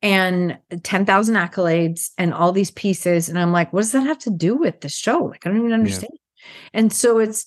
and 0.00 0.56
10,000 0.84 1.34
accolades 1.34 2.10
and 2.18 2.32
all 2.32 2.52
these 2.52 2.70
pieces 2.70 3.30
and 3.30 3.38
i'm 3.38 3.50
like 3.50 3.72
what 3.72 3.80
does 3.80 3.92
that 3.92 4.02
have 4.02 4.18
to 4.18 4.30
do 4.30 4.54
with 4.54 4.82
the 4.82 4.90
show 4.90 5.24
like 5.24 5.46
i 5.46 5.48
don't 5.48 5.58
even 5.58 5.72
understand 5.72 6.12
yeah. 6.12 6.27
And 6.72 6.92
so 6.92 7.18
it's 7.18 7.46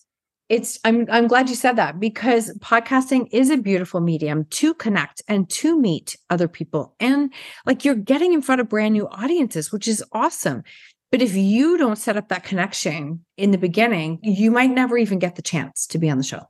it's 0.50 0.80
I'm 0.84 1.08
I'm 1.10 1.28
glad 1.28 1.50
you 1.50 1.56
said 1.56 1.78
that 1.78 2.00
because 2.00 2.54
podcasting 2.60 3.30
is 3.32 3.50
a 3.50 3.58
beautiful 3.58 4.02
medium 4.02 4.46
to 4.46 4.74
connect 4.74 5.22
and 5.28 5.50
to 5.52 5.80
meet 5.80 6.18
other 6.30 6.50
people 6.50 6.94
and 7.00 7.34
like 7.66 7.86
you're 7.86 7.96
getting 7.96 8.34
in 8.34 8.42
front 8.42 8.60
of 8.60 8.68
brand 8.68 8.94
new 8.94 9.08
audiences 9.08 9.72
which 9.72 9.88
is 9.88 10.04
awesome. 10.12 10.64
But 11.10 11.22
if 11.22 11.36
you 11.36 11.78
don't 11.78 11.98
set 11.98 12.18
up 12.18 12.30
that 12.30 12.44
connection 12.44 13.26
in 13.38 13.52
the 13.52 13.58
beginning, 13.58 14.20
you 14.24 14.50
might 14.50 14.72
never 14.72 14.98
even 14.98 15.20
get 15.20 15.36
the 15.36 15.42
chance 15.42 15.86
to 15.88 15.98
be 15.98 16.10
on 16.10 16.18
the 16.18 16.24
show. 16.24 16.44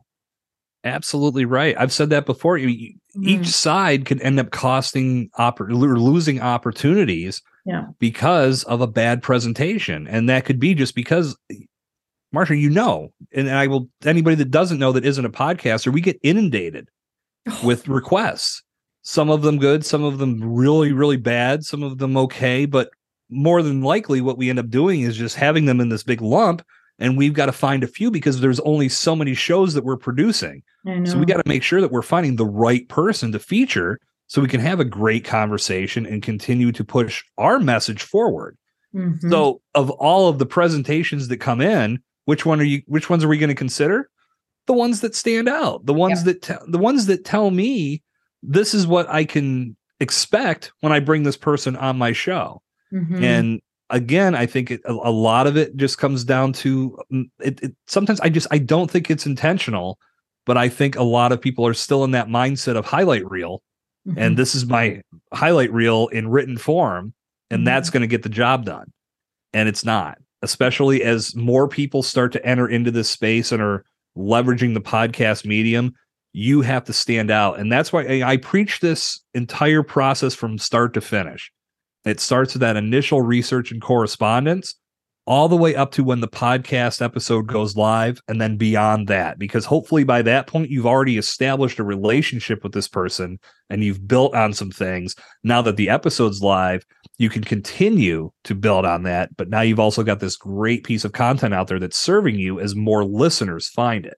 Absolutely 0.83 1.45
right. 1.45 1.75
I've 1.77 1.93
said 1.93 2.09
that 2.09 2.25
before. 2.25 2.57
Each 2.57 2.95
mm. 3.15 3.45
side 3.45 4.05
could 4.05 4.21
end 4.21 4.39
up 4.39 4.51
costing 4.51 5.29
oppor- 5.37 5.69
or 5.69 5.99
losing 5.99 6.41
opportunities 6.41 7.41
yeah. 7.65 7.85
because 7.99 8.63
of 8.63 8.81
a 8.81 8.87
bad 8.87 9.21
presentation. 9.21 10.07
And 10.07 10.27
that 10.29 10.45
could 10.45 10.59
be 10.59 10.73
just 10.73 10.95
because 10.95 11.35
Marsha, 12.33 12.59
you 12.59 12.69
know, 12.69 13.11
and 13.33 13.49
I 13.49 13.67
will 13.67 13.89
anybody 14.05 14.35
that 14.37 14.51
doesn't 14.51 14.79
know 14.79 14.91
that 14.91 15.05
isn't 15.05 15.25
a 15.25 15.29
podcaster, 15.29 15.91
we 15.91 16.01
get 16.01 16.19
inundated 16.23 16.89
with 17.63 17.87
requests. 17.87 18.63
Some 19.03 19.29
of 19.29 19.41
them 19.41 19.57
good, 19.57 19.83
some 19.85 20.03
of 20.03 20.19
them 20.19 20.39
really, 20.41 20.93
really 20.93 21.17
bad, 21.17 21.65
some 21.65 21.83
of 21.83 21.97
them 21.97 22.15
okay. 22.15 22.65
But 22.65 22.91
more 23.29 23.63
than 23.63 23.81
likely, 23.81 24.21
what 24.21 24.37
we 24.37 24.49
end 24.49 24.59
up 24.59 24.69
doing 24.69 25.01
is 25.01 25.17
just 25.17 25.35
having 25.35 25.65
them 25.65 25.79
in 25.79 25.89
this 25.89 26.03
big 26.03 26.21
lump. 26.21 26.63
And 26.99 27.17
we've 27.17 27.33
got 27.33 27.47
to 27.47 27.51
find 27.51 27.83
a 27.83 27.87
few 27.87 28.11
because 28.11 28.41
there's 28.41 28.59
only 28.59 28.87
so 28.87 29.15
many 29.15 29.33
shows 29.33 29.73
that 29.73 29.83
we're 29.83 29.97
producing. 29.97 30.61
So 31.05 31.17
we 31.17 31.25
got 31.25 31.43
to 31.43 31.49
make 31.49 31.63
sure 31.63 31.81
that 31.81 31.91
we're 31.91 32.03
finding 32.03 32.35
the 32.35 32.45
right 32.45 32.87
person 32.89 33.31
to 33.31 33.39
feature 33.39 33.99
so 34.27 34.41
we 34.41 34.47
can 34.47 34.61
have 34.61 34.79
a 34.79 34.85
great 34.85 35.25
conversation 35.25 36.05
and 36.05 36.23
continue 36.23 36.71
to 36.71 36.83
push 36.83 37.23
our 37.37 37.59
message 37.59 38.03
forward. 38.03 38.57
Mm-hmm. 38.95 39.29
So, 39.29 39.61
of 39.75 39.89
all 39.89 40.27
of 40.29 40.37
the 40.37 40.45
presentations 40.45 41.27
that 41.27 41.37
come 41.37 41.59
in, 41.59 42.01
which 42.31 42.45
one 42.45 42.61
are 42.61 42.63
you? 42.63 42.81
Which 42.87 43.09
ones 43.09 43.25
are 43.25 43.27
we 43.27 43.37
going 43.37 43.49
to 43.49 43.55
consider? 43.55 44.09
The 44.65 44.73
ones 44.73 45.01
that 45.01 45.15
stand 45.15 45.49
out, 45.49 45.85
the 45.85 45.93
ones 45.93 46.19
yeah. 46.19 46.31
that 46.31 46.41
te- 46.41 46.65
the 46.65 46.77
ones 46.77 47.07
that 47.07 47.25
tell 47.25 47.51
me 47.51 48.01
this 48.41 48.73
is 48.73 48.87
what 48.87 49.09
I 49.09 49.25
can 49.25 49.75
expect 49.99 50.71
when 50.79 50.93
I 50.93 51.01
bring 51.01 51.23
this 51.23 51.35
person 51.35 51.75
on 51.75 51.97
my 51.97 52.13
show. 52.13 52.61
Mm-hmm. 52.93 53.21
And 53.21 53.61
again, 53.89 54.33
I 54.33 54.45
think 54.45 54.71
it, 54.71 54.79
a, 54.85 54.93
a, 54.93 55.11
lot 55.11 55.45
of 55.45 55.57
it 55.57 55.75
just 55.75 55.97
comes 55.97 56.23
down 56.23 56.53
to 56.53 56.97
mm, 57.11 57.29
it, 57.41 57.61
it, 57.61 57.75
Sometimes 57.87 58.21
I 58.21 58.29
just 58.29 58.47
I 58.49 58.59
don't 58.59 58.89
think 58.89 59.11
it's 59.11 59.25
intentional, 59.25 59.99
but 60.45 60.55
I 60.55 60.69
think 60.69 60.95
a 60.95 61.03
lot 61.03 61.33
of 61.33 61.41
people 61.41 61.67
are 61.67 61.73
still 61.73 62.05
in 62.05 62.11
that 62.11 62.29
mindset 62.29 62.77
of 62.77 62.85
highlight 62.85 63.29
reel, 63.29 63.61
mm-hmm. 64.07 64.17
and 64.17 64.37
this 64.37 64.55
is 64.55 64.65
my 64.65 65.01
highlight 65.33 65.73
reel 65.73 66.07
in 66.07 66.29
written 66.29 66.57
form, 66.57 67.13
and 67.49 67.57
mm-hmm. 67.57 67.65
that's 67.65 67.89
going 67.89 68.01
to 68.01 68.07
get 68.07 68.23
the 68.23 68.29
job 68.29 68.63
done, 68.63 68.93
and 69.51 69.67
it's 69.67 69.83
not 69.83 70.17
especially 70.41 71.03
as 71.03 71.35
more 71.35 71.67
people 71.67 72.03
start 72.03 72.31
to 72.33 72.45
enter 72.45 72.67
into 72.67 72.91
this 72.91 73.09
space 73.09 73.51
and 73.51 73.61
are 73.61 73.83
leveraging 74.17 74.73
the 74.73 74.81
podcast 74.81 75.45
medium, 75.45 75.93
you 76.33 76.61
have 76.61 76.83
to 76.85 76.93
stand 76.93 77.29
out. 77.29 77.59
And 77.59 77.71
that's 77.71 77.91
why 77.91 78.21
I, 78.23 78.37
preach 78.37 78.79
this 78.79 79.19
entire 79.33 79.83
process 79.83 80.33
from 80.33 80.57
start 80.57 80.93
to 80.93 81.01
finish. 81.01 81.51
It 82.05 82.19
starts 82.19 82.53
with 82.53 82.61
that 82.61 82.77
initial 82.77 83.21
research 83.21 83.71
and 83.71 83.81
correspondence 83.81 84.75
all 85.27 85.47
the 85.47 85.57
way 85.57 85.75
up 85.75 85.91
to 85.91 86.03
when 86.03 86.19
the 86.19 86.27
podcast 86.27 87.01
episode 87.01 87.47
goes 87.47 87.75
live 87.75 88.19
and 88.27 88.41
then 88.41 88.57
beyond 88.57 89.07
that 89.07 89.37
because 89.37 89.65
hopefully 89.65 90.03
by 90.03 90.21
that 90.21 90.47
point 90.47 90.71
you've 90.71 90.87
already 90.87 91.17
established 91.17 91.77
a 91.77 91.83
relationship 91.83 92.63
with 92.63 92.73
this 92.73 92.87
person 92.87 93.39
and 93.69 93.83
you've 93.83 94.07
built 94.07 94.33
on 94.33 94.51
some 94.51 94.71
things 94.71 95.15
now 95.43 95.61
that 95.61 95.75
the 95.75 95.89
episode's 95.89 96.41
live 96.41 96.83
you 97.21 97.29
can 97.29 97.43
continue 97.43 98.31
to 98.43 98.55
build 98.55 98.83
on 98.83 99.03
that. 99.03 99.37
But 99.37 99.47
now 99.47 99.61
you've 99.61 99.79
also 99.79 100.01
got 100.01 100.19
this 100.19 100.35
great 100.35 100.83
piece 100.83 101.05
of 101.05 101.11
content 101.11 101.53
out 101.53 101.67
there 101.67 101.77
that's 101.77 101.95
serving 101.95 102.33
you 102.35 102.59
as 102.59 102.75
more 102.75 103.05
listeners 103.05 103.69
find 103.69 104.07
it. 104.07 104.17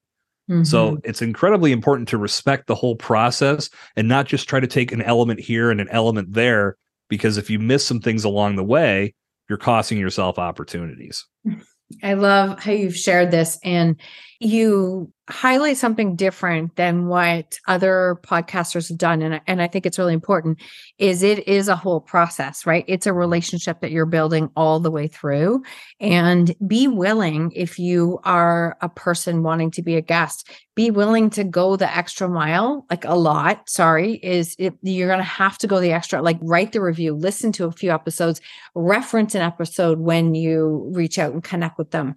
Mm-hmm. 0.50 0.64
So 0.64 1.00
it's 1.04 1.22
incredibly 1.22 1.74
important 1.74 2.08
to 2.10 2.18
respect 2.18 2.68
the 2.68 2.76
whole 2.76 2.96
process 2.96 3.70
and 3.98 4.08
not 4.08 4.26
just 4.26 4.48
try 4.48 4.62
to 4.62 4.68
take 4.68 4.94
an 4.94 5.02
element 5.02 5.42
here 5.42 5.70
and 5.70 5.82
an 5.82 5.90
element 5.90 6.32
there, 6.32 6.78
because 7.10 7.38
if 7.38 7.50
you 7.50 7.60
miss 7.60 7.86
some 7.86 8.00
things 8.00 8.24
along 8.24 8.56
the 8.56 8.64
way, 8.64 9.14
you're 9.50 9.58
costing 9.58 9.98
yourself 9.98 10.40
opportunities. 10.40 11.26
I 12.04 12.14
love 12.14 12.64
how 12.64 12.72
you've 12.72 12.96
shared 12.96 13.32
this 13.32 13.60
and 13.66 14.00
you 14.40 15.12
highlight 15.30 15.78
something 15.78 16.16
different 16.18 16.76
than 16.76 17.08
what 17.08 17.58
other 17.68 18.20
podcasters 18.24 18.90
have 18.90 18.98
done 18.98 19.22
and, 19.22 19.40
and 19.48 19.62
i 19.62 19.68
think 19.68 19.86
it's 19.86 19.98
really 19.98 20.14
important 20.14 20.60
is 20.98 21.24
it 21.24 21.48
is 21.48 21.68
a 21.68 21.76
whole 21.76 22.02
process 22.02 22.66
right? 22.66 22.86
It's 22.88 23.08
a 23.08 23.14
relationship 23.14 23.82
that 23.82 23.92
you're 23.92 24.06
building 24.06 24.50
all 24.56 24.80
the 24.80 24.92
way 24.92 25.08
through 25.08 25.64
and 26.00 26.54
be 26.66 26.88
willing 26.88 27.52
if 27.56 27.80
you 27.80 28.20
are 28.24 28.78
a 28.82 28.90
person 28.90 29.44
wanting 29.44 29.72
to 29.72 29.82
be 29.82 29.96
a 29.96 30.02
guest 30.02 30.50
be 30.76 30.90
willing 30.90 31.30
to 31.32 31.44
go 31.44 31.76
the 31.76 31.96
extra 31.96 32.28
mile 32.28 32.86
like 32.90 33.06
a 33.06 33.16
lot 33.16 33.70
sorry 33.70 34.14
is 34.16 34.56
it, 34.58 34.74
you're 34.82 35.08
going 35.08 35.20
to 35.20 35.24
have 35.24 35.58
to 35.58 35.68
go 35.68 35.80
the 35.80 35.92
extra 35.92 36.22
like 36.22 36.38
write 36.42 36.72
the 36.72 36.82
review 36.82 37.14
listen 37.14 37.52
to 37.52 37.66
a 37.66 37.72
few 37.72 37.92
episodes 37.92 38.42
reference 38.76 39.36
an 39.36 39.42
episode 39.42 40.00
when 40.00 40.36
you 40.36 40.90
reach 40.94 41.20
out 41.20 41.34
and 41.34 41.44
connect 41.44 41.78
with 41.78 41.92
them 41.92 42.16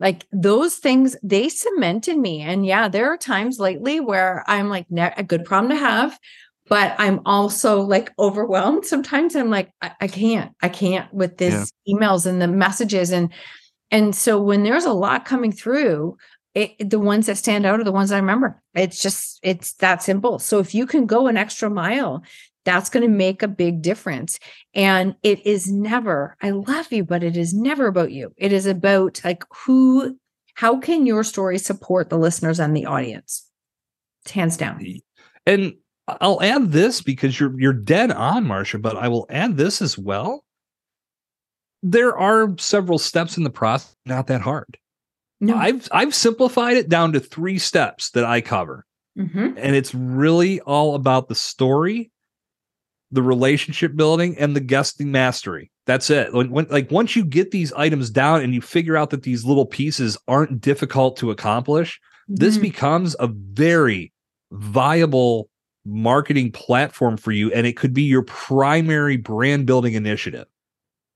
like 0.00 0.26
those 0.32 0.76
things 0.76 1.16
they 1.22 1.48
cemented 1.48 2.16
me 2.16 2.42
and 2.42 2.66
yeah 2.66 2.88
there 2.88 3.12
are 3.12 3.16
times 3.16 3.58
lately 3.58 4.00
where 4.00 4.44
i'm 4.46 4.68
like 4.68 4.86
a 5.16 5.24
good 5.24 5.44
problem 5.44 5.70
to 5.70 5.76
have 5.76 6.18
but 6.68 6.94
i'm 6.98 7.20
also 7.24 7.80
like 7.80 8.12
overwhelmed 8.18 8.84
sometimes 8.86 9.34
i'm 9.34 9.50
like 9.50 9.70
i, 9.82 9.92
I 10.00 10.08
can't 10.08 10.52
i 10.62 10.68
can't 10.68 11.12
with 11.12 11.38
this 11.38 11.72
yeah. 11.84 11.94
emails 11.94 12.26
and 12.26 12.40
the 12.40 12.48
messages 12.48 13.10
and 13.10 13.32
and 13.90 14.14
so 14.14 14.40
when 14.40 14.64
there's 14.64 14.84
a 14.84 14.92
lot 14.92 15.24
coming 15.24 15.52
through 15.52 16.16
it, 16.54 16.90
the 16.90 16.98
ones 16.98 17.26
that 17.26 17.36
stand 17.36 17.66
out 17.66 17.80
are 17.80 17.84
the 17.84 17.92
ones 17.92 18.12
i 18.12 18.16
remember 18.16 18.62
it's 18.74 19.00
just 19.00 19.38
it's 19.42 19.74
that 19.74 20.02
simple 20.02 20.38
so 20.38 20.58
if 20.58 20.74
you 20.74 20.86
can 20.86 21.06
go 21.06 21.26
an 21.26 21.36
extra 21.36 21.70
mile 21.70 22.22
that's 22.66 22.90
going 22.90 23.02
to 23.02 23.08
make 23.08 23.42
a 23.42 23.48
big 23.48 23.80
difference. 23.80 24.38
And 24.74 25.14
it 25.22 25.46
is 25.46 25.70
never, 25.70 26.36
I 26.42 26.50
love 26.50 26.92
you, 26.92 27.04
but 27.04 27.22
it 27.22 27.36
is 27.36 27.54
never 27.54 27.86
about 27.86 28.10
you. 28.10 28.34
It 28.36 28.52
is 28.52 28.66
about 28.66 29.20
like 29.24 29.44
who, 29.64 30.18
how 30.54 30.78
can 30.80 31.06
your 31.06 31.24
story 31.24 31.58
support 31.58 32.10
the 32.10 32.18
listeners 32.18 32.60
and 32.60 32.76
the 32.76 32.84
audience? 32.84 33.48
It's 34.24 34.32
hands 34.32 34.56
down. 34.56 34.84
And 35.46 35.74
I'll 36.08 36.42
add 36.42 36.72
this 36.72 37.00
because 37.00 37.38
you're 37.38 37.58
you're 37.58 37.72
dead 37.72 38.10
on, 38.10 38.44
Marsha, 38.44 38.82
but 38.82 38.96
I 38.96 39.08
will 39.08 39.26
add 39.30 39.56
this 39.56 39.80
as 39.80 39.96
well. 39.96 40.44
There 41.82 42.16
are 42.16 42.56
several 42.58 42.98
steps 42.98 43.36
in 43.36 43.44
the 43.44 43.50
process, 43.50 43.94
not 44.04 44.26
that 44.26 44.40
hard. 44.40 44.76
No. 45.40 45.56
I've 45.56 45.88
I've 45.92 46.14
simplified 46.14 46.76
it 46.76 46.88
down 46.88 47.12
to 47.12 47.20
three 47.20 47.58
steps 47.58 48.10
that 48.10 48.24
I 48.24 48.40
cover. 48.40 48.84
Mm-hmm. 49.16 49.54
And 49.56 49.76
it's 49.76 49.94
really 49.94 50.60
all 50.60 50.94
about 50.94 51.28
the 51.28 51.34
story 51.34 52.10
the 53.16 53.22
relationship 53.22 53.96
building 53.96 54.36
and 54.38 54.54
the 54.54 54.60
guesting 54.60 55.10
mastery. 55.10 55.70
That's 55.86 56.10
it. 56.10 56.34
When, 56.34 56.50
when, 56.50 56.66
like 56.68 56.90
once 56.90 57.16
you 57.16 57.24
get 57.24 57.50
these 57.50 57.72
items 57.72 58.10
down 58.10 58.42
and 58.42 58.52
you 58.52 58.60
figure 58.60 58.94
out 58.94 59.08
that 59.10 59.22
these 59.22 59.42
little 59.42 59.64
pieces 59.64 60.18
aren't 60.28 60.60
difficult 60.60 61.16
to 61.16 61.30
accomplish, 61.30 61.98
mm-hmm. 61.98 62.34
this 62.36 62.58
becomes 62.58 63.16
a 63.18 63.28
very 63.28 64.12
viable 64.52 65.48
marketing 65.86 66.52
platform 66.52 67.16
for 67.16 67.32
you 67.32 67.50
and 67.52 67.66
it 67.66 67.78
could 67.78 67.94
be 67.94 68.02
your 68.02 68.22
primary 68.22 69.16
brand 69.16 69.64
building 69.64 69.94
initiative. 69.94 70.46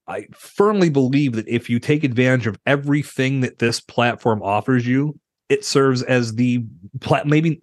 I 0.09 0.27
firmly 0.33 0.89
believe 0.89 1.35
that 1.35 1.49
if 1.49 1.69
you 1.69 1.79
take 1.79 2.03
advantage 2.03 2.47
of 2.47 2.59
everything 2.65 3.43
that 3.43 3.59
this 3.59 3.79
platform 3.79 4.43
offers 4.43 4.87
you, 4.87 5.21
it 5.51 5.67
serves 5.67 6.03
as 6.03 6.35
the 6.37 6.65
plat 7.01 7.27
maybe 7.27 7.61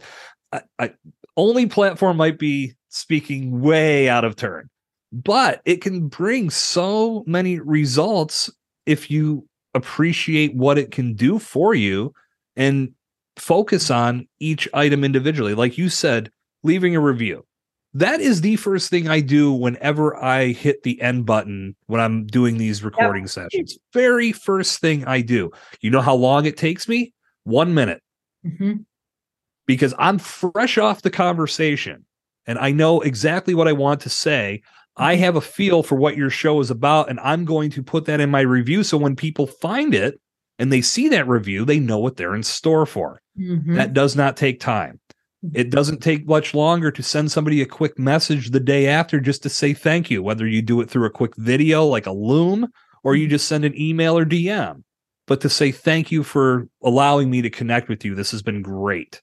I, 0.53 0.61
I, 0.77 0.93
only 1.35 1.65
platform 1.65 2.17
might 2.17 2.37
be 2.37 2.75
speaking 2.97 3.61
way 3.61 4.09
out 4.09 4.25
of 4.25 4.35
turn. 4.35 4.69
But 5.11 5.61
it 5.65 5.81
can 5.81 6.07
bring 6.07 6.49
so 6.49 7.23
many 7.25 7.59
results 7.59 8.49
if 8.85 9.09
you 9.09 9.47
appreciate 9.73 10.55
what 10.55 10.77
it 10.77 10.91
can 10.91 11.13
do 11.13 11.39
for 11.39 11.73
you 11.73 12.13
and 12.55 12.93
focus 13.37 13.89
on 13.91 14.27
each 14.39 14.67
item 14.73 15.03
individually. 15.03 15.53
Like 15.53 15.77
you 15.77 15.89
said, 15.89 16.31
leaving 16.63 16.95
a 16.95 16.99
review. 16.99 17.45
That 17.93 18.19
is 18.19 18.41
the 18.41 18.57
first 18.57 18.89
thing 18.89 19.07
I 19.07 19.21
do 19.21 19.51
whenever 19.51 20.21
I 20.21 20.47
hit 20.47 20.83
the 20.83 21.01
end 21.01 21.25
button 21.25 21.75
when 21.85 22.01
I'm 22.01 22.25
doing 22.25 22.57
these 22.57 22.83
recording 22.83 23.23
yep. 23.23 23.29
sessions. 23.29 23.77
Very 23.93 24.31
first 24.31 24.81
thing 24.81 25.05
I 25.05 25.21
do. 25.21 25.51
You 25.81 25.89
know 25.89 26.01
how 26.01 26.15
long 26.15 26.45
it 26.45 26.57
takes 26.57 26.87
me? 26.87 27.13
One 27.43 27.73
minute. 27.73 28.01
Mm-hmm. 28.45 28.81
Because 29.65 29.93
I'm 29.97 30.19
fresh 30.19 30.77
off 30.77 31.01
the 31.01 31.09
conversation 31.09 32.05
and 32.47 32.57
I 32.57 32.71
know 32.71 33.01
exactly 33.01 33.53
what 33.53 33.67
I 33.67 33.73
want 33.73 34.01
to 34.01 34.09
say. 34.09 34.61
I 34.95 35.13
mm-hmm. 35.13 35.23
have 35.23 35.35
a 35.35 35.41
feel 35.41 35.83
for 35.83 35.95
what 35.95 36.17
your 36.17 36.29
show 36.29 36.59
is 36.59 36.71
about, 36.71 37.09
and 37.09 37.19
I'm 37.19 37.45
going 37.45 37.69
to 37.71 37.83
put 37.83 38.05
that 38.05 38.21
in 38.21 38.31
my 38.31 38.41
review. 38.41 38.83
So 38.83 38.97
when 38.97 39.15
people 39.15 39.45
find 39.45 39.93
it 39.93 40.19
and 40.57 40.71
they 40.71 40.81
see 40.81 41.09
that 41.09 41.27
review, 41.27 41.65
they 41.65 41.79
know 41.79 41.99
what 41.99 42.17
they're 42.17 42.35
in 42.35 42.43
store 42.43 42.85
for. 42.85 43.21
Mm-hmm. 43.37 43.75
That 43.75 43.93
does 43.93 44.15
not 44.15 44.37
take 44.37 44.59
time. 44.59 44.99
Mm-hmm. 45.45 45.57
It 45.57 45.69
doesn't 45.69 46.01
take 46.01 46.27
much 46.27 46.55
longer 46.55 46.89
to 46.91 47.03
send 47.03 47.31
somebody 47.31 47.61
a 47.61 47.67
quick 47.67 47.99
message 47.99 48.49
the 48.49 48.59
day 48.59 48.87
after 48.87 49.19
just 49.19 49.43
to 49.43 49.49
say 49.49 49.73
thank 49.73 50.09
you, 50.09 50.23
whether 50.23 50.47
you 50.47 50.61
do 50.61 50.81
it 50.81 50.89
through 50.89 51.05
a 51.05 51.11
quick 51.11 51.35
video 51.35 51.85
like 51.85 52.07
a 52.07 52.11
Loom 52.11 52.67
or 53.03 53.15
you 53.15 53.25
mm-hmm. 53.25 53.31
just 53.31 53.47
send 53.47 53.65
an 53.65 53.79
email 53.79 54.17
or 54.17 54.25
DM. 54.25 54.83
But 55.27 55.41
to 55.41 55.49
say 55.49 55.71
thank 55.71 56.11
you 56.11 56.23
for 56.23 56.67
allowing 56.81 57.29
me 57.29 57.41
to 57.41 57.49
connect 57.49 57.89
with 57.89 58.05
you. 58.05 58.15
This 58.15 58.31
has 58.31 58.41
been 58.41 58.61
great. 58.61 59.21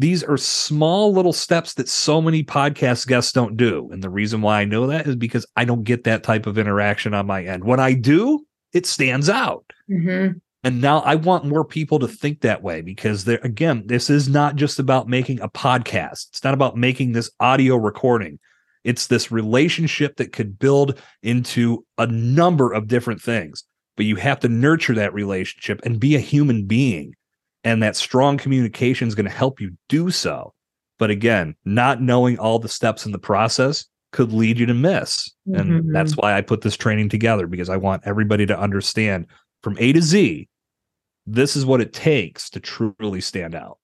These 0.00 0.24
are 0.24 0.38
small 0.38 1.12
little 1.12 1.34
steps 1.34 1.74
that 1.74 1.86
so 1.86 2.22
many 2.22 2.42
podcast 2.42 3.06
guests 3.06 3.32
don't 3.32 3.58
do. 3.58 3.90
And 3.92 4.02
the 4.02 4.08
reason 4.08 4.40
why 4.40 4.62
I 4.62 4.64
know 4.64 4.86
that 4.86 5.06
is 5.06 5.14
because 5.14 5.44
I 5.56 5.66
don't 5.66 5.84
get 5.84 6.04
that 6.04 6.22
type 6.22 6.46
of 6.46 6.56
interaction 6.56 7.12
on 7.12 7.26
my 7.26 7.44
end. 7.44 7.64
When 7.64 7.80
I 7.80 7.92
do, 7.92 8.46
it 8.72 8.86
stands 8.86 9.28
out. 9.28 9.70
Mm-hmm. 9.90 10.38
And 10.64 10.80
now 10.80 11.00
I 11.00 11.16
want 11.16 11.44
more 11.44 11.66
people 11.66 11.98
to 11.98 12.08
think 12.08 12.40
that 12.40 12.62
way 12.62 12.80
because 12.80 13.26
there 13.26 13.40
again, 13.42 13.82
this 13.84 14.08
is 14.08 14.26
not 14.26 14.56
just 14.56 14.78
about 14.78 15.06
making 15.06 15.38
a 15.42 15.50
podcast. 15.50 16.28
It's 16.30 16.44
not 16.44 16.54
about 16.54 16.78
making 16.78 17.12
this 17.12 17.30
audio 17.38 17.76
recording. 17.76 18.38
It's 18.84 19.06
this 19.06 19.30
relationship 19.30 20.16
that 20.16 20.32
could 20.32 20.58
build 20.58 20.98
into 21.22 21.84
a 21.98 22.06
number 22.06 22.72
of 22.72 22.88
different 22.88 23.20
things. 23.20 23.64
But 23.98 24.06
you 24.06 24.16
have 24.16 24.40
to 24.40 24.48
nurture 24.48 24.94
that 24.94 25.12
relationship 25.12 25.82
and 25.84 26.00
be 26.00 26.16
a 26.16 26.20
human 26.20 26.64
being. 26.64 27.16
And 27.62 27.82
that 27.82 27.96
strong 27.96 28.38
communication 28.38 29.08
is 29.08 29.14
going 29.14 29.26
to 29.26 29.30
help 29.30 29.60
you 29.60 29.76
do 29.88 30.10
so. 30.10 30.54
But 30.98 31.10
again, 31.10 31.54
not 31.64 32.00
knowing 32.00 32.38
all 32.38 32.58
the 32.58 32.68
steps 32.68 33.06
in 33.06 33.12
the 33.12 33.18
process 33.18 33.86
could 34.12 34.32
lead 34.32 34.58
you 34.58 34.66
to 34.66 34.74
miss. 34.74 35.30
And 35.46 35.70
mm-hmm. 35.70 35.92
that's 35.92 36.16
why 36.16 36.36
I 36.36 36.40
put 36.40 36.62
this 36.62 36.76
training 36.76 37.08
together 37.08 37.46
because 37.46 37.68
I 37.68 37.76
want 37.76 38.02
everybody 38.04 38.46
to 38.46 38.58
understand 38.58 39.26
from 39.62 39.76
A 39.78 39.92
to 39.92 40.02
Z, 40.02 40.48
this 41.26 41.56
is 41.56 41.64
what 41.64 41.80
it 41.80 41.92
takes 41.92 42.50
to 42.50 42.60
truly 42.60 43.20
stand 43.20 43.54
out. 43.54 43.78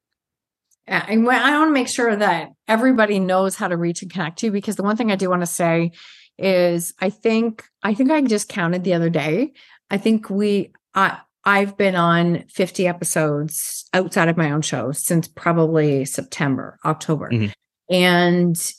And 0.87 1.29
I 1.29 1.59
want 1.59 1.69
to 1.69 1.73
make 1.73 1.89
sure 1.89 2.15
that 2.15 2.51
everybody 2.69 3.19
knows 3.19 3.57
how 3.57 3.69
to 3.69 3.77
reach 3.77 4.03
and 4.03 4.11
connect 4.11 4.39
to 4.39 4.47
you 4.47 4.53
because 4.53 4.77
the 4.77 4.85
one 4.85 4.97
thing 4.97 5.11
I 5.11 5.17
do 5.17 5.29
want 5.29 5.43
to 5.43 5.47
say 5.47 5.91
is 6.39 6.95
I 7.01 7.11
think 7.11 7.65
I 7.83 7.95
think 7.95 8.11
I 8.11 8.21
just 8.21 8.49
counted 8.49 8.85
the 8.85 8.95
other 8.95 9.11
day. 9.11 9.53
I 9.91 9.99
think 9.99 10.31
we 10.31 10.73
I 10.95 11.19
I've 11.47 11.77
been 11.77 11.95
on 11.95 12.45
50 12.49 12.89
episodes 12.89 13.89
outside 13.95 14.29
of 14.29 14.37
my 14.37 14.51
own 14.51 14.63
show 14.63 14.91
since 14.91 15.29
probably 15.29 16.05
September, 16.05 16.77
October. 16.85 17.31
Mm-hmm. 17.31 17.95
And 17.95 18.73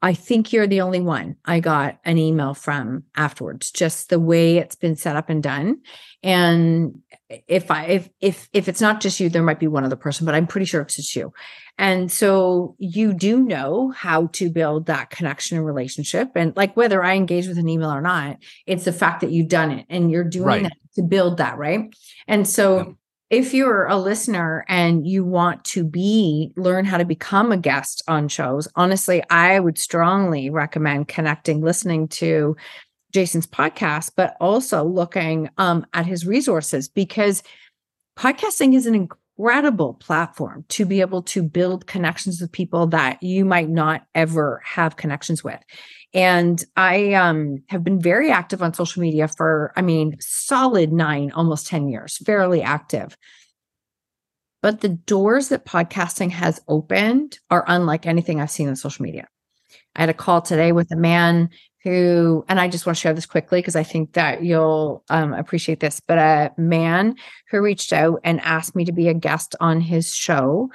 I 0.00 0.14
think 0.14 0.52
you're 0.52 0.66
the 0.66 0.80
only 0.80 1.00
one 1.00 1.36
I 1.44 1.60
got 1.60 1.98
an 2.04 2.16
email 2.16 2.54
from 2.54 3.04
afterwards, 3.16 3.70
just 3.70 4.08
the 4.08 4.18
way 4.18 4.56
it's 4.56 4.76
been 4.76 4.96
set 4.96 5.16
up 5.16 5.28
and 5.28 5.42
done. 5.42 5.82
And 6.22 7.02
if 7.48 7.70
I 7.70 7.84
if 7.84 8.08
if 8.20 8.48
if 8.52 8.68
it's 8.68 8.80
not 8.80 9.00
just 9.00 9.20
you, 9.20 9.28
there 9.28 9.42
might 9.42 9.60
be 9.60 9.66
one 9.66 9.84
other 9.84 9.96
person, 9.96 10.24
but 10.24 10.34
I'm 10.34 10.46
pretty 10.46 10.66
sure 10.66 10.80
it's 10.80 10.96
just 10.96 11.14
you. 11.16 11.32
And 11.78 12.10
so 12.10 12.76
you 12.78 13.12
do 13.12 13.42
know 13.42 13.90
how 13.90 14.28
to 14.28 14.48
build 14.48 14.86
that 14.86 15.10
connection 15.10 15.58
and 15.58 15.66
relationship. 15.66 16.30
And 16.34 16.56
like 16.56 16.76
whether 16.76 17.02
I 17.02 17.16
engage 17.16 17.46
with 17.46 17.58
an 17.58 17.68
email 17.68 17.90
or 17.90 18.00
not, 18.00 18.38
it's 18.66 18.84
the 18.84 18.92
fact 18.92 19.20
that 19.20 19.30
you've 19.32 19.48
done 19.48 19.70
it 19.70 19.86
and 19.90 20.10
you're 20.10 20.24
doing 20.24 20.46
right. 20.46 20.62
that 20.62 20.72
to 20.96 21.02
build 21.02 21.38
that, 21.38 21.56
right? 21.56 21.94
And 22.26 22.46
so 22.46 22.96
if 23.28 23.52
you're 23.52 23.86
a 23.86 23.96
listener 23.96 24.64
and 24.68 25.06
you 25.06 25.24
want 25.24 25.64
to 25.64 25.82
be 25.82 26.52
learn 26.56 26.84
how 26.84 26.96
to 26.96 27.04
become 27.04 27.50
a 27.50 27.56
guest 27.56 28.02
on 28.06 28.28
shows 28.28 28.68
honestly 28.76 29.22
i 29.30 29.58
would 29.58 29.78
strongly 29.78 30.48
recommend 30.48 31.08
connecting 31.08 31.60
listening 31.60 32.06
to 32.06 32.56
jason's 33.12 33.46
podcast 33.46 34.12
but 34.16 34.36
also 34.40 34.84
looking 34.84 35.48
um, 35.58 35.84
at 35.92 36.06
his 36.06 36.26
resources 36.26 36.88
because 36.88 37.42
podcasting 38.16 38.74
is 38.74 38.86
an 38.86 38.94
incredible 38.94 39.94
platform 39.94 40.64
to 40.68 40.86
be 40.86 41.00
able 41.00 41.22
to 41.22 41.42
build 41.42 41.86
connections 41.86 42.40
with 42.40 42.52
people 42.52 42.86
that 42.86 43.20
you 43.22 43.44
might 43.44 43.68
not 43.68 44.06
ever 44.14 44.62
have 44.64 44.96
connections 44.96 45.42
with 45.42 45.60
and 46.14 46.62
I 46.76 47.14
um, 47.14 47.62
have 47.68 47.84
been 47.84 48.00
very 48.00 48.30
active 48.30 48.62
on 48.62 48.74
social 48.74 49.02
media 49.02 49.28
for, 49.28 49.72
I 49.76 49.82
mean, 49.82 50.16
solid 50.20 50.92
nine, 50.92 51.30
almost 51.32 51.66
10 51.66 51.88
years, 51.88 52.18
fairly 52.18 52.62
active. 52.62 53.16
But 54.62 54.80
the 54.80 54.88
doors 54.88 55.48
that 55.48 55.66
podcasting 55.66 56.30
has 56.30 56.60
opened 56.68 57.38
are 57.50 57.64
unlike 57.68 58.06
anything 58.06 58.40
I've 58.40 58.50
seen 58.50 58.68
on 58.68 58.76
social 58.76 59.02
media. 59.02 59.28
I 59.94 60.00
had 60.00 60.08
a 60.08 60.14
call 60.14 60.42
today 60.42 60.72
with 60.72 60.90
a 60.90 60.96
man 60.96 61.50
who, 61.82 62.44
and 62.48 62.58
I 62.58 62.68
just 62.68 62.84
want 62.84 62.96
to 62.96 63.00
share 63.00 63.14
this 63.14 63.26
quickly 63.26 63.60
because 63.60 63.76
I 63.76 63.82
think 63.82 64.14
that 64.14 64.42
you'll 64.42 65.04
um, 65.08 65.32
appreciate 65.32 65.80
this, 65.80 66.00
but 66.00 66.18
a 66.18 66.52
man 66.56 67.14
who 67.50 67.60
reached 67.60 67.92
out 67.92 68.20
and 68.24 68.40
asked 68.40 68.74
me 68.74 68.84
to 68.84 68.92
be 68.92 69.08
a 69.08 69.14
guest 69.14 69.54
on 69.60 69.80
his 69.80 70.12
show 70.12 70.70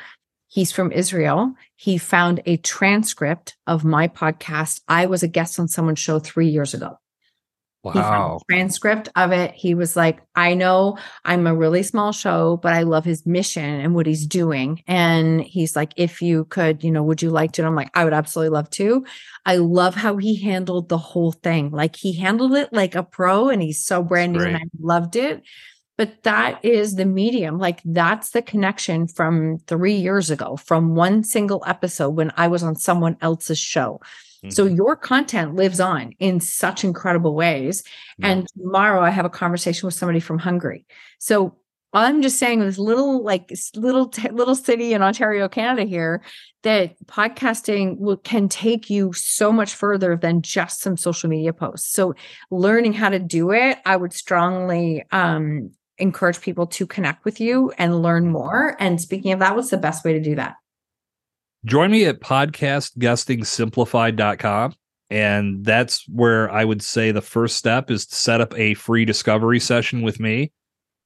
He's 0.52 0.74
from 0.74 0.92
Israel. 0.92 1.54
He 1.78 1.98
found 1.98 2.42
a 2.46 2.58
transcript 2.58 3.56
of 3.68 3.86
my 3.86 4.10
podcast. 4.10 4.82
I 4.86 5.06
was 5.06 5.24
a 5.24 5.30
guest 5.30 5.58
on 5.62 5.70
someone's 5.70 6.00
show 6.00 6.20
three 6.20 6.50
years 6.50 6.74
ago. 6.74 6.98
Wow. 7.84 8.42
transcript 8.50 9.08
of 9.16 9.32
it. 9.32 9.54
He 9.54 9.76
was 9.76 9.96
like, 9.96 10.20
I 10.36 10.54
know 10.54 10.98
I'm 11.24 11.48
a 11.48 11.56
really 11.56 11.84
small 11.84 12.12
show, 12.12 12.58
but 12.58 12.74
I 12.74 12.84
love 12.84 13.06
his 13.06 13.26
mission 13.26 13.64
and 13.64 13.96
what 13.96 14.06
he's 14.06 14.28
doing. 14.28 14.84
And 14.88 15.42
he's 15.42 15.74
like, 15.74 15.94
if 15.96 16.22
you 16.22 16.44
could, 16.44 16.84
you 16.84 16.92
know, 16.92 17.02
would 17.02 17.22
you 17.22 17.30
like 17.30 17.54
to? 17.54 17.62
And 17.62 17.68
I'm 17.68 17.76
like, 17.76 17.90
I 17.94 18.04
would 18.04 18.14
absolutely 18.14 18.54
love 18.54 18.70
to. 18.72 19.06
I 19.46 19.56
love 19.56 19.96
how 19.96 20.18
he 20.18 20.44
handled 20.44 20.90
the 20.90 20.98
whole 20.98 21.32
thing. 21.32 21.72
Like 21.72 21.96
he 21.96 22.12
handled 22.12 22.56
it 22.56 22.74
like 22.74 22.94
a 22.94 23.04
pro 23.04 23.48
and 23.48 23.62
he's 23.62 23.82
so 23.82 24.04
brand 24.04 24.34
new 24.34 24.42
and 24.42 24.58
I 24.58 24.64
loved 24.82 25.16
it 25.16 25.44
but 26.02 26.24
that 26.24 26.66
is 26.66 26.96
the 26.96 27.06
medium 27.06 27.60
like 27.60 27.80
that's 27.86 28.32
the 28.32 28.42
connection 28.42 29.08
from 29.08 29.60
3 29.68 29.94
years 29.94 30.32
ago 30.32 30.58
from 30.58 30.96
one 30.96 31.24
single 31.24 31.64
episode 31.68 32.10
when 32.10 32.32
I 32.38 32.48
was 32.48 32.64
on 32.64 32.76
someone 32.76 33.18
else's 33.22 33.60
show 33.60 34.00
mm-hmm. 34.44 34.50
so 34.50 34.66
your 34.66 34.96
content 34.96 35.54
lives 35.54 35.80
on 35.80 36.14
in 36.18 36.40
such 36.40 36.84
incredible 36.84 37.36
ways 37.36 37.84
yeah. 38.18 38.30
and 38.30 38.48
tomorrow 38.58 39.00
I 39.02 39.12
have 39.12 39.26
a 39.26 39.30
conversation 39.30 39.86
with 39.86 39.94
somebody 39.94 40.20
from 40.20 40.40
Hungary 40.40 40.88
so 41.20 41.56
I'm 41.94 42.24
just 42.24 42.40
saying 42.40 42.62
this 42.62 42.80
little 42.80 43.22
like 43.22 43.52
little 43.76 44.08
t- 44.08 44.30
little 44.30 44.56
city 44.56 44.94
in 44.94 45.02
Ontario, 45.02 45.50
Canada 45.50 45.84
here 45.84 46.22
that 46.64 46.96
podcasting 47.06 47.98
will, 47.98 48.16
can 48.16 48.48
take 48.48 48.90
you 48.90 49.12
so 49.12 49.52
much 49.52 49.76
further 49.76 50.16
than 50.16 50.42
just 50.42 50.80
some 50.80 50.96
social 50.96 51.30
media 51.30 51.52
posts. 51.52 51.92
So 51.92 52.16
learning 52.50 52.94
how 52.94 53.10
to 53.10 53.20
do 53.20 53.52
it, 53.52 53.78
I 53.86 53.98
would 53.98 54.14
strongly 54.14 55.04
um, 55.12 55.72
encourage 56.02 56.42
people 56.42 56.66
to 56.68 56.86
connect 56.88 57.26
with 57.26 57.40
you 57.40 57.72
and 57.78 58.02
learn 58.02 58.30
more. 58.30 58.76
And 58.80 59.00
speaking 59.00 59.32
of 59.32 59.38
that, 59.40 59.56
what's 59.56 59.70
the 59.70 59.78
best 59.78 60.04
way 60.04 60.14
to 60.14 60.20
do 60.20 60.34
that? 60.36 60.56
Join 61.66 61.92
me 61.92 62.06
at 62.06 62.22
podcastguestingsimplified.com. 62.22 64.74
And 65.12 65.64
that's 65.66 66.08
where 66.08 66.50
I 66.50 66.66
would 66.66 66.82
say 66.82 67.12
the 67.12 67.22
first 67.22 67.58
step 67.58 67.92
is 67.92 68.08
to 68.08 68.16
set 68.16 68.42
up 68.42 68.58
a 68.58 68.74
free 68.76 69.06
discovery 69.06 69.60
session 69.60 70.02
with 70.02 70.20
me 70.20 70.52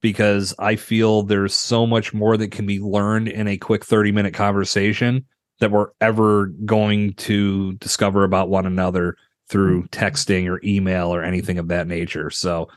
because 0.01 0.53
I 0.59 0.75
feel 0.75 1.23
there's 1.23 1.55
so 1.55 1.87
much 1.87 2.13
more 2.13 2.37
that 2.37 2.51
can 2.51 2.67
be 2.67 2.79
learned 2.79 3.27
in 3.27 3.47
a 3.47 3.57
quick 3.57 3.83
30 3.83 4.11
minute 4.11 4.35
conversation 4.35 5.25
that 5.59 5.71
we're 5.71 5.89
ever 6.01 6.47
going 6.65 7.15
to 7.15 7.73
discover 7.73 8.23
about 8.23 8.49
one 8.49 8.67
another 8.67 9.17
through 9.49 9.83
mm-hmm. 9.83 10.05
texting 10.05 10.47
or 10.47 10.61
email 10.63 11.13
or 11.13 11.23
anything 11.23 11.57
of 11.57 11.67
that 11.69 11.87
nature. 11.87 12.29
So 12.29 12.69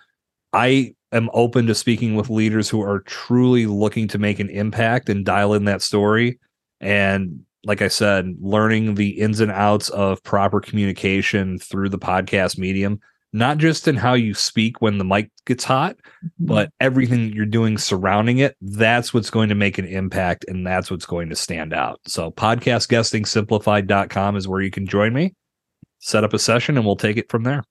I 0.52 0.94
am 1.12 1.30
open 1.32 1.66
to 1.66 1.74
speaking 1.74 2.14
with 2.14 2.30
leaders 2.30 2.68
who 2.68 2.82
are 2.82 3.00
truly 3.00 3.66
looking 3.66 4.09
to 4.09 4.18
make 4.18 4.38
an 4.38 4.50
impact 4.50 5.09
and 5.09 5.24
dial 5.24 5.54
in 5.54 5.64
that 5.64 5.82
story. 5.82 6.38
And 6.80 7.44
like 7.64 7.82
I 7.82 7.88
said, 7.88 8.36
learning 8.40 8.94
the 8.94 9.20
ins 9.20 9.40
and 9.40 9.50
outs 9.50 9.88
of 9.90 10.22
proper 10.22 10.61
communication 10.61 11.59
through 11.59 11.88
the 11.88 11.98
podcast 11.98 12.59
medium, 12.59 13.00
not 13.32 13.59
just 13.59 13.88
in 13.88 13.96
how 13.96 14.14
you 14.14 14.32
speak 14.32 14.80
when 14.80 14.98
the 14.98 15.04
mic 15.04 15.30
gets 15.44 15.64
hot, 15.64 15.96
mm-hmm. 15.96 16.46
but 16.46 16.70
everything 16.80 17.32
you're 17.32 17.46
doing 17.46 17.76
surrounding 17.76 18.38
it. 18.38 18.56
That's 18.61 19.12
what's 19.12 19.30
going 19.30 19.48
to 19.48 19.54
make 19.54 19.78
an 19.78 19.86
impact 19.86 20.44
and 20.48 20.66
that's 20.66 20.90
what's 20.90 21.06
going 21.06 21.28
to 21.30 21.36
stand 21.36 21.74
out. 21.74 22.00
So, 22.06 22.30
podcastguestingsimplified.com 22.30 24.36
is 24.36 24.48
where 24.48 24.62
you 24.62 24.70
can 24.70 24.86
join 24.86 25.12
me, 25.12 25.34
set 25.98 26.24
up 26.24 26.32
a 26.32 26.38
session, 26.38 26.76
and 26.76 26.86
we'll 26.86 26.96
take 26.96 27.16
it 27.16 27.30
from 27.30 27.42
there. 27.42 27.64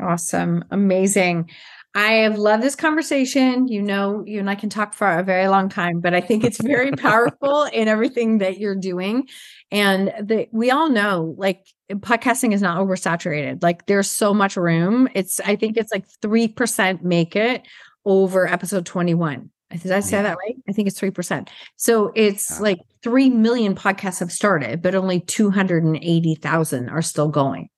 Awesome. 0.00 0.64
Amazing. 0.70 1.50
I 1.96 2.12
have 2.24 2.36
loved 2.36 2.62
this 2.62 2.76
conversation. 2.76 3.68
You 3.68 3.80
know, 3.80 4.22
you 4.26 4.38
and 4.38 4.50
I 4.50 4.54
can 4.54 4.68
talk 4.68 4.92
for 4.92 5.10
a 5.10 5.22
very 5.22 5.48
long 5.48 5.70
time, 5.70 6.00
but 6.00 6.12
I 6.12 6.20
think 6.20 6.44
it's 6.44 6.60
very 6.60 6.92
powerful 6.96 7.64
in 7.72 7.88
everything 7.88 8.38
that 8.38 8.58
you're 8.58 8.76
doing. 8.76 9.26
And 9.70 10.12
the, 10.20 10.46
we 10.52 10.70
all 10.70 10.90
know 10.90 11.34
like 11.38 11.64
podcasting 11.90 12.52
is 12.52 12.60
not 12.60 12.78
oversaturated. 12.78 13.62
Like 13.62 13.86
there's 13.86 14.10
so 14.10 14.34
much 14.34 14.58
room. 14.58 15.08
It's, 15.14 15.40
I 15.40 15.56
think 15.56 15.78
it's 15.78 15.90
like 15.90 16.04
3% 16.22 17.02
make 17.02 17.34
it 17.34 17.66
over 18.04 18.46
episode 18.46 18.84
21. 18.84 19.50
Did 19.70 19.90
I 19.90 20.00
say 20.00 20.20
that 20.20 20.36
right? 20.36 20.56
I 20.68 20.72
think 20.72 20.88
it's 20.88 21.00
3%. 21.00 21.48
So 21.76 22.12
it's 22.14 22.50
yeah. 22.50 22.58
like 22.62 22.78
3 23.04 23.30
million 23.30 23.74
podcasts 23.74 24.20
have 24.20 24.30
started, 24.30 24.82
but 24.82 24.94
only 24.94 25.20
280,000 25.20 26.90
are 26.90 27.02
still 27.02 27.28
going 27.28 27.70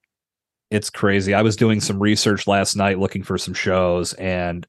it's 0.70 0.90
crazy. 0.90 1.34
I 1.34 1.42
was 1.42 1.56
doing 1.56 1.80
some 1.80 1.98
research 1.98 2.46
last 2.46 2.76
night 2.76 2.98
looking 2.98 3.22
for 3.22 3.38
some 3.38 3.54
shows 3.54 4.12
and 4.14 4.66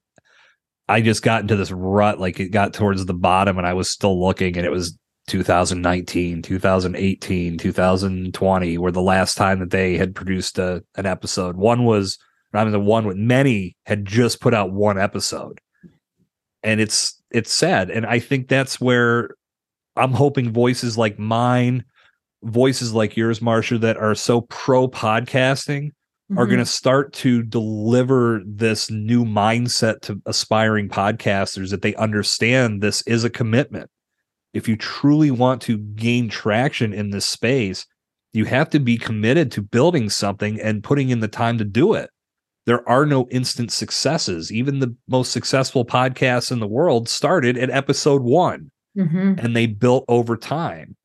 I 0.88 1.02
just 1.02 1.22
got 1.22 1.42
into 1.42 1.56
this 1.56 1.72
rut 1.72 2.20
like 2.20 2.40
it 2.40 2.50
got 2.50 2.74
towards 2.74 3.06
the 3.06 3.14
bottom 3.14 3.58
and 3.58 3.68
I 3.68 3.74
was 3.74 3.90
still 3.90 4.20
looking 4.20 4.58
and 4.58 4.66
it 4.66 4.72
was 4.72 4.98
2019, 5.28 6.42
2018, 6.42 7.58
2020 7.58 8.78
were 8.78 8.92
the 8.92 9.02
last 9.02 9.36
time 9.36 9.60
that 9.60 9.70
they 9.70 9.98
had 9.98 10.16
produced 10.16 10.58
a, 10.58 10.84
an 10.96 11.06
episode. 11.06 11.58
One 11.58 11.86
was 11.86 12.18
I 12.54 12.64
mean 12.64 12.72
the 12.72 12.80
one 12.80 13.06
with 13.06 13.18
many 13.18 13.76
had 13.86 14.06
just 14.06 14.42
put 14.42 14.54
out 14.54 14.72
one 14.72 14.98
episode. 14.98 15.60
And 16.64 16.80
it's 16.80 17.22
it's 17.30 17.54
sad 17.54 17.92
and 17.92 18.06
I 18.06 18.20
think 18.20 18.48
that's 18.48 18.80
where 18.80 19.36
I'm 19.96 20.14
hoping 20.14 20.54
voices 20.54 20.98
like 20.98 21.20
mine 21.20 21.84
voices 22.44 22.94
like 22.94 23.18
yours, 23.18 23.40
Marsha, 23.40 23.80
that 23.82 23.98
are 23.98 24.16
so 24.16 24.42
pro 24.42 24.88
podcasting 24.88 25.92
are 26.38 26.46
going 26.46 26.60
to 26.60 26.66
start 26.66 27.12
to 27.12 27.42
deliver 27.42 28.42
this 28.46 28.92
new 28.92 29.26
mindset 29.26 30.00
to 30.02 30.22
aspiring 30.28 30.88
podcasters 30.88 31.72
that 31.72 31.82
they 31.82 31.96
understand 31.96 32.82
this 32.82 33.02
is 33.08 33.24
a 33.24 33.32
commitment. 33.32 33.90
If 34.54 34.68
you 34.68 34.78
truly 34.78 35.32
want 35.32 35.62
to 35.64 35.80
gain 35.80 36.30
traction 36.30 36.94
in 36.94 37.10
this 37.10 37.26
space, 37.26 37.86
you 38.32 38.46
have 38.46 38.70
to 38.70 38.80
be 38.80 38.96
committed 38.96 39.52
to 39.54 39.64
building 39.64 40.10
something 40.10 40.62
and 40.62 40.84
putting 40.84 41.10
in 41.10 41.20
the 41.20 41.28
time 41.28 41.58
to 41.58 41.66
do 41.66 41.96
it. 41.96 42.12
There 42.68 42.88
are 42.88 43.08
no 43.08 43.28
instant 43.30 43.72
successes. 43.72 44.52
Even 44.52 44.80
the 44.80 44.96
most 45.08 45.32
successful 45.32 45.84
podcasts 45.84 46.52
in 46.52 46.60
the 46.60 46.68
world 46.68 47.10
started 47.10 47.58
at 47.58 47.72
episode 47.72 48.22
one 48.22 48.70
mm-hmm. 48.96 49.34
and 49.40 49.56
they 49.56 49.66
built 49.66 50.06
over 50.08 50.38
time 50.38 50.96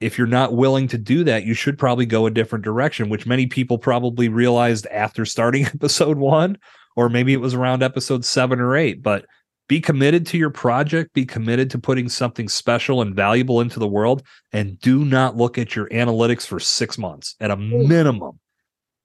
if 0.00 0.18
you're 0.18 0.26
not 0.26 0.54
willing 0.54 0.88
to 0.88 0.98
do 0.98 1.24
that, 1.24 1.44
you 1.44 1.54
should 1.54 1.78
probably 1.78 2.06
go 2.06 2.26
a 2.26 2.30
different 2.30 2.64
direction, 2.64 3.08
which 3.08 3.26
many 3.26 3.46
people 3.46 3.78
probably 3.78 4.28
realized 4.28 4.86
after 4.88 5.24
starting 5.24 5.66
episode 5.74 6.18
one, 6.18 6.58
or 6.96 7.08
maybe 7.08 7.32
it 7.32 7.40
was 7.40 7.54
around 7.54 7.82
episode 7.82 8.24
seven 8.24 8.60
or 8.60 8.76
eight. 8.76 9.02
But 9.02 9.26
be 9.68 9.80
committed 9.80 10.26
to 10.26 10.38
your 10.38 10.50
project, 10.50 11.14
be 11.14 11.24
committed 11.24 11.70
to 11.70 11.78
putting 11.78 12.08
something 12.08 12.48
special 12.48 13.00
and 13.00 13.14
valuable 13.14 13.60
into 13.60 13.78
the 13.78 13.88
world, 13.88 14.22
and 14.52 14.78
do 14.80 15.04
not 15.04 15.36
look 15.36 15.56
at 15.56 15.74
your 15.74 15.88
analytics 15.88 16.46
for 16.46 16.60
six 16.60 16.98
months 16.98 17.34
at 17.40 17.50
a 17.50 17.56
minimum, 17.56 18.38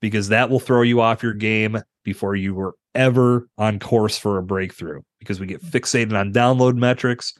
because 0.00 0.28
that 0.28 0.50
will 0.50 0.60
throw 0.60 0.82
you 0.82 1.00
off 1.00 1.22
your 1.22 1.34
game 1.34 1.80
before 2.04 2.36
you 2.36 2.54
were 2.54 2.74
ever 2.94 3.48
on 3.56 3.78
course 3.78 4.18
for 4.18 4.36
a 4.36 4.42
breakthrough. 4.42 5.00
Because 5.18 5.40
we 5.40 5.46
get 5.46 5.62
fixated 5.62 6.18
on 6.18 6.32
download 6.32 6.76
metrics. 6.76 7.34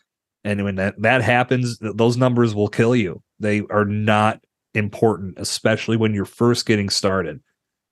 And 0.45 0.65
when 0.65 0.77
that, 0.77 1.01
that 1.03 1.23
happens, 1.23 1.79
those 1.81 2.17
numbers 2.17 2.55
will 2.55 2.69
kill 2.69 2.95
you 2.97 3.23
they 3.41 3.63
are 3.71 3.85
not 3.85 4.41
important, 4.75 5.35
especially 5.39 5.97
when 5.97 6.15
you're 6.15 6.25
first 6.25 6.67
getting 6.67 6.89
started. 6.89 7.41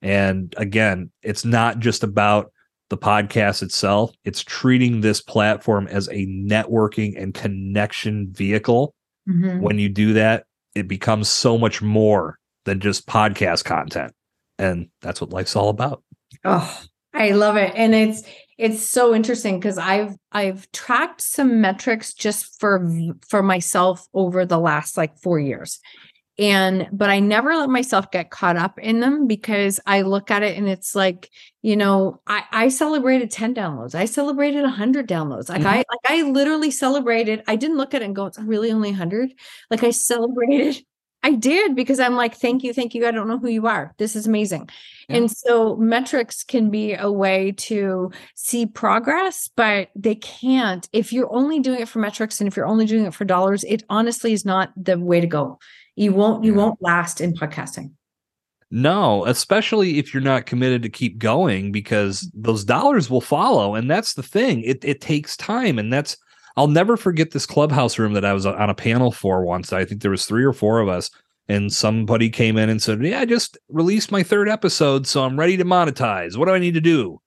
And 0.01 0.53
again, 0.57 1.11
it's 1.21 1.43
not 1.43 1.79
just 1.79 2.03
about 2.03 2.51
the 2.89 2.97
podcast 2.97 3.61
itself, 3.61 4.11
it's 4.23 4.41
treating 4.41 5.01
this 5.01 5.21
platform 5.21 5.87
as 5.87 6.07
a 6.07 6.25
networking 6.25 7.21
and 7.21 7.33
connection 7.33 8.31
vehicle. 8.31 8.95
Mm-hmm. 9.29 9.61
When 9.61 9.77
you 9.77 9.89
do 9.89 10.13
that, 10.13 10.45
it 10.73 10.87
becomes 10.87 11.29
so 11.29 11.57
much 11.57 11.81
more 11.81 12.39
than 12.65 12.79
just 12.79 13.07
podcast 13.07 13.63
content. 13.63 14.13
And 14.57 14.89
that's 15.01 15.21
what 15.21 15.29
life's 15.29 15.55
all 15.55 15.69
about. 15.69 16.03
Oh, 16.43 16.81
I 17.19 17.31
love 17.31 17.57
it. 17.57 17.73
And 17.75 17.93
it's 17.93 18.23
it's 18.57 18.89
so 18.89 19.13
interesting 19.13 19.59
because 19.59 19.77
I've 19.77 20.15
I've 20.31 20.71
tracked 20.71 21.21
some 21.21 21.61
metrics 21.61 22.13
just 22.13 22.59
for 22.59 22.89
for 23.27 23.43
myself 23.43 24.07
over 24.13 24.45
the 24.45 24.57
last 24.57 24.97
like 24.97 25.17
4 25.19 25.39
years. 25.39 25.79
And 26.37 26.87
but 26.93 27.09
I 27.09 27.19
never 27.19 27.53
let 27.57 27.69
myself 27.69 28.09
get 28.11 28.31
caught 28.31 28.55
up 28.55 28.79
in 28.79 29.01
them 29.01 29.27
because 29.27 29.81
I 29.85 30.03
look 30.03 30.31
at 30.31 30.41
it 30.41 30.57
and 30.57 30.69
it's 30.69 30.95
like, 30.95 31.29
you 31.61 31.75
know, 31.75 32.21
I 32.25 32.43
I 32.51 32.69
celebrated 32.69 33.29
10 33.31 33.53
downloads. 33.53 33.95
I 33.95 34.05
celebrated 34.05 34.61
100 34.61 35.07
downloads. 35.07 35.49
Like 35.49 35.59
mm-hmm. 35.59 35.67
I 35.67 35.75
like 35.77 36.05
I 36.07 36.21
literally 36.23 36.71
celebrated. 36.71 37.43
I 37.47 37.57
didn't 37.57 37.77
look 37.77 37.93
at 37.93 38.01
it 38.01 38.05
and 38.05 38.15
go 38.15 38.27
it's 38.27 38.39
really 38.39 38.71
only 38.71 38.91
100. 38.91 39.33
Like 39.69 39.83
I 39.83 39.91
celebrated 39.91 40.81
I 41.21 41.33
did 41.33 41.75
because 41.75 41.99
I'm 41.99 42.15
like, 42.15 42.33
mm-hmm. 42.33 42.39
thank 42.39 42.63
you, 42.63 42.73
thank 42.73 42.95
you. 42.95 43.05
I 43.07 43.11
don't 43.11 43.27
know 43.27 43.37
who 43.37 43.49
you 43.49 43.67
are. 43.67 43.93
This 43.97 44.15
is 44.15 44.25
amazing. 44.25 44.69
Yeah. 45.07 45.17
And 45.17 45.31
so 45.31 45.75
metrics 45.75 46.43
can 46.43 46.69
be 46.69 46.93
a 46.93 47.11
way 47.11 47.51
to 47.53 48.11
see 48.35 48.65
progress, 48.65 49.49
but 49.55 49.89
they 49.95 50.15
can't. 50.15 50.87
If 50.93 51.11
you're 51.11 51.33
only 51.33 51.59
doing 51.59 51.81
it 51.81 51.89
for 51.89 51.99
metrics 51.99 52.39
and 52.39 52.47
if 52.47 52.55
you're 52.55 52.67
only 52.67 52.85
doing 52.85 53.05
it 53.05 53.13
for 53.13 53.25
dollars, 53.25 53.63
it 53.65 53.83
honestly 53.89 54.33
is 54.33 54.45
not 54.45 54.71
the 54.77 54.97
way 54.97 55.19
to 55.19 55.27
go. 55.27 55.59
You 55.95 56.13
won't, 56.13 56.45
you 56.45 56.53
yeah. 56.53 56.57
won't 56.57 56.81
last 56.81 57.19
in 57.19 57.33
podcasting. 57.33 57.91
No, 58.71 59.25
especially 59.25 59.97
if 59.97 60.13
you're 60.13 60.21
not 60.21 60.45
committed 60.45 60.83
to 60.83 60.89
keep 60.89 61.17
going 61.17 61.71
because 61.71 62.21
mm-hmm. 62.21 62.43
those 62.43 62.63
dollars 62.63 63.09
will 63.09 63.21
follow. 63.21 63.75
And 63.75 63.89
that's 63.89 64.13
the 64.13 64.23
thing. 64.23 64.61
It 64.61 64.85
it 64.85 65.01
takes 65.01 65.35
time. 65.35 65.79
And 65.79 65.91
that's 65.91 66.15
I'll 66.57 66.67
never 66.67 66.97
forget 66.97 67.31
this 67.31 67.45
clubhouse 67.45 67.97
room 67.97 68.13
that 68.13 68.25
I 68.25 68.33
was 68.33 68.45
on 68.45 68.69
a 68.69 68.75
panel 68.75 69.11
for 69.11 69.45
once. 69.45 69.71
I 69.71 69.85
think 69.85 70.01
there 70.01 70.11
was 70.11 70.25
three 70.25 70.43
or 70.43 70.53
four 70.53 70.79
of 70.79 70.89
us, 70.89 71.09
and 71.47 71.71
somebody 71.71 72.29
came 72.29 72.57
in 72.57 72.69
and 72.69 72.81
said, 72.81 73.03
"Yeah, 73.03 73.21
I 73.21 73.25
just 73.25 73.57
released 73.69 74.11
my 74.11 74.23
third 74.23 74.49
episode, 74.49 75.07
so 75.07 75.23
I'm 75.23 75.39
ready 75.39 75.57
to 75.57 75.65
monetize. 75.65 76.37
What 76.37 76.47
do 76.47 76.53
I 76.53 76.59
need 76.59 76.73
to 76.73 76.81
do?" 76.81 77.21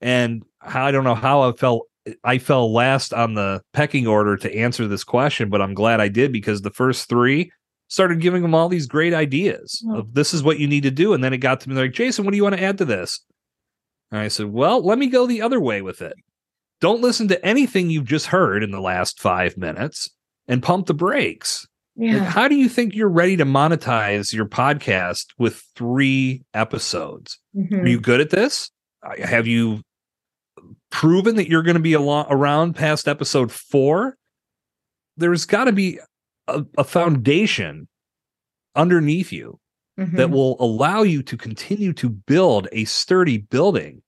And 0.00 0.44
I 0.62 0.90
don't 0.90 1.04
know 1.04 1.14
how 1.14 1.42
I 1.42 1.52
felt. 1.52 1.86
I 2.24 2.38
fell 2.38 2.72
last 2.72 3.12
on 3.12 3.34
the 3.34 3.60
pecking 3.74 4.06
order 4.06 4.36
to 4.38 4.56
answer 4.56 4.86
this 4.86 5.04
question, 5.04 5.50
but 5.50 5.60
I'm 5.60 5.74
glad 5.74 6.00
I 6.00 6.08
did 6.08 6.32
because 6.32 6.62
the 6.62 6.70
first 6.70 7.08
three 7.08 7.52
started 7.88 8.20
giving 8.20 8.42
them 8.42 8.54
all 8.54 8.68
these 8.68 8.86
great 8.86 9.12
ideas 9.14 9.82
mm-hmm. 9.84 9.96
of 9.96 10.14
this 10.14 10.32
is 10.32 10.42
what 10.42 10.58
you 10.58 10.68
need 10.68 10.84
to 10.84 10.90
do, 10.90 11.12
and 11.12 11.22
then 11.22 11.32
it 11.32 11.38
got 11.38 11.60
to 11.60 11.68
me 11.68 11.74
like, 11.74 11.92
Jason, 11.92 12.24
what 12.24 12.30
do 12.30 12.36
you 12.36 12.42
want 12.42 12.56
to 12.56 12.62
add 12.62 12.78
to 12.78 12.84
this? 12.84 13.20
And 14.10 14.20
I 14.20 14.28
said, 14.28 14.46
well, 14.46 14.84
let 14.84 14.98
me 14.98 15.08
go 15.08 15.26
the 15.26 15.42
other 15.42 15.60
way 15.60 15.82
with 15.82 16.00
it. 16.00 16.14
Don't 16.80 17.00
listen 17.00 17.28
to 17.28 17.44
anything 17.44 17.90
you've 17.90 18.04
just 18.04 18.26
heard 18.26 18.62
in 18.62 18.70
the 18.70 18.80
last 18.80 19.20
five 19.20 19.56
minutes 19.56 20.10
and 20.46 20.62
pump 20.62 20.86
the 20.86 20.94
brakes. 20.94 21.66
Yeah. 21.96 22.18
Like, 22.18 22.28
how 22.28 22.48
do 22.48 22.54
you 22.54 22.68
think 22.68 22.94
you're 22.94 23.08
ready 23.08 23.36
to 23.36 23.44
monetize 23.44 24.32
your 24.32 24.46
podcast 24.46 25.26
with 25.38 25.64
three 25.74 26.44
episodes? 26.54 27.38
Mm-hmm. 27.56 27.80
Are 27.80 27.86
you 27.88 28.00
good 28.00 28.20
at 28.20 28.30
this? 28.30 28.70
Uh, 29.02 29.26
have 29.26 29.48
you 29.48 29.82
proven 30.90 31.36
that 31.36 31.48
you're 31.48 31.62
going 31.62 31.76
to 31.76 31.82
be 31.82 31.96
around 31.96 32.76
past 32.76 33.08
episode 33.08 33.50
four? 33.50 34.16
There's 35.16 35.44
got 35.44 35.64
to 35.64 35.72
be 35.72 35.98
a, 36.46 36.64
a, 36.78 36.84
foundation 36.84 37.88
underneath 38.76 39.32
you 39.32 39.58
mm-hmm. 39.98 40.16
that 40.16 40.30
will 40.30 40.56
allow 40.60 41.02
you 41.02 41.22
to 41.24 41.36
continue 41.36 41.92
to 41.94 42.08
build 42.08 42.68
a 42.70 42.84
sturdy 42.84 43.38
building 43.38 44.02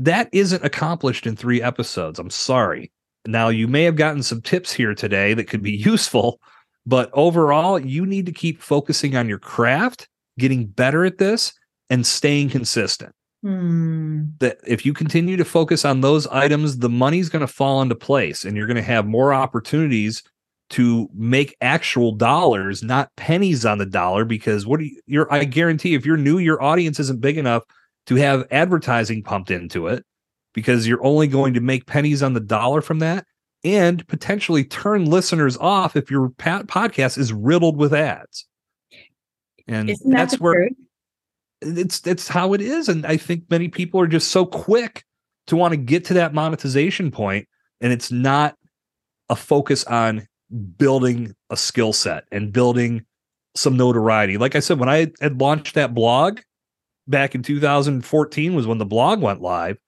that 0.00 0.30
isn't 0.32 0.64
accomplished 0.64 1.26
in 1.26 1.36
three 1.36 1.62
episodes. 1.62 2.18
I'm 2.18 2.30
sorry. 2.30 2.90
Now, 3.26 3.50
you 3.50 3.68
may 3.68 3.84
have 3.84 3.96
gotten 3.96 4.22
some 4.22 4.40
tips 4.40 4.72
here 4.72 4.94
today 4.94 5.34
that 5.34 5.44
could 5.44 5.62
be 5.62 5.72
useful, 5.76 6.40
but 6.86 7.10
overall, 7.12 7.78
you 7.78 8.06
need 8.06 8.26
to 8.26 8.32
keep 8.32 8.60
focusing 8.62 9.14
on 9.14 9.28
your 9.28 9.38
craft, 9.38 10.08
getting 10.38 10.66
better 10.66 11.04
at 11.04 11.18
this, 11.18 11.52
and 11.90 12.06
staying 12.06 12.48
consistent. 12.48 13.14
Hmm. 13.42 14.24
That 14.38 14.58
if 14.66 14.84
you 14.84 14.94
continue 14.94 15.36
to 15.36 15.44
focus 15.44 15.84
on 15.84 16.00
those 16.00 16.26
items, 16.28 16.78
the 16.78 16.88
money's 16.88 17.28
going 17.28 17.40
to 17.40 17.52
fall 17.52 17.82
into 17.82 17.94
place 17.94 18.44
and 18.44 18.56
you're 18.56 18.66
going 18.66 18.76
to 18.76 18.82
have 18.82 19.06
more 19.06 19.32
opportunities 19.32 20.22
to 20.70 21.08
make 21.14 21.56
actual 21.60 22.12
dollars, 22.12 22.82
not 22.82 23.10
pennies 23.16 23.66
on 23.66 23.78
the 23.78 23.86
dollar. 23.86 24.24
Because 24.24 24.66
what 24.66 24.80
do 24.80 24.86
you, 24.86 25.00
you're, 25.06 25.32
I 25.32 25.44
guarantee 25.44 25.94
if 25.94 26.06
you're 26.06 26.16
new, 26.16 26.38
your 26.38 26.62
audience 26.62 27.00
isn't 27.00 27.20
big 27.20 27.38
enough 27.38 27.64
to 28.06 28.16
have 28.16 28.46
advertising 28.50 29.22
pumped 29.22 29.50
into 29.50 29.86
it 29.86 30.04
because 30.54 30.86
you're 30.86 31.04
only 31.04 31.26
going 31.26 31.54
to 31.54 31.60
make 31.60 31.86
pennies 31.86 32.22
on 32.22 32.32
the 32.32 32.40
dollar 32.40 32.80
from 32.82 32.98
that 33.00 33.24
and 33.62 34.06
potentially 34.08 34.64
turn 34.64 35.04
listeners 35.04 35.56
off 35.58 35.96
if 35.96 36.10
your 36.10 36.30
podcast 36.30 37.18
is 37.18 37.32
riddled 37.32 37.76
with 37.76 37.92
ads. 37.92 38.46
And 39.68 39.90
Isn't 39.90 40.10
that's 40.10 40.40
where 40.40 40.54
truth? 40.54 40.72
it's 41.62 42.06
it's 42.06 42.26
how 42.26 42.54
it 42.54 42.60
is 42.60 42.88
and 42.88 43.04
I 43.04 43.16
think 43.18 43.44
many 43.50 43.68
people 43.68 44.00
are 44.00 44.06
just 44.06 44.30
so 44.30 44.46
quick 44.46 45.04
to 45.46 45.56
want 45.56 45.72
to 45.72 45.76
get 45.76 46.06
to 46.06 46.14
that 46.14 46.32
monetization 46.32 47.10
point 47.10 47.46
and 47.80 47.92
it's 47.92 48.10
not 48.10 48.56
a 49.28 49.36
focus 49.36 49.84
on 49.84 50.26
building 50.78 51.34
a 51.50 51.56
skill 51.56 51.92
set 51.92 52.24
and 52.32 52.52
building 52.52 53.04
some 53.54 53.76
notoriety. 53.76 54.38
Like 54.38 54.56
I 54.56 54.60
said 54.60 54.78
when 54.78 54.88
I 54.88 55.12
had 55.20 55.40
launched 55.40 55.74
that 55.74 55.94
blog, 55.94 56.40
back 57.10 57.34
in 57.34 57.42
2014 57.42 58.54
was 58.54 58.66
when 58.66 58.78
the 58.78 58.86
blog 58.86 59.20
went 59.20 59.42
live. 59.42 59.78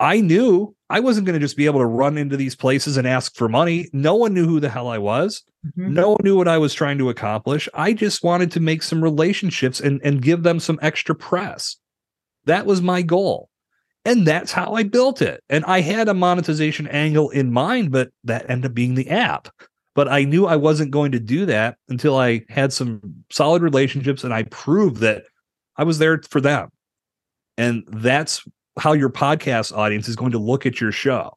I 0.00 0.20
knew 0.20 0.74
I 0.90 1.00
wasn't 1.00 1.26
going 1.26 1.34
to 1.34 1.44
just 1.44 1.56
be 1.56 1.66
able 1.66 1.80
to 1.80 1.86
run 1.86 2.16
into 2.16 2.36
these 2.36 2.54
places 2.54 2.96
and 2.96 3.06
ask 3.06 3.34
for 3.34 3.48
money. 3.48 3.88
No 3.92 4.14
one 4.14 4.32
knew 4.32 4.46
who 4.46 4.60
the 4.60 4.68
hell 4.68 4.88
I 4.88 4.98
was. 4.98 5.42
Mm-hmm. 5.66 5.92
No 5.92 6.10
one 6.10 6.20
knew 6.22 6.36
what 6.36 6.48
I 6.48 6.58
was 6.58 6.72
trying 6.72 6.98
to 6.98 7.10
accomplish. 7.10 7.68
I 7.74 7.92
just 7.92 8.22
wanted 8.22 8.50
to 8.52 8.60
make 8.60 8.82
some 8.82 9.02
relationships 9.02 9.80
and, 9.80 10.00
and 10.02 10.22
give 10.22 10.44
them 10.44 10.60
some 10.60 10.78
extra 10.80 11.14
press. 11.14 11.76
That 12.46 12.64
was 12.64 12.80
my 12.80 13.02
goal. 13.02 13.50
And 14.04 14.26
that's 14.26 14.52
how 14.52 14.74
I 14.74 14.84
built 14.84 15.20
it. 15.20 15.42
And 15.50 15.64
I 15.66 15.80
had 15.80 16.08
a 16.08 16.14
monetization 16.14 16.86
angle 16.86 17.28
in 17.30 17.52
mind, 17.52 17.92
but 17.92 18.10
that 18.24 18.48
ended 18.48 18.70
up 18.70 18.74
being 18.74 18.94
the 18.94 19.10
app. 19.10 19.48
But 19.94 20.08
I 20.08 20.24
knew 20.24 20.46
I 20.46 20.56
wasn't 20.56 20.92
going 20.92 21.12
to 21.12 21.18
do 21.18 21.44
that 21.46 21.76
until 21.88 22.16
I 22.16 22.44
had 22.48 22.72
some 22.72 23.24
solid 23.30 23.62
relationships 23.62 24.22
and 24.22 24.32
I 24.32 24.44
proved 24.44 24.98
that 24.98 25.24
I 25.78 25.84
was 25.84 25.98
there 25.98 26.20
for 26.28 26.40
them. 26.40 26.68
And 27.56 27.84
that's 27.88 28.44
how 28.78 28.92
your 28.92 29.10
podcast 29.10 29.76
audience 29.76 30.08
is 30.08 30.16
going 30.16 30.32
to 30.32 30.38
look 30.38 30.66
at 30.66 30.80
your 30.80 30.92
show. 30.92 31.36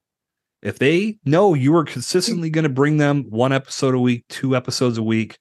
If 0.61 0.77
they 0.77 1.17
know 1.25 1.53
you 1.53 1.75
are 1.75 1.83
consistently 1.83 2.49
going 2.49 2.63
to 2.63 2.69
bring 2.69 2.97
them 2.97 3.25
one 3.29 3.51
episode 3.53 3.95
a 3.95 3.99
week, 3.99 4.25
two 4.29 4.55
episodes 4.55 4.97
a 4.97 5.03
week, 5.03 5.37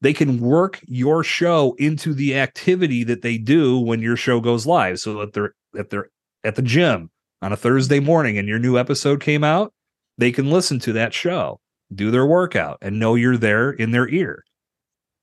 they 0.00 0.12
can 0.12 0.40
work 0.40 0.80
your 0.86 1.22
show 1.22 1.74
into 1.78 2.14
the 2.14 2.36
activity 2.38 3.04
that 3.04 3.22
they 3.22 3.38
do 3.38 3.78
when 3.78 4.00
your 4.00 4.16
show 4.16 4.40
goes 4.40 4.66
live. 4.66 4.98
So 4.98 5.18
that 5.18 5.32
they're 5.32 5.54
if 5.74 5.90
they're 5.90 6.08
at 6.44 6.56
the 6.56 6.62
gym 6.62 7.10
on 7.42 7.52
a 7.52 7.56
Thursday 7.56 8.00
morning 8.00 8.38
and 8.38 8.48
your 8.48 8.58
new 8.58 8.78
episode 8.78 9.20
came 9.20 9.44
out, 9.44 9.72
they 10.16 10.32
can 10.32 10.50
listen 10.50 10.78
to 10.80 10.92
that 10.94 11.14
show, 11.14 11.60
do 11.94 12.10
their 12.10 12.26
workout, 12.26 12.78
and 12.80 12.98
know 12.98 13.14
you're 13.14 13.36
there 13.36 13.70
in 13.70 13.92
their 13.92 14.08
ear. 14.08 14.44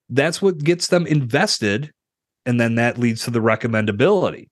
That's 0.10 0.42
what 0.42 0.60
gets 0.60 0.88
them 0.88 1.08
invested 1.08 1.92
and 2.46 2.60
then 2.60 2.76
that 2.76 2.98
leads 2.98 3.24
to 3.24 3.32
the 3.32 3.40
recommendability. 3.40 4.50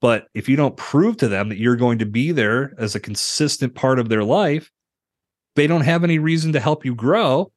But 0.00 0.28
if 0.34 0.48
you 0.48 0.56
don't 0.56 0.76
prove 0.76 1.16
to 1.18 1.28
them 1.28 1.50
that 1.50 1.58
you're 1.58 1.76
going 1.76 1.98
to 1.98 2.06
be 2.06 2.32
there 2.32 2.74
as 2.78 2.94
a 2.94 3.00
consistent 3.00 3.74
part 3.74 3.98
of 3.98 4.08
their 4.08 4.24
life, 4.24 4.70
they 5.56 5.66
don't 5.66 5.82
have 5.82 6.04
any 6.04 6.18
reason 6.18 6.52
to 6.52 6.60
help 6.60 6.84
you 6.84 6.94
grow. 6.94 7.52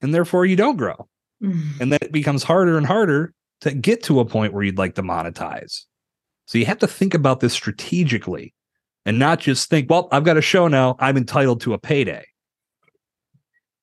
And 0.00 0.14
therefore, 0.14 0.46
you 0.46 0.56
don't 0.56 0.76
grow. 0.76 1.08
Mm. 1.42 1.80
And 1.80 1.92
then 1.92 1.98
it 2.02 2.12
becomes 2.12 2.42
harder 2.42 2.78
and 2.78 2.86
harder 2.86 3.34
to 3.62 3.74
get 3.74 4.02
to 4.04 4.20
a 4.20 4.24
point 4.24 4.52
where 4.52 4.62
you'd 4.62 4.78
like 4.78 4.94
to 4.94 5.02
monetize. 5.02 5.84
So 6.46 6.58
you 6.58 6.64
have 6.66 6.78
to 6.78 6.86
think 6.86 7.14
about 7.14 7.40
this 7.40 7.52
strategically 7.52 8.54
and 9.04 9.18
not 9.18 9.40
just 9.40 9.68
think, 9.68 9.90
well, 9.90 10.08
I've 10.12 10.24
got 10.24 10.36
a 10.36 10.42
show 10.42 10.68
now. 10.68 10.96
I'm 10.98 11.16
entitled 11.16 11.60
to 11.62 11.74
a 11.74 11.78
payday. 11.78 12.24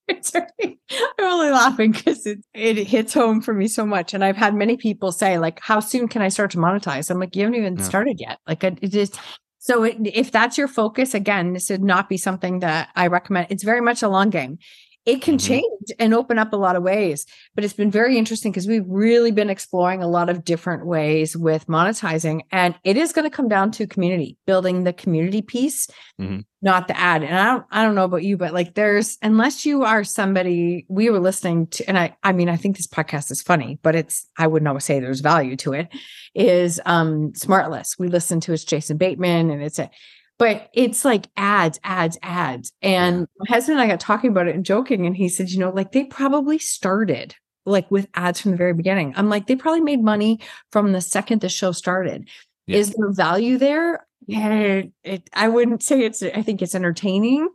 I'm 0.92 1.26
only 1.26 1.50
laughing 1.50 1.92
because 1.92 2.26
it, 2.26 2.40
it 2.54 2.78
hits 2.88 3.14
home 3.14 3.42
for 3.42 3.54
me 3.54 3.68
so 3.68 3.86
much. 3.86 4.14
And 4.14 4.24
I've 4.24 4.38
had 4.38 4.54
many 4.54 4.78
people 4.78 5.12
say, 5.12 5.38
like, 5.38 5.60
how 5.62 5.80
soon 5.80 6.08
can 6.08 6.22
I 6.22 6.30
start 6.30 6.52
to 6.52 6.58
monetize? 6.58 7.10
I'm 7.10 7.20
like, 7.20 7.36
you 7.36 7.44
haven't 7.44 7.60
even 7.60 7.78
yeah. 7.78 7.84
started 7.84 8.20
yet. 8.20 8.40
Like, 8.48 8.64
it 8.64 8.94
is. 8.94 9.12
So 9.58 9.84
it, 9.84 9.98
if 10.04 10.32
that's 10.32 10.60
your 10.60 10.68
focus, 10.68 11.16
again, 11.16 11.54
this 11.54 11.72
would 11.72 11.84
not 11.84 12.08
be 12.08 12.18
something 12.18 12.60
that 12.60 12.90
I 12.96 13.08
recommend. 13.08 13.48
It's 13.50 13.64
very 13.64 13.82
much 13.82 14.04
a 14.04 14.10
long 14.10 14.30
game 14.30 14.60
it 15.06 15.22
can 15.22 15.38
mm-hmm. 15.38 15.48
change 15.48 15.92
and 16.00 16.14
open 16.14 16.40
up 16.40 16.52
a 16.54 16.58
lot 16.58 16.76
of 16.76 16.84
ways. 16.84 17.26
But 17.54 17.64
it's 17.64 17.74
been 17.74 17.92
very 17.92 18.18
interesting 18.18 18.52
because 18.52 18.68
we've 18.68 18.86
really 18.88 19.32
been 19.32 19.50
exploring 19.50 20.02
a 20.02 20.08
lot 20.08 20.30
of 20.30 20.44
different 20.44 20.86
ways 20.86 21.38
with 21.38 21.68
monetizing. 21.68 22.42
And 22.52 22.76
it 22.84 22.98
is 22.98 23.14
going 23.14 23.30
to 23.30 23.36
come 23.36 23.48
down 23.48 23.72
to 23.72 23.88
community, 23.88 24.38
building 24.48 24.84
the 24.84 24.94
community 24.94 25.42
piece, 25.42 25.88
mm-hmm. 26.20 26.40
not 26.62 26.88
the 26.88 26.98
ad. 26.98 27.24
And 27.24 27.38
I 27.38 27.46
don't, 27.46 27.66
I 27.70 27.84
don't 27.84 27.96
know 27.96 28.06
about 28.06 28.24
you, 28.24 28.36
but 28.36 28.54
like 28.54 28.74
there's, 28.74 29.18
unless 29.22 29.66
you 29.66 29.84
are 29.84 30.04
somebody 30.04 30.86
we 30.90 31.10
were 31.10 31.20
listening 31.20 31.68
to, 31.68 31.88
and 31.88 32.00
I, 32.00 32.18
I 32.24 32.34
mean, 32.34 32.50
I 32.50 32.56
think 32.56 32.78
this 32.78 32.88
podcast 32.88 33.30
is 33.32 33.42
funny, 33.42 33.80
but 33.84 33.96
it's, 33.96 34.28
I 34.38 34.48
wouldn't 34.48 34.68
always 34.68 34.86
say 34.86 35.00
there's 35.00 35.22
value 35.22 35.56
to 35.58 35.74
it, 35.74 35.90
is 36.34 36.82
um 36.86 37.32
Smartless. 37.34 37.98
We 38.00 38.08
listened 38.08 38.44
to 38.44 38.54
it's 38.54 38.66
Jason 38.66 38.98
Bateman 38.98 39.52
and 39.52 39.62
it's 39.64 39.80
a, 39.80 39.90
but 40.38 40.70
it's 40.74 41.06
like 41.06 41.28
ads, 41.38 41.80
ads, 41.84 42.18
ads. 42.22 42.72
And 42.82 43.28
my 43.38 43.46
husband 43.48 43.80
and 43.80 43.86
I 43.86 43.92
got 43.92 44.00
talking 44.00 44.32
about 44.32 44.48
it 44.48 44.56
and 44.56 44.66
joking. 44.66 45.06
And 45.06 45.16
he 45.16 45.30
said, 45.30 45.50
you 45.50 45.60
know, 45.60 45.70
like 45.70 45.92
they 45.92 46.06
probably 46.06 46.60
started 46.60 47.36
like 47.66 47.90
with 47.90 48.08
ads 48.14 48.42
from 48.42 48.52
the 48.52 48.58
very 48.58 48.74
beginning. 48.74 49.14
I'm 49.16 49.30
like, 49.30 49.48
they 49.48 49.56
probably 49.56 49.82
made 49.82 50.04
money 50.04 50.40
from 50.72 50.92
the 50.92 51.02
second 51.02 51.42
the 51.42 51.50
show 51.50 51.72
started. 51.72 52.30
Yeah. 52.68 52.78
Is 52.78 52.94
there 52.94 53.12
value 53.12 53.58
there? 53.58 54.06
Yeah, 54.28 54.50
it, 54.50 54.92
it, 55.04 55.30
I 55.34 55.48
wouldn't 55.48 55.84
say 55.84 56.04
it's, 56.04 56.22
I 56.24 56.42
think 56.42 56.62
it's 56.62 56.76
entertaining, 56.76 57.48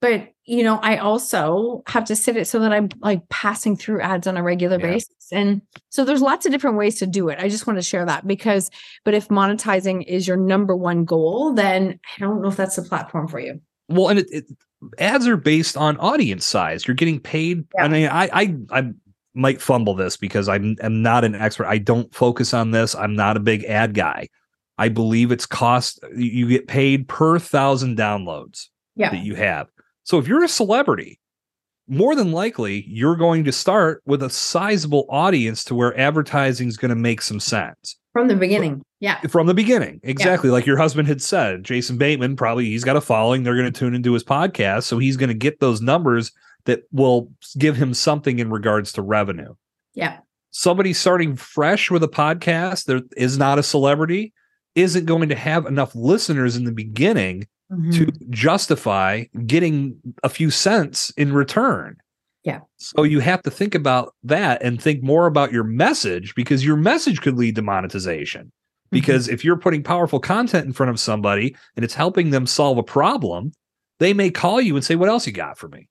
but 0.00 0.28
you 0.46 0.62
know, 0.62 0.78
I 0.82 0.98
also 0.98 1.82
have 1.86 2.04
to 2.06 2.16
sit 2.16 2.36
it 2.36 2.46
so 2.46 2.58
that 2.58 2.72
I'm 2.72 2.90
like 3.00 3.26
passing 3.30 3.76
through 3.76 4.02
ads 4.02 4.26
on 4.26 4.36
a 4.36 4.42
regular 4.42 4.78
yeah. 4.78 4.92
basis. 4.92 5.28
And 5.32 5.62
so 5.88 6.04
there's 6.04 6.20
lots 6.20 6.44
of 6.44 6.52
different 6.52 6.76
ways 6.76 6.98
to 6.98 7.06
do 7.06 7.28
it. 7.30 7.38
I 7.38 7.48
just 7.48 7.66
want 7.66 7.78
to 7.78 7.82
share 7.82 8.04
that 8.04 8.26
because, 8.26 8.70
but 9.04 9.14
if 9.14 9.28
monetizing 9.28 10.04
is 10.06 10.28
your 10.28 10.36
number 10.36 10.76
one 10.76 11.04
goal, 11.04 11.54
then 11.54 11.98
I 12.16 12.20
don't 12.20 12.42
know 12.42 12.48
if 12.48 12.56
that's 12.56 12.76
the 12.76 12.82
platform 12.82 13.26
for 13.26 13.40
you. 13.40 13.60
Well, 13.88 14.08
and 14.08 14.18
it, 14.18 14.26
it 14.30 14.44
ads 14.98 15.26
are 15.26 15.38
based 15.38 15.78
on 15.78 15.96
audience 15.96 16.44
size. 16.44 16.86
You're 16.86 16.94
getting 16.94 17.20
paid. 17.20 17.64
Yeah. 17.74 17.84
I 17.84 17.88
mean, 17.88 18.08
I, 18.08 18.28
I, 18.32 18.56
I 18.70 18.92
might 19.32 19.62
fumble 19.62 19.94
this 19.94 20.18
because 20.18 20.46
I'm, 20.48 20.76
I'm 20.82 21.00
not 21.00 21.24
an 21.24 21.34
expert. 21.34 21.66
I 21.66 21.78
don't 21.78 22.14
focus 22.14 22.52
on 22.52 22.70
this. 22.70 22.94
I'm 22.94 23.16
not 23.16 23.38
a 23.38 23.40
big 23.40 23.64
ad 23.64 23.94
guy. 23.94 24.28
I 24.76 24.90
believe 24.90 25.32
it's 25.32 25.46
cost, 25.46 26.00
you 26.14 26.48
get 26.48 26.66
paid 26.66 27.08
per 27.08 27.38
thousand 27.38 27.96
downloads 27.96 28.68
yeah. 28.94 29.10
that 29.10 29.24
you 29.24 29.36
have. 29.36 29.68
So 30.04 30.18
if 30.18 30.28
you're 30.28 30.44
a 30.44 30.48
celebrity, 30.48 31.18
more 31.88 32.14
than 32.14 32.32
likely 32.32 32.84
you're 32.86 33.16
going 33.16 33.44
to 33.44 33.52
start 33.52 34.02
with 34.06 34.22
a 34.22 34.30
sizable 34.30 35.06
audience 35.08 35.64
to 35.64 35.74
where 35.74 35.98
advertising 35.98 36.68
is 36.68 36.76
going 36.76 36.90
to 36.90 36.94
make 36.94 37.20
some 37.20 37.40
sense 37.40 37.98
from 38.14 38.28
the 38.28 38.36
beginning. 38.36 38.82
Yeah. 39.00 39.20
From 39.22 39.46
the 39.48 39.54
beginning. 39.54 40.00
Exactly. 40.02 40.48
Yeah. 40.48 40.54
Like 40.54 40.66
your 40.66 40.78
husband 40.78 41.08
had 41.08 41.20
said, 41.20 41.64
Jason 41.64 41.98
Bateman 41.98 42.36
probably 42.36 42.66
he's 42.66 42.84
got 42.84 42.96
a 42.96 43.00
following. 43.00 43.42
They're 43.42 43.56
going 43.56 43.70
to 43.70 43.78
tune 43.78 43.94
into 43.94 44.12
his 44.12 44.24
podcast. 44.24 44.84
So 44.84 44.98
he's 44.98 45.16
going 45.16 45.28
to 45.28 45.34
get 45.34 45.60
those 45.60 45.82
numbers 45.82 46.30
that 46.64 46.84
will 46.92 47.30
give 47.58 47.76
him 47.76 47.92
something 47.92 48.38
in 48.38 48.50
regards 48.50 48.92
to 48.92 49.02
revenue. 49.02 49.54
Yeah. 49.94 50.18
Somebody 50.52 50.92
starting 50.92 51.36
fresh 51.36 51.90
with 51.90 52.04
a 52.04 52.08
podcast 52.08 52.86
that 52.86 53.04
is 53.16 53.36
not 53.36 53.58
a 53.58 53.62
celebrity 53.62 54.32
isn't 54.74 55.06
going 55.06 55.28
to 55.28 55.34
have 55.34 55.66
enough 55.66 55.94
listeners 55.94 56.56
in 56.56 56.64
the 56.64 56.72
beginning 56.72 57.48
mm-hmm. 57.70 57.90
to 57.90 58.06
justify 58.30 59.24
getting 59.46 60.00
a 60.22 60.28
few 60.28 60.50
cents 60.50 61.10
in 61.16 61.32
return. 61.32 61.96
Yeah. 62.44 62.60
So 62.76 63.04
you 63.04 63.20
have 63.20 63.42
to 63.42 63.50
think 63.50 63.74
about 63.74 64.14
that 64.22 64.62
and 64.62 64.80
think 64.80 65.02
more 65.02 65.26
about 65.26 65.52
your 65.52 65.64
message 65.64 66.34
because 66.34 66.64
your 66.64 66.76
message 66.76 67.22
could 67.22 67.36
lead 67.36 67.56
to 67.56 67.62
monetization. 67.62 68.42
Mm-hmm. 68.42 68.50
Because 68.90 69.26
mm-hmm. 69.26 69.34
if 69.34 69.44
you're 69.44 69.56
putting 69.56 69.82
powerful 69.82 70.20
content 70.20 70.66
in 70.66 70.72
front 70.72 70.90
of 70.90 71.00
somebody 71.00 71.56
and 71.76 71.84
it's 71.84 71.94
helping 71.94 72.30
them 72.30 72.46
solve 72.46 72.76
a 72.76 72.82
problem, 72.82 73.52
they 73.98 74.12
may 74.12 74.30
call 74.30 74.60
you 74.60 74.76
and 74.76 74.84
say, 74.84 74.94
What 74.94 75.08
else 75.08 75.26
you 75.26 75.32
got 75.32 75.56
for 75.56 75.68
me? 75.68 75.88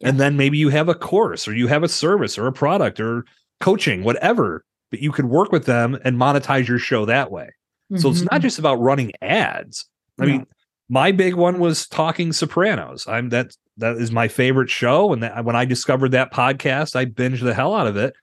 Yeah. 0.00 0.10
And 0.10 0.20
then 0.20 0.36
maybe 0.36 0.58
you 0.58 0.68
have 0.68 0.90
a 0.90 0.94
course 0.94 1.48
or 1.48 1.54
you 1.54 1.68
have 1.68 1.82
a 1.82 1.88
service 1.88 2.36
or 2.36 2.46
a 2.46 2.52
product 2.52 3.00
or 3.00 3.24
coaching, 3.60 4.04
whatever, 4.04 4.64
but 4.90 5.00
you 5.00 5.10
could 5.12 5.26
work 5.26 5.50
with 5.50 5.64
them 5.64 5.98
and 6.04 6.18
monetize 6.18 6.68
your 6.68 6.78
show 6.78 7.06
that 7.06 7.30
way. 7.30 7.48
Mm-hmm. 7.90 7.98
So 7.98 8.10
it's 8.10 8.20
not 8.20 8.32
mm-hmm. 8.32 8.42
just 8.42 8.58
about 8.58 8.80
running 8.80 9.12
ads. 9.22 9.86
I 10.18 10.26
mean, 10.26 10.46
my 10.88 11.12
big 11.12 11.34
one 11.34 11.58
was 11.58 11.86
talking 11.86 12.32
sopranos. 12.32 13.06
I'm 13.06 13.30
that 13.30 13.56
that 13.78 13.96
is 13.96 14.10
my 14.10 14.28
favorite 14.28 14.70
show. 14.70 15.12
And 15.12 15.22
that, 15.22 15.44
when 15.44 15.56
i 15.56 15.64
discovered 15.64 16.10
that 16.10 16.32
podcast 16.32 16.96
i 16.96 17.04
binged 17.04 17.42
the 17.42 17.54
hell 17.54 17.74
out 17.74 17.86
of 17.86 17.96
it. 17.96 18.14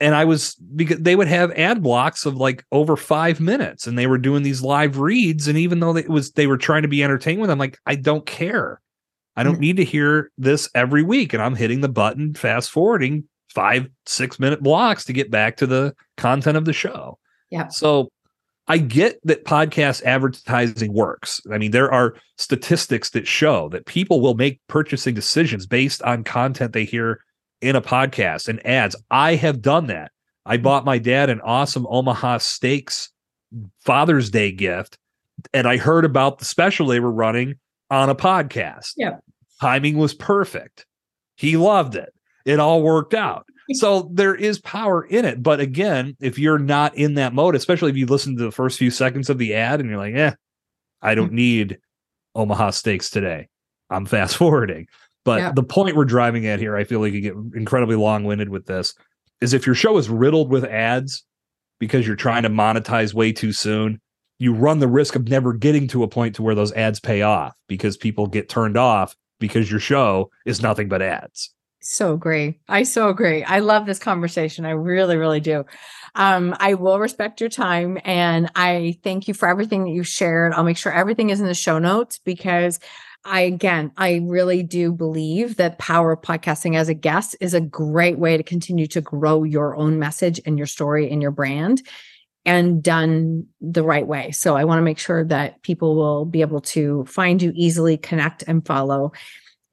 And 0.00 0.14
i 0.14 0.24
was 0.24 0.54
because 0.54 0.98
they 0.98 1.16
would 1.16 1.28
have 1.28 1.52
ad 1.52 1.82
blocks 1.82 2.26
of 2.26 2.36
like 2.36 2.64
over 2.72 2.96
five 2.96 3.40
minutes 3.40 3.86
and 3.86 3.98
they 3.98 4.06
were 4.06 4.18
doing 4.18 4.42
these 4.42 4.62
live 4.62 4.98
reads. 4.98 5.48
And 5.48 5.58
even 5.58 5.80
though 5.80 5.96
it 5.96 6.08
was 6.08 6.32
they 6.32 6.46
were 6.46 6.58
trying 6.58 6.82
to 6.82 6.88
be 6.88 7.02
entertaining 7.02 7.40
with 7.40 7.50
i'm 7.50 7.58
like 7.58 7.78
i 7.86 7.94
don't 7.94 8.26
care. 8.26 8.80
I 9.36 9.44
don't 9.44 9.54
mm-hmm. 9.54 9.60
need 9.60 9.76
to 9.76 9.84
hear 9.84 10.32
this 10.36 10.68
every 10.74 11.02
week. 11.02 11.32
And 11.32 11.42
i'm 11.42 11.56
hitting 11.56 11.80
the 11.80 11.88
button 11.88 12.34
fast 12.34 12.70
forwarding 12.70 13.24
five 13.54 13.88
six 14.04 14.38
minute 14.38 14.62
blocks 14.62 15.04
to 15.04 15.12
get 15.12 15.30
back 15.30 15.56
to 15.58 15.66
the 15.66 15.94
content 16.16 16.56
of 16.56 16.64
the 16.64 16.72
show. 16.72 17.18
Yeah. 17.50 17.68
So 17.68 18.10
I 18.68 18.78
get 18.78 19.18
that 19.24 19.44
podcast 19.46 20.02
advertising 20.02 20.92
works. 20.92 21.40
I 21.50 21.56
mean, 21.56 21.70
there 21.70 21.90
are 21.90 22.14
statistics 22.36 23.10
that 23.10 23.26
show 23.26 23.70
that 23.70 23.86
people 23.86 24.20
will 24.20 24.34
make 24.34 24.60
purchasing 24.68 25.14
decisions 25.14 25.66
based 25.66 26.02
on 26.02 26.22
content 26.22 26.74
they 26.74 26.84
hear 26.84 27.24
in 27.62 27.76
a 27.76 27.80
podcast 27.80 28.46
and 28.46 28.64
ads. 28.66 28.94
I 29.10 29.36
have 29.36 29.62
done 29.62 29.86
that. 29.86 30.12
I 30.44 30.56
mm-hmm. 30.56 30.64
bought 30.64 30.84
my 30.84 30.98
dad 30.98 31.30
an 31.30 31.40
awesome 31.40 31.86
Omaha 31.88 32.38
Steaks 32.38 33.10
Father's 33.80 34.30
Day 34.30 34.52
gift, 34.52 34.98
and 35.54 35.66
I 35.66 35.78
heard 35.78 36.04
about 36.04 36.38
the 36.38 36.44
special 36.44 36.86
they 36.86 37.00
were 37.00 37.10
running 37.10 37.54
on 37.90 38.10
a 38.10 38.14
podcast. 38.14 38.92
Yeah. 38.96 39.16
Timing 39.60 39.96
was 39.96 40.12
perfect. 40.12 40.84
He 41.36 41.56
loved 41.56 41.94
it. 41.94 42.12
It 42.44 42.60
all 42.60 42.82
worked 42.82 43.14
out 43.14 43.46
so 43.74 44.10
there 44.12 44.34
is 44.34 44.60
power 44.60 45.04
in 45.04 45.24
it. 45.24 45.42
But 45.42 45.60
again, 45.60 46.16
if 46.20 46.38
you're 46.38 46.58
not 46.58 46.96
in 46.96 47.14
that 47.14 47.34
mode, 47.34 47.54
especially 47.54 47.90
if 47.90 47.96
you 47.96 48.06
listen 48.06 48.36
to 48.36 48.44
the 48.44 48.52
first 48.52 48.78
few 48.78 48.90
seconds 48.90 49.28
of 49.28 49.38
the 49.38 49.54
ad 49.54 49.80
and 49.80 49.88
you're 49.88 49.98
like, 49.98 50.14
eh, 50.14 50.32
I 51.02 51.14
don't 51.14 51.28
mm-hmm. 51.28 51.36
need 51.36 51.78
Omaha 52.34 52.70
steaks 52.70 53.10
today. 53.10 53.48
I'm 53.90 54.06
fast 54.06 54.36
forwarding. 54.38 54.86
But 55.24 55.40
yeah. 55.40 55.52
the 55.52 55.62
point 55.62 55.96
we're 55.96 56.04
driving 56.04 56.46
at 56.46 56.60
here, 56.60 56.76
I 56.76 56.84
feel 56.84 57.00
like 57.00 57.12
you 57.12 57.20
get 57.20 57.34
incredibly 57.54 57.96
long 57.96 58.24
winded 58.24 58.48
with 58.48 58.66
this, 58.66 58.94
is 59.40 59.52
if 59.52 59.66
your 59.66 59.74
show 59.74 59.98
is 59.98 60.08
riddled 60.08 60.50
with 60.50 60.64
ads 60.64 61.24
because 61.78 62.06
you're 62.06 62.16
trying 62.16 62.42
to 62.44 62.50
monetize 62.50 63.12
way 63.12 63.32
too 63.32 63.52
soon, 63.52 64.00
you 64.38 64.54
run 64.54 64.78
the 64.78 64.88
risk 64.88 65.16
of 65.16 65.28
never 65.28 65.52
getting 65.52 65.88
to 65.88 66.02
a 66.02 66.08
point 66.08 66.34
to 66.36 66.42
where 66.42 66.54
those 66.54 66.72
ads 66.72 67.00
pay 67.00 67.22
off 67.22 67.54
because 67.68 67.96
people 67.96 68.26
get 68.26 68.48
turned 68.48 68.76
off 68.76 69.14
because 69.38 69.70
your 69.70 69.80
show 69.80 70.30
is 70.46 70.62
nothing 70.62 70.88
but 70.88 71.02
ads. 71.02 71.52
So 71.80 72.12
agree. 72.12 72.58
I 72.68 72.82
so 72.82 73.08
agree. 73.08 73.44
I 73.44 73.60
love 73.60 73.86
this 73.86 74.00
conversation. 74.00 74.66
I 74.66 74.70
really, 74.70 75.16
really 75.16 75.40
do. 75.40 75.64
Um, 76.16 76.56
I 76.58 76.74
will 76.74 76.98
respect 76.98 77.40
your 77.40 77.50
time 77.50 77.98
and 78.04 78.50
I 78.56 78.98
thank 79.04 79.28
you 79.28 79.34
for 79.34 79.48
everything 79.48 79.84
that 79.84 79.90
you 79.90 80.02
shared. 80.02 80.52
I'll 80.52 80.64
make 80.64 80.76
sure 80.76 80.92
everything 80.92 81.30
is 81.30 81.40
in 81.40 81.46
the 81.46 81.54
show 81.54 81.78
notes 81.78 82.18
because 82.18 82.80
I, 83.24 83.42
again, 83.42 83.92
I 83.96 84.22
really 84.24 84.62
do 84.62 84.92
believe 84.92 85.56
that 85.56 85.78
power 85.78 86.12
of 86.12 86.22
podcasting 86.22 86.76
as 86.76 86.88
a 86.88 86.94
guest 86.94 87.36
is 87.40 87.54
a 87.54 87.60
great 87.60 88.18
way 88.18 88.36
to 88.36 88.42
continue 88.42 88.86
to 88.88 89.00
grow 89.00 89.44
your 89.44 89.76
own 89.76 89.98
message 89.98 90.40
and 90.46 90.58
your 90.58 90.66
story 90.66 91.10
and 91.10 91.22
your 91.22 91.30
brand 91.30 91.82
and 92.46 92.82
done 92.82 93.46
the 93.60 93.82
right 93.82 94.06
way. 94.06 94.30
So 94.30 94.56
I 94.56 94.64
want 94.64 94.78
to 94.78 94.82
make 94.84 94.98
sure 94.98 95.24
that 95.24 95.62
people 95.62 95.96
will 95.96 96.24
be 96.24 96.40
able 96.40 96.60
to 96.62 97.04
find 97.04 97.42
you 97.42 97.52
easily, 97.54 97.98
connect 97.98 98.42
and 98.46 98.64
follow. 98.64 99.12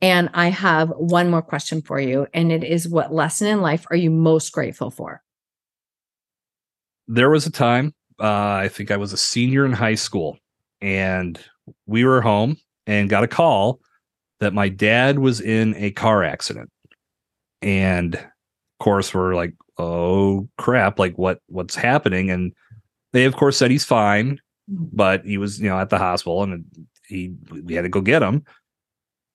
And 0.01 0.29
I 0.33 0.49
have 0.49 0.89
one 0.89 1.29
more 1.29 1.41
question 1.41 1.81
for 1.81 1.99
you, 1.99 2.27
and 2.33 2.51
it 2.51 2.63
is 2.63 2.87
what 2.87 3.13
lesson 3.13 3.47
in 3.47 3.61
life 3.61 3.85
are 3.89 3.95
you 3.95 4.11
most 4.11 4.51
grateful 4.51 4.91
for? 4.91 5.21
There 7.07 7.29
was 7.29 7.45
a 7.45 7.51
time, 7.51 7.93
uh, 8.19 8.53
I 8.53 8.67
think 8.67 8.91
I 8.91 8.97
was 8.97 9.13
a 9.13 9.17
senior 9.17 9.65
in 9.65 9.71
high 9.71 9.95
school, 9.95 10.37
and 10.81 11.39
we 11.85 12.03
were 12.03 12.21
home 12.21 12.57
and 12.85 13.09
got 13.09 13.23
a 13.23 13.27
call 13.27 13.79
that 14.39 14.53
my 14.53 14.69
dad 14.69 15.19
was 15.19 15.39
in 15.39 15.75
a 15.77 15.91
car 15.91 16.23
accident. 16.23 16.69
And 17.61 18.15
of 18.15 18.21
course, 18.79 19.13
we're 19.13 19.35
like 19.35 19.53
oh 19.77 20.47
crap, 20.57 20.99
like 20.99 21.17
what 21.17 21.39
what's 21.47 21.75
happening? 21.75 22.29
And 22.29 22.53
they 23.13 23.25
of 23.25 23.35
course 23.35 23.57
said 23.57 23.71
he's 23.71 23.85
fine, 23.85 24.39
but 24.67 25.25
he 25.25 25.37
was, 25.37 25.59
you 25.59 25.69
know, 25.69 25.79
at 25.79 25.89
the 25.89 25.97
hospital 25.97 26.43
and 26.43 26.65
he 27.07 27.33
we 27.51 27.73
had 27.73 27.83
to 27.83 27.89
go 27.89 28.01
get 28.01 28.21
him. 28.23 28.43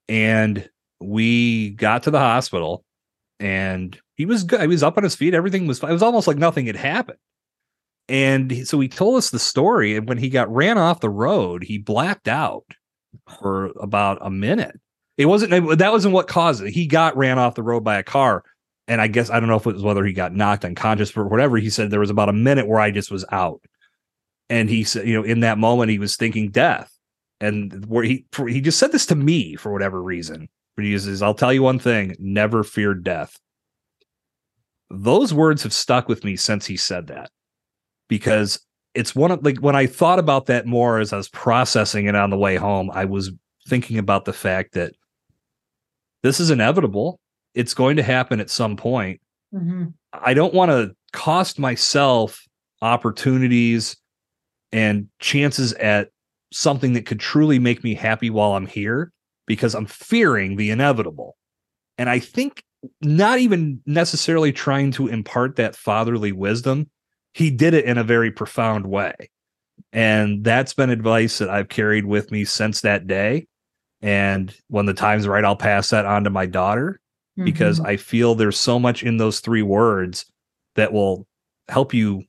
And 0.07 0.69
we 0.99 1.71
got 1.71 2.03
to 2.03 2.11
the 2.11 2.19
hospital 2.19 2.83
and 3.39 3.99
he 4.15 4.25
was 4.25 4.43
good. 4.43 4.61
He 4.61 4.67
was 4.67 4.83
up 4.83 4.97
on 4.97 5.03
his 5.03 5.15
feet. 5.15 5.33
Everything 5.33 5.67
was. 5.67 5.81
It 5.81 5.89
was 5.89 6.03
almost 6.03 6.27
like 6.27 6.37
nothing 6.37 6.67
had 6.67 6.75
happened. 6.75 7.17
And 8.07 8.67
so 8.67 8.79
he 8.79 8.87
told 8.87 9.17
us 9.17 9.29
the 9.29 9.39
story. 9.39 9.95
And 9.95 10.07
when 10.07 10.17
he 10.17 10.29
got 10.29 10.53
ran 10.53 10.77
off 10.77 10.99
the 10.99 11.09
road, 11.09 11.63
he 11.63 11.77
blacked 11.77 12.27
out 12.27 12.65
for 13.39 13.67
about 13.79 14.19
a 14.21 14.29
minute. 14.29 14.79
It 15.17 15.25
wasn't 15.25 15.77
that 15.77 15.91
wasn't 15.91 16.13
what 16.13 16.27
caused 16.27 16.63
it. 16.63 16.71
He 16.71 16.87
got 16.87 17.17
ran 17.17 17.39
off 17.39 17.55
the 17.55 17.63
road 17.63 17.83
by 17.83 17.97
a 17.97 18.03
car. 18.03 18.43
And 18.87 19.01
I 19.01 19.07
guess 19.07 19.29
I 19.29 19.39
don't 19.39 19.49
know 19.49 19.55
if 19.55 19.65
it 19.65 19.73
was 19.73 19.83
whether 19.83 20.03
he 20.03 20.13
got 20.13 20.35
knocked 20.35 20.65
unconscious 20.65 21.15
or 21.15 21.27
whatever. 21.27 21.57
He 21.57 21.69
said 21.69 21.89
there 21.89 21.99
was 21.99 22.09
about 22.09 22.29
a 22.29 22.33
minute 22.33 22.67
where 22.67 22.79
I 22.79 22.91
just 22.91 23.11
was 23.11 23.25
out. 23.31 23.61
And 24.49 24.69
he 24.69 24.83
said, 24.83 25.07
you 25.07 25.13
know, 25.13 25.23
in 25.23 25.39
that 25.41 25.57
moment 25.57 25.91
he 25.91 25.99
was 25.99 26.15
thinking 26.15 26.51
death. 26.51 26.91
And 27.41 27.85
where 27.87 28.03
he 28.03 28.25
he 28.47 28.61
just 28.61 28.79
said 28.79 28.91
this 28.91 29.05
to 29.07 29.15
me 29.15 29.55
for 29.55 29.73
whatever 29.73 30.01
reason. 30.01 30.47
But 30.75 30.85
he 30.85 30.97
says, 30.97 31.21
I'll 31.21 31.33
tell 31.33 31.51
you 31.51 31.63
one 31.63 31.79
thing, 31.79 32.15
never 32.19 32.63
fear 32.63 32.93
death. 32.93 33.37
Those 34.89 35.33
words 35.33 35.63
have 35.63 35.73
stuck 35.73 36.07
with 36.07 36.23
me 36.23 36.35
since 36.35 36.65
he 36.65 36.77
said 36.77 37.07
that. 37.07 37.29
Because 38.07 38.59
it's 38.93 39.15
one 39.15 39.31
of 39.31 39.43
like 39.43 39.57
when 39.57 39.75
I 39.75 39.87
thought 39.87 40.19
about 40.19 40.45
that 40.45 40.65
more 40.65 40.99
as 40.99 41.13
I 41.13 41.17
was 41.17 41.29
processing 41.29 42.05
it 42.05 42.15
on 42.15 42.29
the 42.29 42.37
way 42.37 42.57
home, 42.57 42.91
I 42.93 43.05
was 43.05 43.31
thinking 43.67 43.97
about 43.97 44.25
the 44.25 44.33
fact 44.33 44.73
that 44.73 44.93
this 46.23 46.39
is 46.39 46.49
inevitable. 46.51 47.19
It's 47.55 47.73
going 47.73 47.97
to 47.97 48.03
happen 48.03 48.39
at 48.39 48.49
some 48.49 48.77
point. 48.77 49.19
Mm-hmm. 49.53 49.87
I 50.13 50.33
don't 50.33 50.53
want 50.53 50.71
to 50.71 50.95
cost 51.11 51.59
myself 51.59 52.45
opportunities 52.81 53.97
and 54.71 55.07
chances 55.19 55.73
at 55.73 56.09
something 56.51 56.93
that 56.93 57.05
could 57.05 57.19
truly 57.19 57.59
make 57.59 57.83
me 57.83 57.93
happy 57.93 58.29
while 58.29 58.53
I'm 58.53 58.67
here 58.67 59.11
because 59.47 59.73
I'm 59.73 59.85
fearing 59.85 60.55
the 60.55 60.69
inevitable. 60.69 61.35
And 61.97 62.09
I 62.09 62.19
think 62.19 62.63
not 63.01 63.39
even 63.39 63.81
necessarily 63.85 64.51
trying 64.51 64.91
to 64.91 65.07
impart 65.07 65.55
that 65.55 65.75
fatherly 65.75 66.31
wisdom, 66.31 66.89
he 67.33 67.51
did 67.51 67.73
it 67.73 67.85
in 67.85 67.97
a 67.97 68.03
very 68.03 68.31
profound 68.31 68.87
way. 68.87 69.13
And 69.93 70.43
that's 70.43 70.73
been 70.73 70.89
advice 70.89 71.37
that 71.39 71.49
I've 71.49 71.69
carried 71.69 72.05
with 72.05 72.31
me 72.31 72.45
since 72.45 72.81
that 72.81 73.07
day. 73.07 73.47
And 74.01 74.53
when 74.67 74.85
the 74.85 74.93
time's 74.93 75.27
right, 75.27 75.45
I'll 75.45 75.55
pass 75.55 75.89
that 75.89 76.05
on 76.05 76.23
to 76.23 76.29
my 76.29 76.45
daughter 76.45 76.99
mm-hmm. 77.37 77.45
because 77.45 77.79
I 77.79 77.97
feel 77.97 78.35
there's 78.35 78.57
so 78.57 78.79
much 78.79 79.03
in 79.03 79.17
those 79.17 79.39
three 79.39 79.61
words 79.61 80.25
that 80.75 80.93
will 80.93 81.27
help 81.67 81.93
you 81.93 82.23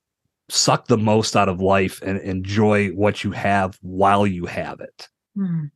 suck 0.52 0.86
the 0.86 0.98
most 0.98 1.36
out 1.36 1.48
of 1.48 1.60
life 1.60 2.02
and 2.02 2.20
enjoy 2.20 2.88
what 2.88 3.24
you 3.24 3.30
have 3.32 3.78
while 3.80 4.26
you 4.26 4.46
have 4.46 4.80
it. 4.80 5.08
Mm. 5.36 5.70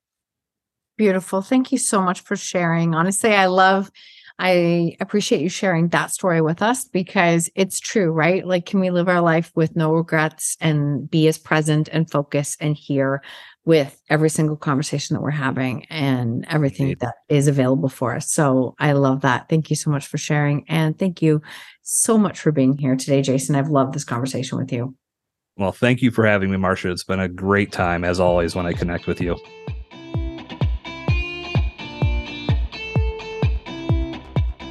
Beautiful. 0.96 1.42
Thank 1.42 1.72
you 1.72 1.78
so 1.78 2.00
much 2.00 2.20
for 2.20 2.36
sharing. 2.36 2.94
Honestly, 2.94 3.34
I 3.34 3.46
love 3.46 3.90
I 4.38 4.96
appreciate 5.00 5.40
you 5.40 5.48
sharing 5.48 5.88
that 5.88 6.10
story 6.10 6.42
with 6.42 6.60
us 6.60 6.84
because 6.84 7.48
it's 7.54 7.80
true, 7.80 8.10
right? 8.10 8.46
Like, 8.46 8.66
can 8.66 8.80
we 8.80 8.90
live 8.90 9.08
our 9.08 9.22
life 9.22 9.50
with 9.54 9.74
no 9.76 9.92
regrets 9.92 10.58
and 10.60 11.10
be 11.10 11.26
as 11.26 11.38
present 11.38 11.88
and 11.90 12.10
focus 12.10 12.56
and 12.60 12.76
here 12.76 13.22
with 13.64 14.00
every 14.10 14.28
single 14.28 14.56
conversation 14.56 15.14
that 15.14 15.22
we're 15.22 15.30
having 15.30 15.86
and 15.86 16.44
everything 16.50 16.96
that 17.00 17.14
is 17.30 17.48
available 17.48 17.88
for 17.88 18.14
us? 18.14 18.30
So 18.30 18.74
I 18.78 18.92
love 18.92 19.22
that. 19.22 19.48
Thank 19.48 19.70
you 19.70 19.76
so 19.76 19.90
much 19.90 20.06
for 20.06 20.18
sharing. 20.18 20.68
And 20.68 20.98
thank 20.98 21.22
you 21.22 21.40
so 21.88 22.18
much 22.18 22.40
for 22.40 22.50
being 22.50 22.76
here 22.76 22.96
today, 22.96 23.22
Jason. 23.22 23.54
I've 23.54 23.68
loved 23.68 23.94
this 23.94 24.02
conversation 24.02 24.58
with 24.58 24.72
you. 24.72 24.96
Well, 25.56 25.70
thank 25.70 26.02
you 26.02 26.10
for 26.10 26.26
having 26.26 26.50
me, 26.50 26.56
Marsha. 26.56 26.90
It's 26.90 27.04
been 27.04 27.20
a 27.20 27.28
great 27.28 27.70
time, 27.70 28.04
as 28.04 28.18
always, 28.18 28.56
when 28.56 28.66
I 28.66 28.72
connect 28.72 29.06
with 29.06 29.20
you. 29.20 29.36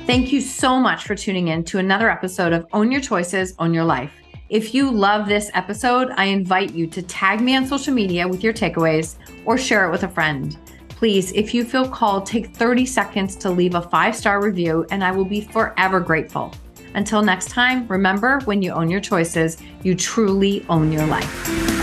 Thank 0.05 0.33
you 0.33 0.41
so 0.41 0.77
much 0.77 1.05
for 1.05 1.15
tuning 1.15 1.47
in 1.47 1.63
to 1.63 1.79
another 1.79 2.09
episode 2.09 2.51
of 2.51 2.65
Own 2.73 2.91
Your 2.91 3.01
Choices, 3.01 3.55
Own 3.59 3.73
Your 3.73 3.85
Life. 3.85 4.11
If 4.49 4.75
you 4.75 4.91
love 4.91 5.27
this 5.27 5.49
episode, 5.53 6.11
I 6.17 6.25
invite 6.25 6.73
you 6.73 6.85
to 6.87 7.01
tag 7.01 7.39
me 7.39 7.55
on 7.55 7.65
social 7.65 7.93
media 7.93 8.27
with 8.27 8.43
your 8.43 8.53
takeaways 8.53 9.15
or 9.45 9.57
share 9.57 9.87
it 9.87 9.91
with 9.91 10.03
a 10.03 10.09
friend. 10.09 10.57
Please, 10.89 11.31
if 11.31 11.53
you 11.53 11.63
feel 11.63 11.87
called, 11.87 12.25
take 12.25 12.53
30 12.53 12.85
seconds 12.85 13.35
to 13.37 13.49
leave 13.49 13.75
a 13.75 13.81
five 13.81 14.15
star 14.15 14.43
review, 14.43 14.85
and 14.91 15.01
I 15.01 15.11
will 15.11 15.25
be 15.25 15.41
forever 15.41 16.01
grateful. 16.01 16.53
Until 16.95 17.21
next 17.21 17.49
time, 17.49 17.87
remember 17.87 18.39
when 18.45 18.61
you 18.61 18.71
own 18.71 18.89
your 18.89 19.01
choices, 19.01 19.57
you 19.83 19.95
truly 19.95 20.65
own 20.69 20.91
your 20.91 21.05
life. 21.05 21.74